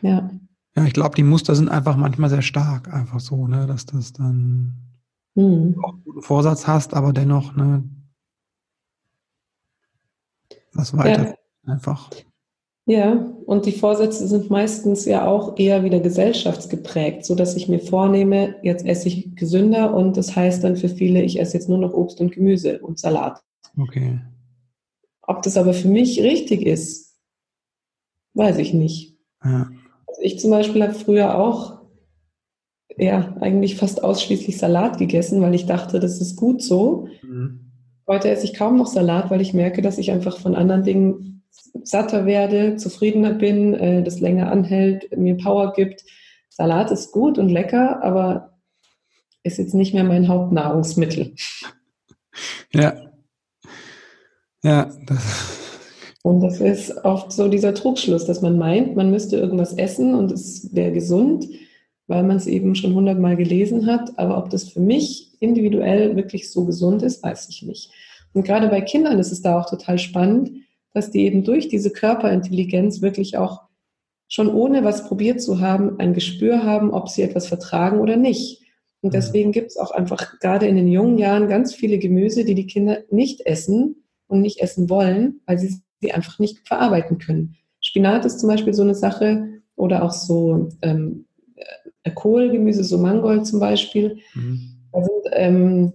Ja. 0.00 0.30
Ja, 0.76 0.84
ich 0.84 0.92
glaube, 0.92 1.16
die 1.16 1.22
Muster 1.22 1.54
sind 1.54 1.68
einfach 1.68 1.96
manchmal 1.96 2.30
sehr 2.30 2.42
stark, 2.42 2.92
einfach 2.92 3.20
so, 3.20 3.46
ne, 3.46 3.66
dass 3.66 3.86
das 3.86 4.12
dann 4.12 4.74
mhm. 5.34 5.76
auch 5.82 5.94
einen 5.94 6.04
guten 6.04 6.22
Vorsatz 6.22 6.66
hast, 6.66 6.94
aber 6.94 7.12
dennoch, 7.12 7.56
ne, 7.56 7.84
was 10.72 10.96
weiter 10.96 11.30
ja. 11.30 11.72
einfach. 11.72 12.10
Ja, 12.86 13.12
und 13.46 13.66
die 13.66 13.72
Vorsätze 13.72 14.26
sind 14.26 14.50
meistens 14.50 15.04
ja 15.04 15.26
auch 15.26 15.58
eher 15.58 15.84
wieder 15.84 16.00
gesellschaftsgeprägt, 16.00 17.24
so 17.24 17.34
dass 17.34 17.54
ich 17.54 17.68
mir 17.68 17.78
vornehme, 17.78 18.56
jetzt 18.62 18.84
esse 18.84 19.08
ich 19.08 19.36
gesünder 19.36 19.94
und 19.94 20.16
das 20.16 20.34
heißt 20.34 20.64
dann 20.64 20.76
für 20.76 20.88
viele, 20.88 21.22
ich 21.22 21.38
esse 21.38 21.54
jetzt 21.54 21.68
nur 21.68 21.78
noch 21.78 21.92
Obst 21.92 22.20
und 22.20 22.32
Gemüse 22.32 22.80
und 22.80 22.98
Salat. 22.98 23.40
Okay. 23.78 24.20
Ob 25.22 25.42
das 25.42 25.56
aber 25.56 25.72
für 25.72 25.88
mich 25.88 26.20
richtig 26.20 26.66
ist, 26.66 27.16
weiß 28.34 28.58
ich 28.58 28.74
nicht. 28.74 29.16
Ja. 29.44 29.70
Ich 30.20 30.38
zum 30.38 30.50
Beispiel 30.50 30.82
habe 30.82 30.94
früher 30.94 31.38
auch 31.38 31.80
ja 32.96 33.36
eigentlich 33.40 33.76
fast 33.76 34.04
ausschließlich 34.04 34.58
Salat 34.58 34.98
gegessen, 34.98 35.40
weil 35.40 35.54
ich 35.54 35.66
dachte, 35.66 36.00
das 36.00 36.20
ist 36.20 36.36
gut 36.36 36.62
so. 36.62 37.08
Mhm. 37.22 37.72
Heute 38.06 38.28
esse 38.28 38.44
ich 38.44 38.54
kaum 38.54 38.76
noch 38.76 38.86
Salat, 38.86 39.30
weil 39.30 39.40
ich 39.40 39.54
merke, 39.54 39.82
dass 39.82 39.98
ich 39.98 40.10
einfach 40.10 40.38
von 40.38 40.54
anderen 40.54 40.82
Dingen 40.82 41.44
satter 41.84 42.26
werde, 42.26 42.76
zufriedener 42.76 43.32
bin, 43.32 43.74
äh, 43.74 44.02
das 44.02 44.20
länger 44.20 44.50
anhält, 44.50 45.16
mir 45.16 45.36
Power 45.36 45.72
gibt. 45.72 46.04
Salat 46.48 46.90
ist 46.90 47.12
gut 47.12 47.38
und 47.38 47.48
lecker, 47.48 48.02
aber 48.02 48.58
ist 49.42 49.58
jetzt 49.58 49.74
nicht 49.74 49.94
mehr 49.94 50.04
mein 50.04 50.28
Hauptnahrungsmittel. 50.28 51.34
Ja. 52.72 52.94
Ja, 54.62 54.92
das 55.06 55.59
und 56.22 56.40
das 56.40 56.60
ist 56.60 57.04
oft 57.04 57.32
so 57.32 57.48
dieser 57.48 57.74
Trugschluss, 57.74 58.26
dass 58.26 58.42
man 58.42 58.58
meint, 58.58 58.94
man 58.94 59.10
müsste 59.10 59.36
irgendwas 59.36 59.72
essen 59.72 60.14
und 60.14 60.30
es 60.30 60.74
wäre 60.74 60.92
gesund, 60.92 61.48
weil 62.08 62.24
man 62.24 62.36
es 62.36 62.46
eben 62.46 62.74
schon 62.74 62.94
hundertmal 62.94 63.36
gelesen 63.36 63.86
hat. 63.86 64.18
Aber 64.18 64.36
ob 64.36 64.50
das 64.50 64.68
für 64.68 64.80
mich 64.80 65.32
individuell 65.40 66.16
wirklich 66.16 66.50
so 66.50 66.64
gesund 66.66 67.02
ist, 67.02 67.22
weiß 67.22 67.48
ich 67.48 67.62
nicht. 67.62 67.90
Und 68.34 68.44
gerade 68.44 68.68
bei 68.68 68.82
Kindern 68.82 69.18
ist 69.18 69.32
es 69.32 69.40
da 69.40 69.58
auch 69.58 69.68
total 69.68 69.98
spannend, 69.98 70.50
dass 70.92 71.10
die 71.10 71.24
eben 71.24 71.42
durch 71.44 71.68
diese 71.68 71.90
Körperintelligenz 71.90 73.00
wirklich 73.00 73.38
auch 73.38 73.62
schon 74.28 74.52
ohne 74.52 74.84
was 74.84 75.08
probiert 75.08 75.40
zu 75.40 75.60
haben, 75.60 75.98
ein 75.98 76.14
Gespür 76.14 76.62
haben, 76.64 76.92
ob 76.92 77.08
sie 77.08 77.22
etwas 77.22 77.46
vertragen 77.46 77.98
oder 77.98 78.16
nicht. 78.16 78.62
Und 79.00 79.10
mhm. 79.10 79.14
deswegen 79.14 79.52
gibt 79.52 79.68
es 79.68 79.76
auch 79.78 79.90
einfach 79.90 80.38
gerade 80.38 80.66
in 80.66 80.76
den 80.76 80.88
jungen 80.88 81.16
Jahren 81.16 81.48
ganz 81.48 81.74
viele 81.74 81.98
Gemüse, 81.98 82.44
die 82.44 82.54
die 82.54 82.66
Kinder 82.66 82.98
nicht 83.10 83.40
essen 83.46 84.04
und 84.26 84.42
nicht 84.42 84.60
essen 84.60 84.90
wollen, 84.90 85.40
weil 85.46 85.58
sie 85.58 85.80
sie 86.00 86.12
einfach 86.12 86.38
nicht 86.38 86.66
verarbeiten 86.66 87.18
können. 87.18 87.56
Spinat 87.80 88.24
ist 88.24 88.40
zum 88.40 88.48
Beispiel 88.48 88.74
so 88.74 88.82
eine 88.82 88.94
Sache, 88.94 89.60
oder 89.80 90.02
auch 90.04 90.12
so 90.12 90.68
ähm, 90.82 91.24
äh, 92.04 92.10
Kohlgemüse, 92.10 92.84
so 92.84 92.98
Mangold 92.98 93.46
zum 93.46 93.60
Beispiel. 93.60 94.18
Mhm. 94.34 94.76
Da 94.92 95.02
sind, 95.02 95.32
ähm, 95.32 95.92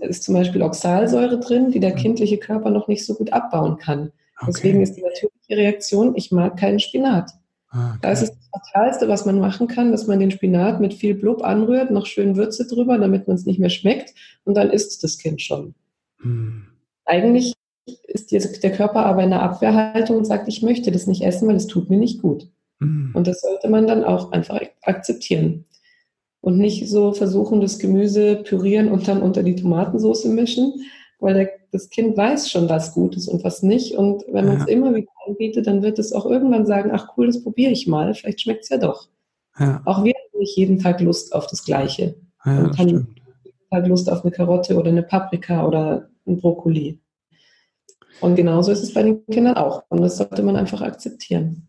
ist 0.00 0.22
zum 0.22 0.34
Beispiel 0.34 0.62
Oxalsäure 0.62 1.40
drin, 1.40 1.70
die 1.70 1.80
der 1.80 1.94
mhm. 1.94 1.98
kindliche 1.98 2.38
Körper 2.38 2.70
noch 2.70 2.88
nicht 2.88 3.04
so 3.06 3.14
gut 3.14 3.32
abbauen 3.32 3.78
kann. 3.78 4.12
Okay. 4.36 4.46
Deswegen 4.48 4.82
ist 4.82 4.94
die 4.94 5.02
natürliche 5.02 5.62
Reaktion, 5.62 6.14
ich 6.16 6.30
mag 6.30 6.58
keinen 6.58 6.80
Spinat. 6.80 7.30
Ah, 7.68 7.90
okay. 7.90 7.98
Das 8.02 8.22
ist 8.22 8.34
das 8.34 8.48
Fatalste, 8.72 9.08
was 9.08 9.24
man 9.24 9.40
machen 9.40 9.66
kann, 9.66 9.92
dass 9.92 10.06
man 10.06 10.18
den 10.18 10.30
Spinat 10.30 10.80
mit 10.80 10.92
viel 10.92 11.14
Blub 11.14 11.42
anrührt, 11.42 11.90
noch 11.90 12.06
schön 12.06 12.36
Würze 12.36 12.66
drüber, 12.66 12.98
damit 12.98 13.28
man 13.28 13.36
es 13.36 13.46
nicht 13.46 13.60
mehr 13.60 13.70
schmeckt 13.70 14.12
und 14.44 14.54
dann 14.56 14.70
isst 14.70 15.02
das 15.02 15.16
Kind 15.16 15.40
schon. 15.40 15.74
Hm. 16.20 16.66
Eigentlich 17.04 17.54
ist 17.86 18.62
der 18.62 18.72
Körper 18.72 19.04
aber 19.06 19.22
in 19.22 19.32
einer 19.32 19.42
Abwehrhaltung 19.42 20.18
und 20.18 20.24
sagt, 20.24 20.48
ich 20.48 20.62
möchte 20.62 20.92
das 20.92 21.06
nicht 21.06 21.22
essen, 21.22 21.48
weil 21.48 21.56
es 21.56 21.66
tut 21.66 21.90
mir 21.90 21.96
nicht 21.98 22.22
gut. 22.22 22.48
Hm. 22.80 23.12
Und 23.14 23.26
das 23.26 23.40
sollte 23.40 23.68
man 23.68 23.86
dann 23.86 24.04
auch 24.04 24.32
einfach 24.32 24.60
akzeptieren. 24.82 25.64
Und 26.40 26.58
nicht 26.58 26.88
so 26.88 27.12
versuchen, 27.12 27.60
das 27.60 27.78
Gemüse 27.78 28.36
pürieren 28.36 28.90
und 28.90 29.06
dann 29.06 29.22
unter 29.22 29.42
die 29.42 29.56
Tomatensauce 29.56 30.24
mischen, 30.26 30.74
weil 31.20 31.34
der, 31.34 31.50
das 31.70 31.88
Kind 31.88 32.16
weiß 32.16 32.50
schon, 32.50 32.68
was 32.68 32.92
gut 32.92 33.16
ist 33.16 33.28
und 33.28 33.44
was 33.44 33.62
nicht. 33.62 33.96
Und 33.96 34.24
wenn 34.28 34.46
man 34.46 34.56
es 34.56 34.66
ja. 34.66 34.72
immer 34.72 34.92
wieder 34.94 35.08
anbietet, 35.26 35.68
dann 35.68 35.82
wird 35.82 35.98
es 35.98 36.12
auch 36.12 36.26
irgendwann 36.26 36.66
sagen, 36.66 36.90
ach 36.92 37.16
cool, 37.16 37.26
das 37.26 37.42
probiere 37.42 37.70
ich 37.70 37.86
mal, 37.86 38.12
vielleicht 38.14 38.40
schmeckt 38.40 38.64
es 38.64 38.70
ja 38.70 38.78
doch. 38.78 39.08
Ja. 39.58 39.82
Auch 39.84 40.02
wir 40.02 40.12
haben 40.12 40.38
nicht 40.40 40.56
jeden 40.56 40.78
Tag 40.78 41.00
Lust 41.00 41.32
auf 41.32 41.46
das 41.46 41.64
Gleiche. 41.64 42.16
Ja, 42.44 42.52
man 42.52 42.72
kann 42.72 42.88
jeden 42.88 43.06
Tag 43.70 43.86
Lust 43.86 44.10
auf 44.10 44.22
eine 44.22 44.32
Karotte 44.32 44.76
oder 44.76 44.88
eine 44.88 45.04
Paprika 45.04 45.64
oder 45.66 46.08
ein 46.26 46.38
Brokkoli. 46.38 46.98
Und 48.20 48.36
genauso 48.36 48.72
ist 48.72 48.82
es 48.82 48.94
bei 48.94 49.02
den 49.02 49.24
Kindern 49.26 49.56
auch. 49.56 49.84
Und 49.88 50.02
das 50.02 50.16
sollte 50.16 50.42
man 50.42 50.56
einfach 50.56 50.80
akzeptieren. 50.80 51.68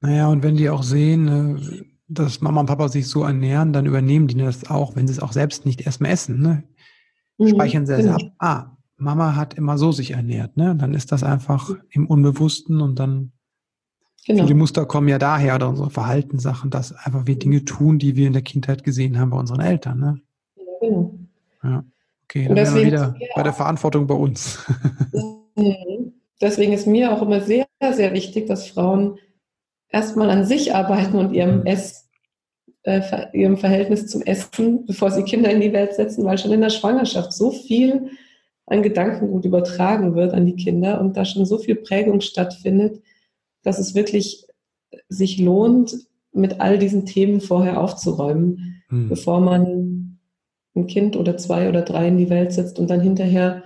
Naja, 0.00 0.28
und 0.28 0.42
wenn 0.42 0.56
die 0.56 0.68
auch 0.68 0.82
sehen, 0.82 1.24
ne, 1.24 1.84
dass 2.08 2.40
Mama 2.40 2.60
und 2.60 2.66
Papa 2.66 2.88
sich 2.88 3.08
so 3.08 3.24
ernähren, 3.24 3.72
dann 3.72 3.86
übernehmen 3.86 4.26
die 4.26 4.36
das 4.36 4.68
auch, 4.68 4.96
wenn 4.96 5.06
sie 5.06 5.14
es 5.14 5.20
auch 5.20 5.32
selbst 5.32 5.64
nicht 5.64 5.86
erstmal 5.86 6.12
essen. 6.12 6.40
Ne? 6.40 6.64
Mhm, 7.38 7.48
Speichern 7.48 7.86
sie 7.86 7.96
genau. 7.96 8.14
ab. 8.14 8.22
Ah, 8.38 8.76
Mama 8.96 9.36
hat 9.36 9.54
immer 9.54 9.78
so 9.78 9.92
sich 9.92 10.12
ernährt. 10.12 10.56
Ne? 10.56 10.76
Dann 10.76 10.94
ist 10.94 11.12
das 11.12 11.22
einfach 11.22 11.70
im 11.90 12.06
Unbewussten 12.06 12.80
und 12.80 12.98
dann 12.98 13.32
genau. 14.26 14.44
viele 14.44 14.56
Muster 14.56 14.86
kommen 14.86 15.08
ja 15.08 15.18
daher 15.18 15.54
oder 15.54 15.68
unsere 15.68 15.90
Verhaltenssachen, 15.90 16.70
dass 16.70 16.92
einfach 16.92 17.26
wir 17.26 17.38
Dinge 17.38 17.64
tun, 17.64 17.98
die 17.98 18.16
wir 18.16 18.26
in 18.26 18.32
der 18.32 18.42
Kindheit 18.42 18.84
gesehen 18.84 19.18
haben 19.18 19.30
bei 19.30 19.38
unseren 19.38 19.60
Eltern. 19.60 19.98
Ne? 19.98 20.20
Genau. 20.80 21.18
Ja. 21.62 21.84
Okay, 22.24 22.48
dann 22.48 22.56
wären 22.56 22.74
wir 22.74 22.86
wieder 22.86 23.16
bei 23.34 23.42
der 23.42 23.52
Verantwortung 23.52 24.06
bei 24.06 24.14
uns. 24.14 24.66
Mhm. 25.12 25.40
Deswegen 26.40 26.72
ist 26.72 26.86
mir 26.86 27.12
auch 27.12 27.22
immer 27.22 27.40
sehr, 27.40 27.66
sehr 27.92 28.12
wichtig, 28.12 28.46
dass 28.46 28.68
Frauen 28.68 29.18
erstmal 29.88 30.30
an 30.30 30.44
sich 30.44 30.74
arbeiten 30.74 31.16
und 31.16 31.32
ihrem 31.32 31.60
mhm. 31.60 31.66
Ess, 31.66 32.08
äh, 32.82 33.00
ihrem 33.32 33.56
Verhältnis 33.56 34.08
zum 34.08 34.22
Essen, 34.22 34.86
bevor 34.86 35.10
sie 35.10 35.22
Kinder 35.22 35.50
in 35.50 35.60
die 35.60 35.72
Welt 35.72 35.94
setzen, 35.94 36.24
weil 36.24 36.38
schon 36.38 36.52
in 36.52 36.60
der 36.60 36.70
Schwangerschaft 36.70 37.32
so 37.32 37.50
viel 37.50 38.10
an 38.66 38.82
Gedankengut 38.82 39.44
übertragen 39.44 40.14
wird 40.14 40.32
an 40.32 40.46
die 40.46 40.56
Kinder 40.56 41.00
und 41.00 41.16
da 41.16 41.24
schon 41.24 41.44
so 41.44 41.58
viel 41.58 41.76
Prägung 41.76 42.20
stattfindet, 42.20 43.02
dass 43.62 43.78
es 43.78 43.94
wirklich 43.94 44.46
sich 45.08 45.38
lohnt, 45.38 45.94
mit 46.32 46.60
all 46.60 46.78
diesen 46.78 47.06
Themen 47.06 47.40
vorher 47.40 47.80
aufzuräumen, 47.80 48.82
hm. 48.88 49.08
bevor 49.08 49.40
man 49.40 50.18
ein 50.74 50.86
Kind 50.86 51.16
oder 51.16 51.36
zwei 51.36 51.68
oder 51.68 51.82
drei 51.82 52.08
in 52.08 52.18
die 52.18 52.30
Welt 52.30 52.52
setzt 52.52 52.78
und 52.78 52.90
dann 52.90 53.00
hinterher 53.00 53.62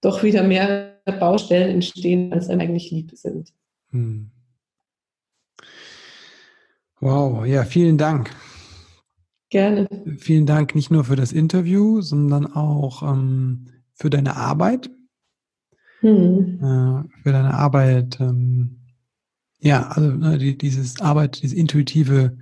doch 0.00 0.22
wieder 0.24 0.42
mehr 0.42 0.91
Baustellen 1.04 1.70
entstehen, 1.70 2.32
als 2.32 2.48
einem 2.48 2.60
eigentlich 2.60 2.90
lieb 2.90 3.10
sind. 3.14 3.52
Hm. 3.90 4.30
Wow, 7.00 7.44
ja, 7.44 7.64
vielen 7.64 7.98
Dank. 7.98 8.30
Gerne. 9.50 9.88
Vielen 10.18 10.46
Dank 10.46 10.76
nicht 10.76 10.92
nur 10.92 11.04
für 11.04 11.16
das 11.16 11.32
Interview, 11.32 12.00
sondern 12.00 12.46
auch 12.46 13.02
ähm, 13.02 13.66
für 13.92 14.08
deine 14.08 14.36
Arbeit. 14.36 14.88
Hm. 15.98 16.60
Äh, 16.62 17.22
für 17.22 17.32
deine 17.32 17.54
Arbeit. 17.54 18.20
Ähm, 18.20 18.78
ja, 19.58 19.88
also 19.88 20.10
ne, 20.10 20.38
die, 20.38 20.56
dieses 20.56 21.00
Arbeit, 21.00 21.42
diese 21.42 21.56
intuitive, 21.56 22.38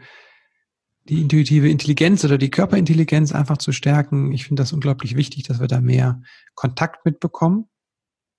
die 1.09 1.23
intuitive 1.23 1.71
Intelligenz 1.71 2.23
oder 2.25 2.37
die 2.37 2.51
Körperintelligenz 2.51 3.33
einfach 3.33 3.57
zu 3.57 3.73
stärken. 3.73 4.33
Ich 4.33 4.45
finde 4.45 4.63
das 4.63 4.75
unglaublich 4.75 5.17
wichtig, 5.17 5.45
dass 5.45 5.59
wir 5.59 5.69
da 5.69 5.81
mehr 5.81 6.21
Kontakt 6.55 7.07
mitbekommen. 7.07 7.70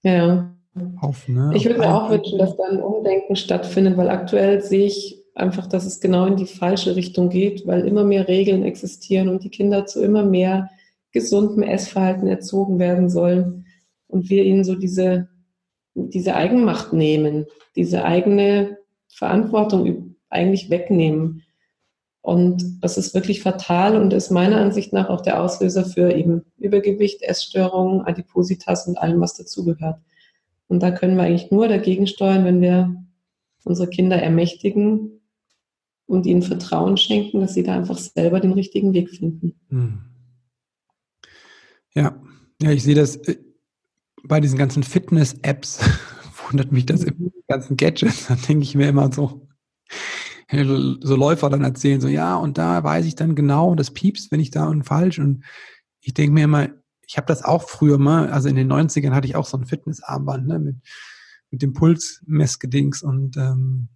Ja. 0.04 0.56
Auf, 1.02 1.28
ne, 1.28 1.52
ich 1.54 1.66
würde 1.66 1.80
mir 1.80 1.94
auch 1.94 2.10
wünschen, 2.10 2.40
dass 2.40 2.56
da 2.56 2.64
ein 2.64 2.82
Umdenken 2.82 3.36
stattfindet, 3.36 3.98
weil 3.98 4.10
aktuell 4.10 4.62
sehe 4.62 4.86
ich 4.86 5.22
einfach, 5.36 5.68
dass 5.68 5.86
es 5.86 6.00
genau 6.00 6.26
in 6.26 6.38
die 6.38 6.46
falsche 6.46 6.96
Richtung 6.96 7.30
geht, 7.30 7.68
weil 7.68 7.86
immer 7.86 8.04
mehr 8.04 8.28
Regeln 8.28 8.64
existieren 8.64 9.28
und 9.30 9.44
die 9.44 9.50
Kinder 9.50 9.86
zu 9.86 10.02
immer 10.02 10.24
mehr 10.24 10.70
gesundem 11.12 11.64
Essverhalten 11.64 12.28
erzogen 12.28 12.80
werden 12.80 13.10
sollen 13.10 13.66
und 14.08 14.30
wir 14.30 14.44
ihnen 14.44 14.64
so 14.64 14.76
diese, 14.76 15.28
diese 15.94 16.36
Eigenmacht 16.36 16.94
nehmen, 16.94 17.46
diese 17.76 18.06
eigene 18.06 18.78
Verantwortung 19.10 20.16
eigentlich 20.30 20.70
wegnehmen. 20.70 21.44
Und 22.22 22.84
das 22.84 22.98
ist 22.98 23.16
wirklich 23.16 23.42
fatal 23.42 23.96
und 23.96 24.14
ist 24.14 24.30
meiner 24.30 24.58
Ansicht 24.58 24.94
nach 24.94 25.10
auch 25.10 25.22
der 25.22 25.42
Auslöser 25.42 25.86
für 25.86 26.14
eben 26.14 26.44
Übergewicht, 26.58 27.24
Essstörungen, 27.24 28.02
Adipositas 28.02 28.88
und 28.88 28.98
allem, 28.98 29.22
was 29.22 29.36
dazugehört. 29.36 30.00
Und 30.68 30.84
da 30.84 30.92
können 30.92 31.18
wir 31.18 31.24
eigentlich 31.24 31.52
nur 31.52 31.68
dagegen 31.68 32.06
steuern, 32.06 32.46
wenn 32.46 32.62
wir 32.62 32.96
unsere 33.64 33.90
Kinder 33.90 34.18
ermächtigen, 34.22 35.22
und 36.12 36.26
ihnen 36.26 36.42
Vertrauen 36.42 36.98
schenken, 36.98 37.40
dass 37.40 37.54
sie 37.54 37.64
da 37.64 37.74
einfach 37.74 37.98
selber 37.98 38.42
den 38.42 38.52
richtigen 38.52 38.94
Weg 38.94 39.10
finden. 39.10 39.54
Hm. 39.70 40.00
Ja, 41.96 42.22
ja, 42.62 42.72
ich 42.72 42.84
sehe 42.84 42.96
das 42.96 43.16
äh, 43.16 43.38
bei 44.22 44.42
diesen 44.42 44.58
ganzen 44.58 44.84
Fitness-Apps, 44.84 45.80
wundert 46.50 46.74
mich 46.74 46.86
das 46.86 47.06
im 47.06 47.32
ganzen 47.48 47.78
Gadgets, 47.78 48.28
da 48.28 48.36
denke 48.36 48.64
ich 48.64 48.76
mir 48.76 48.90
immer 48.90 49.10
so, 49.14 49.48
so 50.52 51.16
Läufer 51.16 51.50
dann 51.50 51.64
erzählen, 51.64 52.02
so 52.02 52.08
ja, 52.08 52.36
und 52.36 52.58
da 52.58 52.84
weiß 52.84 53.06
ich 53.06 53.16
dann 53.16 53.36
genau, 53.36 53.76
das 53.76 53.92
piepst, 53.92 54.32
wenn 54.32 54.40
ich 54.40 54.52
da 54.52 54.68
und 54.68 54.84
falsch 54.84 55.20
und 55.20 55.44
ich 56.02 56.14
denke 56.14 56.34
mir 56.34 56.44
immer, 56.44 56.70
ich 57.08 57.18
habe 57.18 57.28
das 57.28 57.44
auch 57.44 57.70
früher 57.70 57.98
mal, 57.98 58.30
also 58.32 58.50
in 58.50 58.56
den 58.56 58.72
90ern 58.72 59.12
hatte 59.12 59.28
ich 59.28 59.36
auch 59.36 59.46
so 59.46 59.58
ein 59.58 59.66
Fitnessarmband 59.66 60.48
ne, 60.48 60.60
mit, 60.60 60.76
mit 61.52 61.62
dem 61.62 61.74
Pulsmessgedings 61.74 63.04
und 63.04 63.38
ähm, 63.38 63.90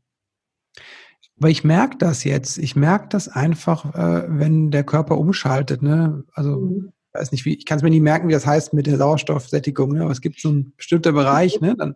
weil 1.37 1.51
ich 1.51 1.63
merke 1.63 1.97
das 1.97 2.23
jetzt. 2.23 2.57
Ich 2.57 2.75
merke 2.75 3.07
das 3.09 3.27
einfach, 3.27 3.93
äh, 3.93 4.25
wenn 4.27 4.71
der 4.71 4.83
Körper 4.83 5.17
umschaltet. 5.17 5.81
Ne? 5.81 6.23
Also 6.33 6.61
mhm. 6.61 6.93
weiß 7.13 7.31
nicht, 7.31 7.45
wie, 7.45 7.55
ich 7.55 7.65
kann 7.65 7.77
es 7.77 7.83
mir 7.83 7.89
nie 7.89 7.99
merken, 7.99 8.27
wie 8.29 8.33
das 8.33 8.45
heißt 8.45 8.73
mit 8.73 8.87
der 8.87 8.97
Sauerstoffsättigung. 8.97 9.93
Ne? 9.93 10.03
Aber 10.03 10.11
es 10.11 10.21
gibt 10.21 10.39
so 10.39 10.49
einen 10.49 10.73
bestimmten 10.77 11.13
Bereich, 11.13 11.59
ne? 11.59 11.75
Dann, 11.77 11.95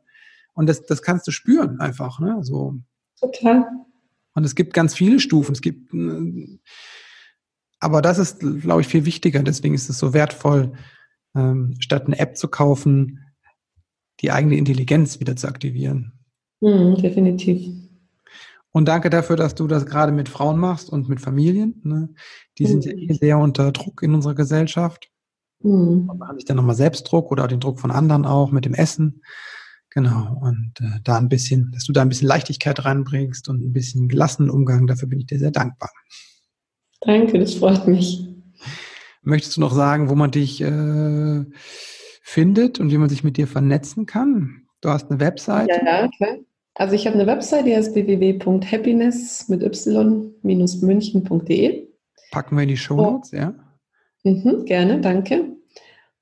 und 0.54 0.68
das, 0.68 0.84
das 0.86 1.02
kannst 1.02 1.26
du 1.26 1.32
spüren 1.32 1.80
einfach. 1.80 2.20
Ne? 2.20 2.40
So. 2.42 2.76
Total. 3.20 3.66
Und 4.34 4.44
es 4.44 4.56
gibt 4.56 4.74
ganz 4.74 4.96
viele 4.96 5.20
Stufen. 5.20 5.54
Es 5.54 5.62
gibt, 5.62 5.94
äh, 5.94 6.60
aber 7.80 8.02
das 8.02 8.18
ist, 8.18 8.40
glaube 8.40 8.82
ich, 8.82 8.88
viel 8.88 9.06
wichtiger. 9.06 9.44
Deswegen 9.44 9.74
ist 9.74 9.90
es 9.90 10.00
so 10.00 10.14
wertvoll, 10.14 10.74
ähm, 11.36 11.76
statt 11.80 12.06
eine 12.06 12.20
App 12.20 12.38
zu 12.38 12.48
kaufen, 12.48 13.20
die 14.22 14.32
eigene 14.32 14.58
Intelligenz 14.58 15.20
wieder 15.20 15.36
zu 15.36 15.48
aktivieren. 15.48 16.14
Mhm, 16.62 16.96
definitiv. 16.96 17.72
Und 18.72 18.88
danke 18.88 19.10
dafür, 19.10 19.36
dass 19.36 19.56
du 19.56 19.68
das 19.68 19.86
gerade 19.86 20.12
mit 20.12 20.30
Frauen 20.30 20.60
machst 20.60 20.90
und 20.90 21.10
mit 21.10 21.22
Familien. 21.22 21.82
Ne? 21.84 22.10
Die 22.58 22.66
sind 22.66 22.86
ja 22.86 22.92
eh 22.92 23.14
sehr 23.14 23.40
unter 23.40 23.72
Druck 23.72 24.04
in 24.04 24.14
unserer 24.14 24.36
Gesellschaft. 24.36 25.10
Mhm. 25.62 26.10
Und 26.10 26.20
machen 26.20 26.38
sich 26.38 26.46
dann 26.46 26.58
nochmal 26.58 26.76
Selbstdruck 26.76 27.32
oder 27.32 27.48
den 27.48 27.60
Druck 27.60 27.80
von 27.80 27.92
anderen 27.92 28.26
auch 28.26 28.52
mit 28.52 28.66
dem 28.66 28.74
Essen. 28.74 29.22
Genau. 29.92 30.38
Und 30.42 30.74
äh, 30.82 31.00
da 31.04 31.18
ein 31.18 31.30
bisschen, 31.30 31.72
dass 31.72 31.86
du 31.86 31.94
da 31.94 32.02
ein 32.02 32.10
bisschen 32.10 32.28
Leichtigkeit 32.28 32.84
reinbringst 32.86 33.50
und 33.50 33.64
ein 33.64 33.74
bisschen 33.74 34.08
gelassenen 34.08 34.52
Umgang, 34.52 34.88
dafür 34.88 35.08
bin 35.08 35.20
ich 35.20 35.26
dir 35.26 35.40
sehr 35.40 35.52
dankbar. 35.52 35.90
Danke, 37.02 37.40
das 37.40 37.56
freut 37.56 37.88
mich. 37.88 38.24
Möchtest 39.22 39.58
du 39.58 39.62
noch 39.62 39.74
sagen, 39.74 40.10
wo 40.10 40.16
man 40.16 40.32
dich 40.32 40.62
äh, 40.62 41.46
findet 42.22 42.80
und 42.80 42.92
wie 42.92 42.98
man 42.98 43.10
sich 43.10 43.24
mit 43.24 43.38
dir 43.38 43.48
vernetzen 43.48 44.06
kann? 44.06 44.68
Du 44.82 44.90
hast 44.90 45.10
eine 45.10 45.20
Website. 45.20 45.70
Ja, 45.70 46.08
klar. 46.08 46.38
Also 46.76 46.94
ich 46.96 47.08
habe 47.08 47.16
eine 47.16 47.26
Website, 47.28 47.66
die 47.66 47.76
heißt 47.76 47.96
www.happiness 47.96 49.50
mit 49.50 49.64
y-münchen.de. 49.64 51.88
Packen 52.32 52.56
wir 52.56 52.64
in 52.64 52.70
die 52.70 52.78
Show 52.78 52.96
Notes, 52.96 53.32
ja? 53.32 53.54
Mhm, 54.24 54.64
gerne, 54.66 55.02
danke. 55.02 55.58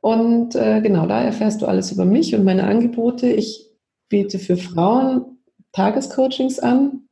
Und 0.02 0.56
äh, 0.56 0.82
genau, 0.82 1.06
da 1.06 1.22
erfährst 1.22 1.62
du 1.62 1.68
alles 1.68 1.92
über 1.92 2.06
mich 2.06 2.34
und 2.34 2.44
meine 2.44 2.64
Angebote. 2.64 3.28
Ich 3.28 3.67
biete 4.10 4.40
für 4.40 4.58
Frauen 4.58 5.38
Tagescoachings 5.72 6.60
an, 6.60 7.08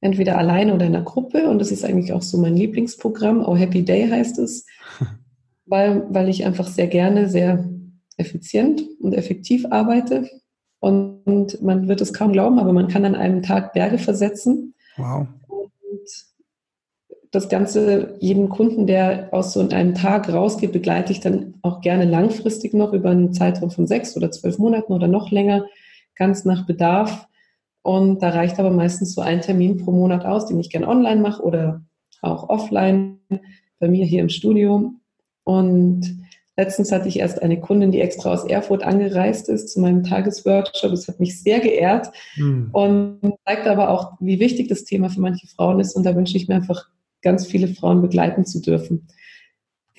entweder 0.00 0.38
alleine 0.38 0.74
oder 0.74 0.86
in 0.86 0.94
einer 0.94 1.04
Gruppe. 1.04 1.48
Und 1.48 1.58
das 1.58 1.70
ist 1.70 1.84
eigentlich 1.84 2.12
auch 2.12 2.22
so 2.22 2.38
mein 2.38 2.56
Lieblingsprogramm. 2.56 3.44
Oh 3.44 3.56
Happy 3.56 3.84
Day 3.84 4.08
heißt 4.08 4.38
es, 4.38 4.66
weil, 5.66 6.06
weil 6.10 6.28
ich 6.28 6.46
einfach 6.46 6.68
sehr 6.68 6.86
gerne, 6.86 7.28
sehr 7.28 7.68
effizient 8.16 8.82
und 9.00 9.14
effektiv 9.14 9.66
arbeite. 9.70 10.28
Und 10.78 11.60
man 11.60 11.88
wird 11.88 12.00
es 12.00 12.14
kaum 12.14 12.32
glauben, 12.32 12.58
aber 12.58 12.72
man 12.72 12.88
kann 12.88 13.04
an 13.04 13.14
einem 13.14 13.42
Tag 13.42 13.74
Berge 13.74 13.98
versetzen. 13.98 14.74
Wow. 14.96 15.26
das 17.30 17.48
Ganze, 17.48 18.16
jeden 18.18 18.48
Kunden, 18.48 18.86
der 18.86 19.28
aus 19.32 19.52
so 19.52 19.60
einem 19.60 19.94
Tag 19.94 20.32
rausgeht, 20.32 20.72
begleite 20.72 21.12
ich 21.12 21.20
dann 21.20 21.54
auch 21.62 21.80
gerne 21.80 22.04
langfristig 22.04 22.74
noch 22.74 22.92
über 22.92 23.10
einen 23.10 23.32
Zeitraum 23.32 23.70
von 23.70 23.86
sechs 23.86 24.16
oder 24.16 24.30
zwölf 24.30 24.58
Monaten 24.58 24.92
oder 24.92 25.06
noch 25.06 25.30
länger, 25.30 25.64
ganz 26.16 26.44
nach 26.44 26.66
Bedarf. 26.66 27.26
Und 27.82 28.22
da 28.22 28.30
reicht 28.30 28.58
aber 28.58 28.70
meistens 28.70 29.14
so 29.14 29.20
ein 29.20 29.40
Termin 29.40 29.78
pro 29.78 29.90
Monat 29.92 30.24
aus, 30.24 30.46
den 30.46 30.60
ich 30.60 30.70
gerne 30.70 30.88
online 30.88 31.20
mache 31.20 31.42
oder 31.42 31.82
auch 32.20 32.48
offline 32.48 33.18
bei 33.78 33.88
mir 33.88 34.04
hier 34.04 34.20
im 34.20 34.28
Studio. 34.28 34.92
Und 35.44 36.26
letztens 36.56 36.92
hatte 36.92 37.08
ich 37.08 37.18
erst 37.18 37.42
eine 37.42 37.58
Kundin, 37.58 37.90
die 37.90 38.00
extra 38.00 38.32
aus 38.32 38.44
Erfurt 38.44 38.82
angereist 38.82 39.48
ist 39.48 39.70
zu 39.70 39.80
meinem 39.80 40.04
Tagesworkshop. 40.04 40.90
Das 40.90 41.08
hat 41.08 41.20
mich 41.20 41.42
sehr 41.42 41.60
geehrt 41.60 42.10
mhm. 42.36 42.68
und 42.72 43.34
zeigt 43.46 43.66
aber 43.66 43.88
auch, 43.88 44.12
wie 44.20 44.40
wichtig 44.40 44.68
das 44.68 44.84
Thema 44.84 45.08
für 45.08 45.20
manche 45.20 45.46
Frauen 45.46 45.80
ist. 45.80 45.96
Und 45.96 46.04
da 46.04 46.14
wünsche 46.14 46.36
ich 46.36 46.48
mir 46.48 46.56
einfach 46.56 46.88
ganz 47.22 47.46
viele 47.46 47.68
Frauen 47.68 48.02
begleiten 48.02 48.44
zu 48.44 48.60
dürfen. 48.60 49.08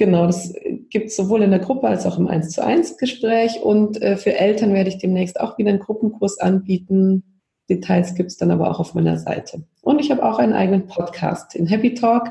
Genau, 0.02 0.26
das 0.26 0.52
gibt 0.90 1.10
es 1.10 1.16
sowohl 1.16 1.44
in 1.44 1.52
der 1.52 1.60
Gruppe 1.60 1.88
als 1.88 2.08
auch 2.08 2.18
im 2.18 2.28
1 2.28 2.50
zu 2.50 2.66
1 2.66 2.98
Gespräch 2.98 3.62
und 3.62 4.02
äh, 4.02 4.18
für 4.18 4.36
Eltern 4.36 4.74
werde 4.74 4.90
ich 4.90 4.98
demnächst 4.98 5.40
auch 5.40 5.60
wieder 5.60 5.70
einen 5.70 5.78
Gruppenkurs 5.78 6.40
anbieten. 6.40 7.22
Details 7.70 8.16
gibt 8.16 8.32
es 8.32 8.38
dann 8.38 8.50
aber 8.50 8.72
auch 8.72 8.80
auf 8.80 8.96
meiner 8.96 9.20
Seite. 9.20 9.64
Und 9.84 10.00
ich 10.00 10.10
habe 10.10 10.26
auch 10.26 10.40
einen 10.40 10.54
eigenen 10.54 10.88
Podcast 10.88 11.54
in 11.54 11.68
Happy 11.68 11.94
Talk, 11.94 12.30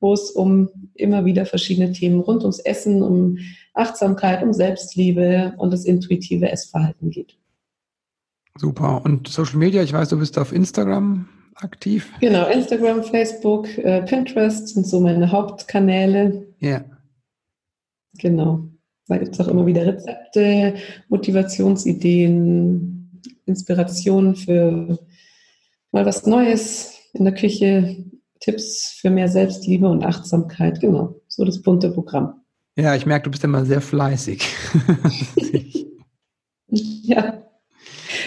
wo 0.00 0.14
es 0.14 0.30
um 0.30 0.70
immer 0.94 1.26
wieder 1.26 1.44
verschiedene 1.44 1.92
Themen 1.92 2.20
rund 2.20 2.40
ums 2.40 2.58
Essen, 2.58 3.02
um 3.02 3.36
Achtsamkeit, 3.74 4.42
um 4.42 4.54
Selbstliebe 4.54 5.52
und 5.58 5.74
das 5.74 5.84
intuitive 5.84 6.50
Essverhalten 6.50 7.10
geht. 7.10 7.36
Super. 8.56 9.02
Und 9.04 9.28
Social 9.28 9.58
Media, 9.58 9.82
ich 9.82 9.92
weiß, 9.92 10.08
du 10.08 10.18
bist 10.18 10.38
auf 10.38 10.54
Instagram 10.54 11.28
aktiv? 11.56 12.10
Genau, 12.22 12.48
Instagram, 12.48 13.04
Facebook, 13.04 13.68
äh, 13.76 14.00
Pinterest 14.04 14.68
sind 14.68 14.86
so 14.86 15.00
meine 15.00 15.30
Hauptkanäle. 15.30 16.46
Ja. 16.60 16.70
Yeah. 16.70 16.84
Genau. 18.20 18.68
Da 19.08 19.18
gibt 19.18 19.34
es 19.34 19.40
auch 19.40 19.48
immer 19.48 19.66
wieder 19.66 19.86
Rezepte, 19.86 20.74
Motivationsideen, 21.08 23.20
Inspirationen 23.46 24.36
für 24.36 24.98
mal 25.90 26.06
was 26.06 26.26
Neues 26.26 26.94
in 27.12 27.24
der 27.24 27.34
Küche, 27.34 28.04
Tipps 28.38 28.98
für 29.00 29.10
mehr 29.10 29.28
Selbstliebe 29.28 29.88
und 29.88 30.04
Achtsamkeit. 30.04 30.80
Genau, 30.80 31.20
so 31.28 31.44
das 31.44 31.60
bunte 31.60 31.90
Programm. 31.90 32.40
Ja, 32.76 32.94
ich 32.94 33.04
merke, 33.04 33.24
du 33.24 33.30
bist 33.30 33.44
immer 33.44 33.64
sehr 33.64 33.80
fleißig. 33.80 34.42
ja. 36.68 37.42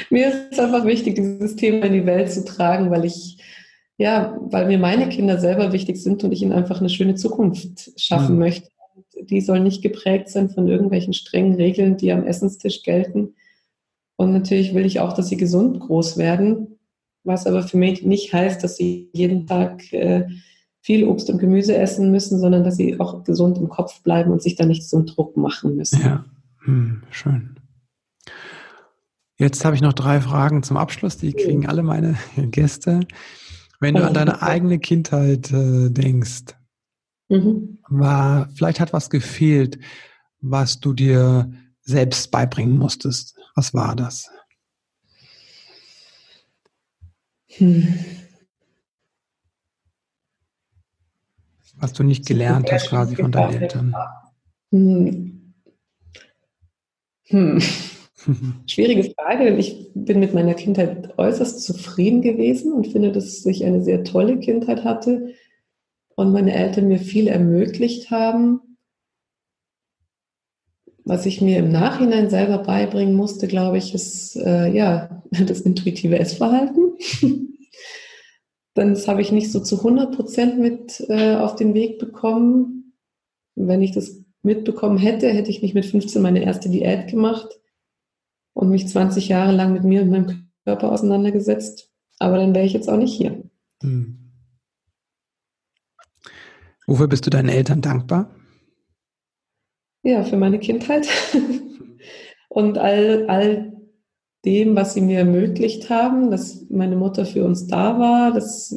Mir 0.10 0.28
ist 0.28 0.52
es 0.52 0.60
einfach 0.60 0.86
wichtig, 0.86 1.16
dieses 1.16 1.56
Thema 1.56 1.86
in 1.86 1.94
die 1.94 2.06
Welt 2.06 2.32
zu 2.32 2.46
tragen, 2.46 2.92
weil 2.92 3.06
ich, 3.06 3.38
ja, 3.98 4.38
weil 4.42 4.68
mir 4.68 4.78
meine 4.78 5.10
Kinder 5.10 5.40
selber 5.40 5.72
wichtig 5.72 5.98
sind 5.98 6.24
und 6.24 6.32
ich 6.32 6.42
ihnen 6.42 6.52
einfach 6.52 6.80
eine 6.80 6.90
schöne 6.90 7.16
Zukunft 7.16 8.00
schaffen 8.00 8.36
mhm. 8.36 8.40
möchte. 8.40 8.70
Die 9.30 9.42
soll 9.42 9.60
nicht 9.60 9.82
geprägt 9.82 10.30
sein 10.30 10.50
von 10.50 10.68
irgendwelchen 10.68 11.14
strengen 11.14 11.56
Regeln, 11.56 11.98
die 11.98 12.12
am 12.12 12.26
Essenstisch 12.26 12.84
gelten. 12.84 13.36
Und 14.16 14.34
natürlich 14.34 14.74
will 14.74 14.86
ich 14.86 15.00
auch, 15.00 15.14
dass 15.14 15.30
sie 15.30 15.38
gesund 15.38 15.80
groß 15.80 16.18
werden, 16.18 16.80
was 17.24 17.48
aber 17.48 17.64
für 17.64 17.78
mich 17.78 18.04
nicht 18.04 18.34
heißt, 18.34 18.64
dass 18.64 18.78
sie 18.78 19.10
jeden 19.14 19.48
Tag 19.48 19.92
äh, 19.94 20.28
viel 20.82 21.06
Obst 21.06 21.30
und 21.30 21.40
Gemüse 21.40 21.76
essen 21.76 22.12
müssen, 22.12 22.40
sondern 22.40 22.64
dass 22.64 22.76
sie 22.76 23.00
auch 23.00 23.24
gesund 23.24 23.58
im 23.58 23.70
Kopf 23.70 24.02
bleiben 24.04 24.32
und 24.32 24.42
sich 24.42 24.56
da 24.56 24.66
nicht 24.66 24.88
so 24.88 24.98
einen 24.98 25.06
Druck 25.08 25.38
machen 25.38 25.76
müssen. 25.76 26.02
Ja, 26.02 26.26
hm, 26.66 27.04
schön. 27.10 27.56
Jetzt 29.38 29.66
habe 29.66 29.76
ich 29.76 29.82
noch 29.82 29.94
drei 29.94 30.22
Fragen 30.22 30.62
zum 30.62 30.78
Abschluss, 30.78 31.18
die 31.18 31.34
kriegen 31.34 31.68
alle 31.68 31.84
meine 31.84 32.18
Gäste. 32.38 33.02
Wenn 33.80 33.96
du 33.96 34.06
an 34.06 34.14
deine 34.14 34.42
eigene 34.42 34.80
Kindheit 34.80 35.52
äh, 35.52 35.90
denkst, 35.90 36.56
mhm. 37.30 37.80
war, 37.90 38.50
vielleicht 38.56 38.80
hat 38.80 38.94
was 38.94 39.10
gefehlt, 39.10 39.80
was 40.42 40.80
du 40.80 40.94
dir 40.94 41.52
selbst 41.82 42.32
beibringen 42.32 42.78
musstest. 42.78 43.38
Was 43.56 43.74
war 43.74 43.96
das? 43.96 44.30
Hm. 47.48 48.00
Was 51.76 51.94
du 51.94 52.04
nicht 52.04 52.26
gelernt 52.26 52.72
hast 52.72 52.90
quasi 52.90 53.16
von 53.16 53.32
deinen 53.32 53.62
Eltern. 53.62 53.96
Hm. 54.72 55.54
Hm. 57.26 57.62
Schwierige 58.68 59.14
Frage, 59.16 59.46
denn 59.46 59.60
ich 59.60 59.92
bin 59.94 60.20
mit 60.20 60.34
meiner 60.34 60.54
Kindheit 60.54 61.18
äußerst 61.18 61.62
zufrieden 61.62 62.22
gewesen 62.22 62.74
und 62.74 62.88
finde, 62.88 63.12
dass 63.12 63.46
ich 63.46 63.66
eine 63.66 63.84
sehr 63.84 64.04
tolle 64.04 64.40
Kindheit 64.40 64.84
hatte 64.84 65.34
und 66.16 66.32
meine 66.32 66.54
Eltern 66.54 66.88
mir 66.88 67.00
viel 67.00 67.28
ermöglicht 67.28 68.12
haben. 68.12 68.62
Was 71.06 71.26
ich 71.26 71.42
mir 71.42 71.60
im 71.60 71.72
Nachhinein 71.72 72.30
selber 72.30 72.60
beibringen 72.60 73.16
musste, 73.16 73.48
glaube 73.48 73.78
ich, 73.78 73.94
ist 73.94 74.38
äh, 74.38 74.72
ja 74.74 75.22
das 75.48 75.62
intuitive 75.62 76.18
Essverhalten. 76.18 76.94
das 78.74 79.08
habe 79.08 79.22
ich 79.22 79.32
nicht 79.32 79.52
so 79.52 79.60
zu 79.60 79.78
100 79.78 80.16
Prozent 80.16 80.60
mit 80.60 81.04
äh, 81.10 81.36
auf 81.36 81.56
den 81.56 81.74
Weg 81.74 82.00
bekommen. 82.00 82.94
Wenn 83.56 83.82
ich 83.82 83.92
das 83.92 84.24
mitbekommen 84.44 84.98
hätte, 84.98 85.30
hätte 85.30 85.50
ich 85.50 85.62
nicht 85.62 85.76
mit 85.76 85.86
15 85.86 86.22
meine 86.22 86.44
erste 86.44 86.70
Diät 86.70 87.08
gemacht 87.08 87.60
und 88.54 88.70
mich 88.70 88.88
20 88.88 89.30
Jahre 89.30 89.52
lang 89.52 89.74
mit 89.74 89.84
mir 89.84 90.02
und 90.02 90.10
meinem 90.10 90.50
Körper 90.66 90.92
auseinandergesetzt. 90.92 91.92
Aber 92.20 92.38
dann 92.38 92.56
wäre 92.56 92.66
ich 92.66 92.74
jetzt 92.74 92.90
auch 92.90 92.98
nicht 92.98 93.14
hier. 93.14 93.44
Hm. 93.82 94.23
Wofür 96.88 97.08
bist 97.08 97.26
du 97.26 97.30
deinen 97.30 97.50
Eltern 97.50 97.82
dankbar? 97.82 98.30
Ja, 100.04 100.24
für 100.24 100.38
meine 100.38 100.60
Kindheit 100.60 101.08
und 102.50 102.78
all, 102.78 103.26
all 103.28 103.74
dem, 104.46 104.76
was 104.76 104.94
sie 104.94 105.02
mir 105.02 105.20
ermöglicht 105.20 105.90
haben, 105.90 106.30
dass 106.30 106.70
meine 106.70 106.98
Mutter 106.98 107.26
für 107.26 107.46
uns 107.46 107.68
da 107.68 107.98
war, 108.00 108.34
dass 108.34 108.76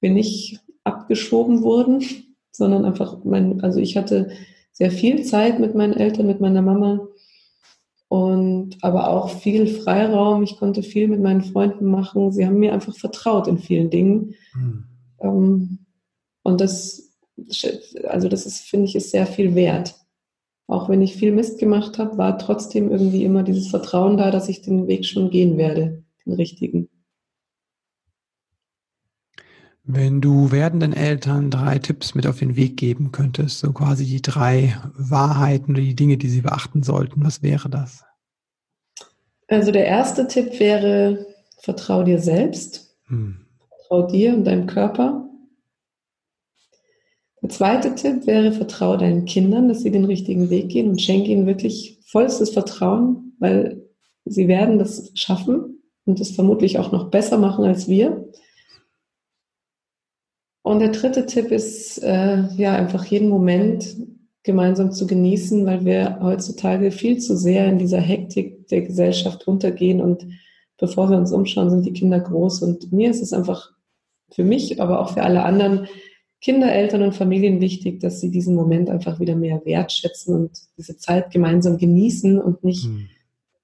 wir 0.00 0.10
nicht 0.10 0.60
abgeschoben 0.82 1.62
wurden, 1.62 2.02
sondern 2.50 2.84
einfach 2.84 3.24
mein, 3.24 3.60
also 3.60 3.78
ich 3.78 3.96
hatte 3.96 4.30
sehr 4.72 4.90
viel 4.90 5.22
Zeit 5.24 5.60
mit 5.60 5.74
meinen 5.74 5.92
Eltern, 5.92 6.26
mit 6.26 6.40
meiner 6.40 6.62
Mama 6.62 7.06
und 8.08 8.78
aber 8.82 9.08
auch 9.08 9.28
viel 9.30 9.68
Freiraum. 9.68 10.42
Ich 10.42 10.56
konnte 10.56 10.82
viel 10.82 11.06
mit 11.06 11.20
meinen 11.20 11.42
Freunden 11.42 11.84
machen. 11.90 12.32
Sie 12.32 12.44
haben 12.44 12.58
mir 12.58 12.72
einfach 12.72 12.96
vertraut 12.96 13.46
in 13.46 13.58
vielen 13.58 13.90
Dingen. 13.90 14.34
Mhm. 14.52 15.78
und 16.42 16.60
das, 16.60 17.09
also 18.08 18.28
das 18.28 18.46
ist, 18.46 18.60
finde 18.60 18.86
ich, 18.86 18.96
ist 18.96 19.10
sehr 19.10 19.26
viel 19.26 19.54
wert. 19.54 19.94
Auch 20.66 20.88
wenn 20.88 21.02
ich 21.02 21.16
viel 21.16 21.32
Mist 21.32 21.58
gemacht 21.58 21.98
habe, 21.98 22.16
war 22.16 22.38
trotzdem 22.38 22.90
irgendwie 22.90 23.24
immer 23.24 23.42
dieses 23.42 23.68
Vertrauen 23.68 24.16
da, 24.16 24.30
dass 24.30 24.48
ich 24.48 24.62
den 24.62 24.86
Weg 24.86 25.04
schon 25.04 25.30
gehen 25.30 25.58
werde, 25.58 26.04
den 26.24 26.34
richtigen. 26.34 26.88
Wenn 29.82 30.20
du 30.20 30.52
werdenden 30.52 30.92
Eltern 30.92 31.50
drei 31.50 31.78
Tipps 31.78 32.14
mit 32.14 32.26
auf 32.26 32.38
den 32.38 32.54
Weg 32.54 32.76
geben 32.76 33.10
könntest, 33.10 33.58
so 33.58 33.72
quasi 33.72 34.04
die 34.04 34.22
drei 34.22 34.76
Wahrheiten 34.94 35.72
oder 35.72 35.80
die 35.80 35.96
Dinge, 35.96 36.16
die 36.16 36.28
sie 36.28 36.42
beachten 36.42 36.84
sollten, 36.84 37.24
was 37.24 37.42
wäre 37.42 37.68
das? 37.68 38.04
Also 39.48 39.72
der 39.72 39.86
erste 39.86 40.28
Tipp 40.28 40.60
wäre, 40.60 41.26
vertrau 41.58 42.04
dir 42.04 42.20
selbst, 42.20 42.96
hm. 43.06 43.44
vertrau 43.68 44.06
dir 44.06 44.34
und 44.34 44.44
deinem 44.44 44.68
Körper. 44.68 45.28
Der 47.42 47.48
zweite 47.48 47.94
Tipp 47.94 48.26
wäre, 48.26 48.52
vertrau 48.52 48.96
deinen 48.96 49.24
Kindern, 49.24 49.68
dass 49.68 49.82
sie 49.82 49.90
den 49.90 50.04
richtigen 50.04 50.50
Weg 50.50 50.68
gehen 50.68 50.90
und 50.90 51.00
schenke 51.00 51.30
ihnen 51.30 51.46
wirklich 51.46 51.98
vollstes 52.06 52.50
Vertrauen, 52.50 53.34
weil 53.38 53.82
sie 54.24 54.46
werden 54.48 54.78
das 54.78 55.10
schaffen 55.14 55.82
und 56.04 56.20
es 56.20 56.32
vermutlich 56.32 56.78
auch 56.78 56.92
noch 56.92 57.10
besser 57.10 57.38
machen 57.38 57.64
als 57.64 57.88
wir. 57.88 58.28
Und 60.62 60.80
der 60.80 60.90
dritte 60.90 61.26
Tipp 61.26 61.50
ist, 61.50 61.98
äh, 61.98 62.44
ja, 62.56 62.74
einfach 62.74 63.04
jeden 63.06 63.30
Moment 63.30 63.96
gemeinsam 64.42 64.92
zu 64.92 65.06
genießen, 65.06 65.64
weil 65.66 65.84
wir 65.84 66.18
heutzutage 66.20 66.90
viel 66.90 67.18
zu 67.18 67.36
sehr 67.36 67.66
in 67.66 67.78
dieser 67.78 68.00
Hektik 68.00 68.68
der 68.68 68.82
Gesellschaft 68.82 69.46
untergehen 69.46 70.00
und 70.00 70.26
bevor 70.78 71.10
wir 71.10 71.16
uns 71.16 71.32
umschauen, 71.32 71.70
sind 71.70 71.86
die 71.86 71.92
Kinder 71.92 72.20
groß. 72.20 72.62
Und 72.62 72.92
mir 72.92 73.10
ist 73.10 73.22
es 73.22 73.32
einfach 73.32 73.72
für 74.30 74.44
mich, 74.44 74.80
aber 74.80 75.00
auch 75.00 75.12
für 75.14 75.22
alle 75.22 75.44
anderen 75.44 75.88
Kinder, 76.40 76.72
Eltern 76.72 77.02
und 77.02 77.14
Familien 77.14 77.60
wichtig, 77.60 78.00
dass 78.00 78.20
sie 78.20 78.30
diesen 78.30 78.54
Moment 78.54 78.88
einfach 78.88 79.20
wieder 79.20 79.36
mehr 79.36 79.60
wertschätzen 79.64 80.34
und 80.34 80.50
diese 80.78 80.96
Zeit 80.96 81.30
gemeinsam 81.30 81.76
genießen 81.76 82.40
und 82.40 82.64
nicht 82.64 82.84
hm. 82.84 83.08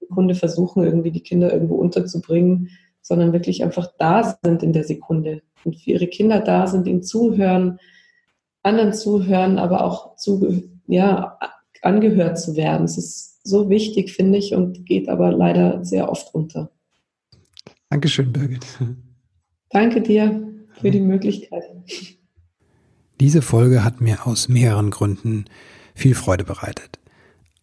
Sekunde 0.01 0.35
versuchen, 0.35 0.85
irgendwie 0.85 1.11
die 1.11 1.23
Kinder 1.23 1.53
irgendwo 1.53 1.77
unterzubringen, 1.77 2.71
sondern 3.01 3.33
wirklich 3.33 3.65
einfach 3.65 3.89
da 3.99 4.39
sind 4.43 4.63
in 4.63 4.73
der 4.73 4.85
Sekunde 4.85 5.43
und 5.65 5.77
für 5.77 5.91
ihre 5.91 6.07
Kinder 6.07 6.41
da 6.41 6.67
sind, 6.67 6.87
ihnen 6.87 7.03
zuhören, 7.03 7.79
anderen 8.63 8.93
zuhören, 8.93 9.59
aber 9.59 9.85
auch 9.85 10.17
zu, 10.17 10.65
ja, 10.87 11.39
angehört 11.83 12.39
zu 12.39 12.57
werden. 12.57 12.85
Es 12.85 12.99
ist 12.99 13.47
so 13.47 13.71
wichtig, 13.71 14.13
finde 14.13 14.39
ich, 14.39 14.55
und 14.55 14.87
geht 14.87 15.09
aber 15.09 15.33
leider 15.33 15.85
sehr 15.85 16.11
oft 16.11 16.35
unter. 16.35 16.71
Dankeschön, 17.91 18.33
Birgit. 18.33 18.67
Danke 19.71 20.03
dir 20.03 20.53
für 20.81 20.91
die 20.91 21.01
Möglichkeit. 21.01 21.65
Diese 23.21 23.41
Folge 23.41 23.83
hat 23.83 24.01
mir 24.03 24.27
aus 24.27 24.49
mehreren 24.49 24.91
Gründen 24.91 25.47
viel 25.95 26.15
Freude 26.15 26.45
bereitet. 26.45 26.99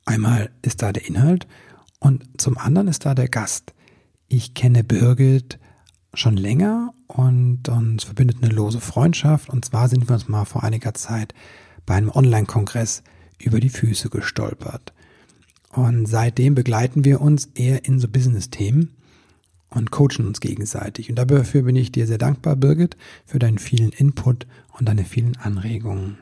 Einmal 0.04 0.49
ist 0.64 0.82
da 0.82 0.91
der 0.91 1.08
Inhalt 1.08 1.47
und 1.99 2.41
zum 2.41 2.58
anderen 2.58 2.88
ist 2.88 3.06
da 3.06 3.14
der 3.14 3.30
Gast. 3.30 3.74
Ich 4.28 4.56
kenne 4.56 4.84
Birgit 4.84 5.60
schon 6.16 6.38
länger 6.38 6.93
und 7.08 7.70
uns 7.70 8.04
verbindet 8.04 8.38
eine 8.41 8.51
lose 8.51 8.80
Freundschaft. 8.80 9.49
Und 9.49 9.64
zwar 9.64 9.89
sind 9.89 10.10
wir 10.10 10.16
uns 10.16 10.28
mal 10.28 10.45
vor 10.45 10.64
einiger 10.64 10.95
Zeit 10.95 11.36
bei 11.86 11.93
einem 11.93 12.10
Online-Kongress 12.10 13.04
über 13.38 13.60
die 13.60 13.70
Füße 13.70 14.10
gestolpert. 14.10 14.91
Und 15.72 16.08
seitdem 16.08 16.56
begleiten 16.56 17.06
wir 17.06 17.22
uns 17.22 17.45
eher 17.54 17.86
in 17.86 17.99
so 17.99 18.08
Business-Themen 18.08 18.95
und 19.70 19.91
coachen 19.91 20.28
uns 20.28 20.39
gegenseitig. 20.39 21.10
Und 21.10 21.16
dafür 21.16 21.64
bin 21.64 21.76
ich 21.76 21.91
dir 21.91 22.08
sehr 22.08 22.18
dankbar, 22.18 22.56
Birgit, 22.56 22.97
für 23.26 23.39
deinen 23.39 23.58
vielen 23.58 23.91
Input 23.91 24.45
und 24.78 24.88
deine 24.88 25.06
vielen 25.06 25.38
Anregungen. 25.38 26.18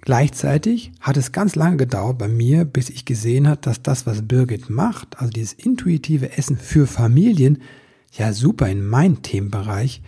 Gleichzeitig 0.00 0.90
hat 1.00 1.16
es 1.16 1.30
ganz 1.30 1.54
lange 1.54 1.76
gedauert 1.76 2.18
bei 2.18 2.26
mir, 2.26 2.64
bis 2.64 2.90
ich 2.90 3.04
gesehen 3.04 3.46
habe, 3.46 3.60
dass 3.60 3.82
das, 3.82 4.04
was 4.04 4.26
Birgit 4.26 4.68
macht, 4.68 5.20
also 5.20 5.30
dieses 5.30 5.52
intuitive 5.52 6.36
Essen 6.36 6.56
für 6.56 6.88
Familien, 6.88 7.62
ja 8.10 8.32
super 8.32 8.68
in 8.68 8.84
meinen 8.84 9.22
Themenbereich 9.22 10.02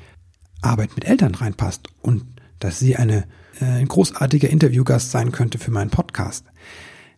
Arbeit 0.62 0.96
mit 0.96 1.04
Eltern 1.04 1.34
reinpasst 1.34 1.88
und 2.02 2.24
dass 2.58 2.78
sie 2.78 2.96
eine, 2.96 3.26
äh, 3.60 3.64
ein 3.64 3.88
großartiger 3.88 4.48
Interviewgast 4.48 5.10
sein 5.10 5.30
könnte 5.30 5.58
für 5.58 5.70
meinen 5.70 5.90
Podcast. 5.90 6.44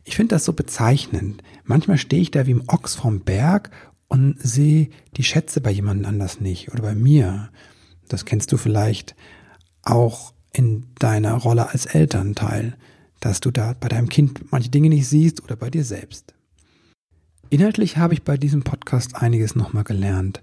Ich 0.05 0.17
finde 0.17 0.35
das 0.35 0.45
so 0.45 0.53
bezeichnend. 0.53 1.43
Manchmal 1.65 1.99
stehe 1.99 2.23
ich 2.23 2.31
da 2.31 2.47
wie 2.47 2.53
im 2.53 2.69
Ochs 2.69 2.95
vom 2.95 3.21
Berg 3.21 3.71
und 4.09 4.37
sehe 4.39 4.91
die 5.17 5.25
Schätze 5.25 5.61
bei 5.61 5.71
jemand 5.71 6.07
anders 6.07 6.41
nicht 6.41 6.73
oder 6.73 6.83
bei 6.83 6.95
mir. 6.95 7.51
Das 8.09 8.25
kennst 8.25 8.53
du 8.53 8.57
vielleicht 8.57 9.17
auch 9.87 10.35
in 10.53 10.87
deiner 10.99 11.35
Rolle 11.35 11.71
als 11.71 11.87
Elternteil, 11.87 12.77
dass 13.21 13.41
du 13.41 13.51
da 13.51 13.75
bei 13.79 13.89
deinem 13.89 14.09
Kind 14.09 14.53
manche 14.53 14.71
Dinge 14.71 14.89
nicht 14.89 15.09
siehst 15.09 15.43
oder 15.43 15.57
bei 15.57 15.71
dir 15.71 15.85
selbst. 15.85 16.35
Inhaltlich 17.49 17.97
habe 17.97 18.15
ich 18.15 18.23
bei 18.23 18.37
diesem 18.37 18.63
Podcast 18.63 19.17
einiges 19.17 19.55
nochmal 19.55 19.85
gelernt. 19.85 20.43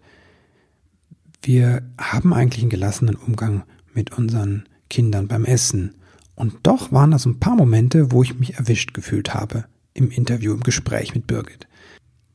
Wir 1.41 1.84
haben 2.00 2.34
eigentlich 2.34 2.64
einen 2.64 2.70
gelassenen 2.70 3.16
Umgang 3.16 3.64
mit 3.94 4.18
unseren 4.18 4.64
Kindern 4.89 5.28
beim 5.28 5.46
Essen. 5.46 5.96
Und 6.36 6.56
doch 6.64 6.91
waren 6.91 7.12
das 7.12 7.26
ein 7.26 7.39
paar 7.39 7.56
Momente, 7.56 8.12
wo 8.12 8.24
ich 8.24 8.39
mich 8.39 8.56
erwischt 8.56 8.94
gefühlt 8.94 9.34
habe 9.34 9.66
im 9.94 10.10
Interview, 10.10 10.54
im 10.54 10.62
Gespräch 10.62 11.14
mit 11.14 11.28
Birgit. 11.28 11.68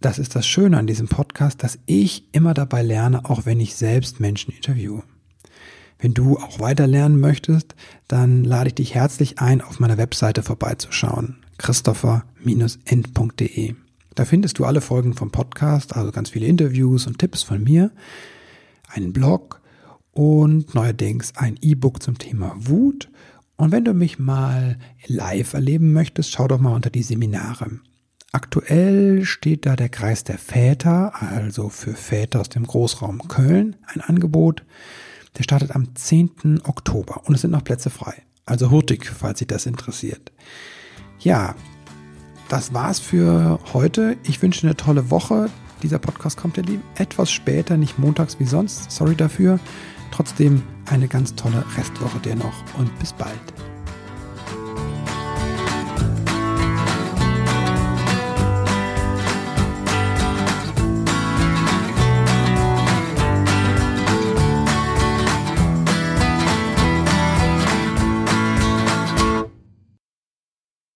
Das 0.01 0.19
ist 0.19 0.37
das 0.37 0.47
Schöne 0.47 0.79
an 0.79 0.87
diesem 0.87 1.09
Podcast, 1.09 1.63
dass 1.65 1.79
ich 1.87 2.29
immer 2.33 2.55
dabei 2.55 2.83
lerne, 2.83 3.25
auch 3.25 3.47
wenn 3.47 3.59
ich 3.59 3.75
selbst 3.75 4.21
Menschen 4.21 4.55
interviewe. 4.55 5.03
Wenn 5.99 6.15
du 6.15 6.39
auch 6.39 6.61
weiter 6.61 6.87
lernen 6.87 7.19
möchtest, 7.19 7.75
dann 8.07 8.45
lade 8.45 8.69
ich 8.69 8.77
dich 8.77 8.95
herzlich 8.95 9.41
ein, 9.41 9.61
auf 9.61 9.81
meiner 9.81 9.99
Webseite 9.99 10.45
vorbeizuschauen. 10.45 11.39
christopher-end.de. 11.59 13.75
Da 14.15 14.25
findest 14.25 14.59
du 14.59 14.65
alle 14.65 14.81
Folgen 14.81 15.13
vom 15.15 15.31
Podcast, 15.31 15.97
also 15.97 16.13
ganz 16.13 16.31
viele 16.31 16.47
Interviews 16.47 17.07
und 17.07 17.19
Tipps 17.19 17.43
von 17.43 17.63
mir, 17.65 17.91
einen 18.89 19.13
Blog 19.13 19.61
und 20.13 20.75
neuerdings 20.75 21.37
ein 21.37 21.59
E-Book 21.61 22.03
zum 22.03 22.19
Thema 22.19 22.55
Wut. 22.57 23.11
Und 23.57 23.73
wenn 23.73 23.85
du 23.85 23.93
mich 23.93 24.19
mal 24.19 24.79
live 25.07 25.55
erleben 25.55 25.93
möchtest, 25.93 26.31
schau 26.31 26.49
doch 26.49 26.61
mal 26.61 26.75
unter 26.75 26.91
die 26.91 27.03
Seminare. 27.03 27.81
Aktuell 28.31 29.25
steht 29.25 29.67
da 29.67 29.75
der 29.75 29.89
Kreis 29.89 30.23
der 30.23 30.39
Väter, 30.39 31.21
also 31.21 31.69
für 31.69 31.95
Väter 31.95 32.41
aus 32.41 32.49
dem 32.49 32.67
Großraum 32.67 33.27
Köln, 33.27 33.77
ein 33.87 34.01
Angebot. 34.01 34.65
Der 35.39 35.45
startet 35.45 35.75
am 35.75 35.95
10. 35.95 36.63
Oktober 36.65 37.23
und 37.25 37.35
es 37.35 37.43
sind 37.43 37.53
noch 37.53 37.65
Plätze 37.65 37.91
frei. 37.91 38.23
Also 38.45 38.71
hurtig, 38.71 39.07
falls 39.07 39.39
sich 39.39 39.49
das 39.49 39.67
interessiert. 39.67 40.33
Ja, 41.21 41.55
das 42.49 42.75
war's 42.75 42.99
für 42.99 43.61
heute. 43.73 44.17
Ich 44.25 44.43
wünsche 44.43 44.67
eine 44.67 44.77
tolle 44.77 45.11
Woche. 45.11 45.51
Dieser 45.83 45.99
Podcast 45.99 46.37
kommt 46.37 46.57
ja 46.57 46.63
etwas 46.97 47.31
später, 47.31 47.77
nicht 47.77 47.99
montags 47.99 48.41
wie 48.41 48.47
sonst. 48.47 48.91
Sorry 48.91 49.15
dafür. 49.15 49.61
Trotzdem 50.11 50.63
eine 50.87 51.07
ganz 51.07 51.35
tolle 51.35 51.65
Restwoche 51.77 52.19
dir 52.19 52.35
noch 52.35 52.65
und 52.79 52.99
bis 52.99 53.13
bald. 53.13 53.68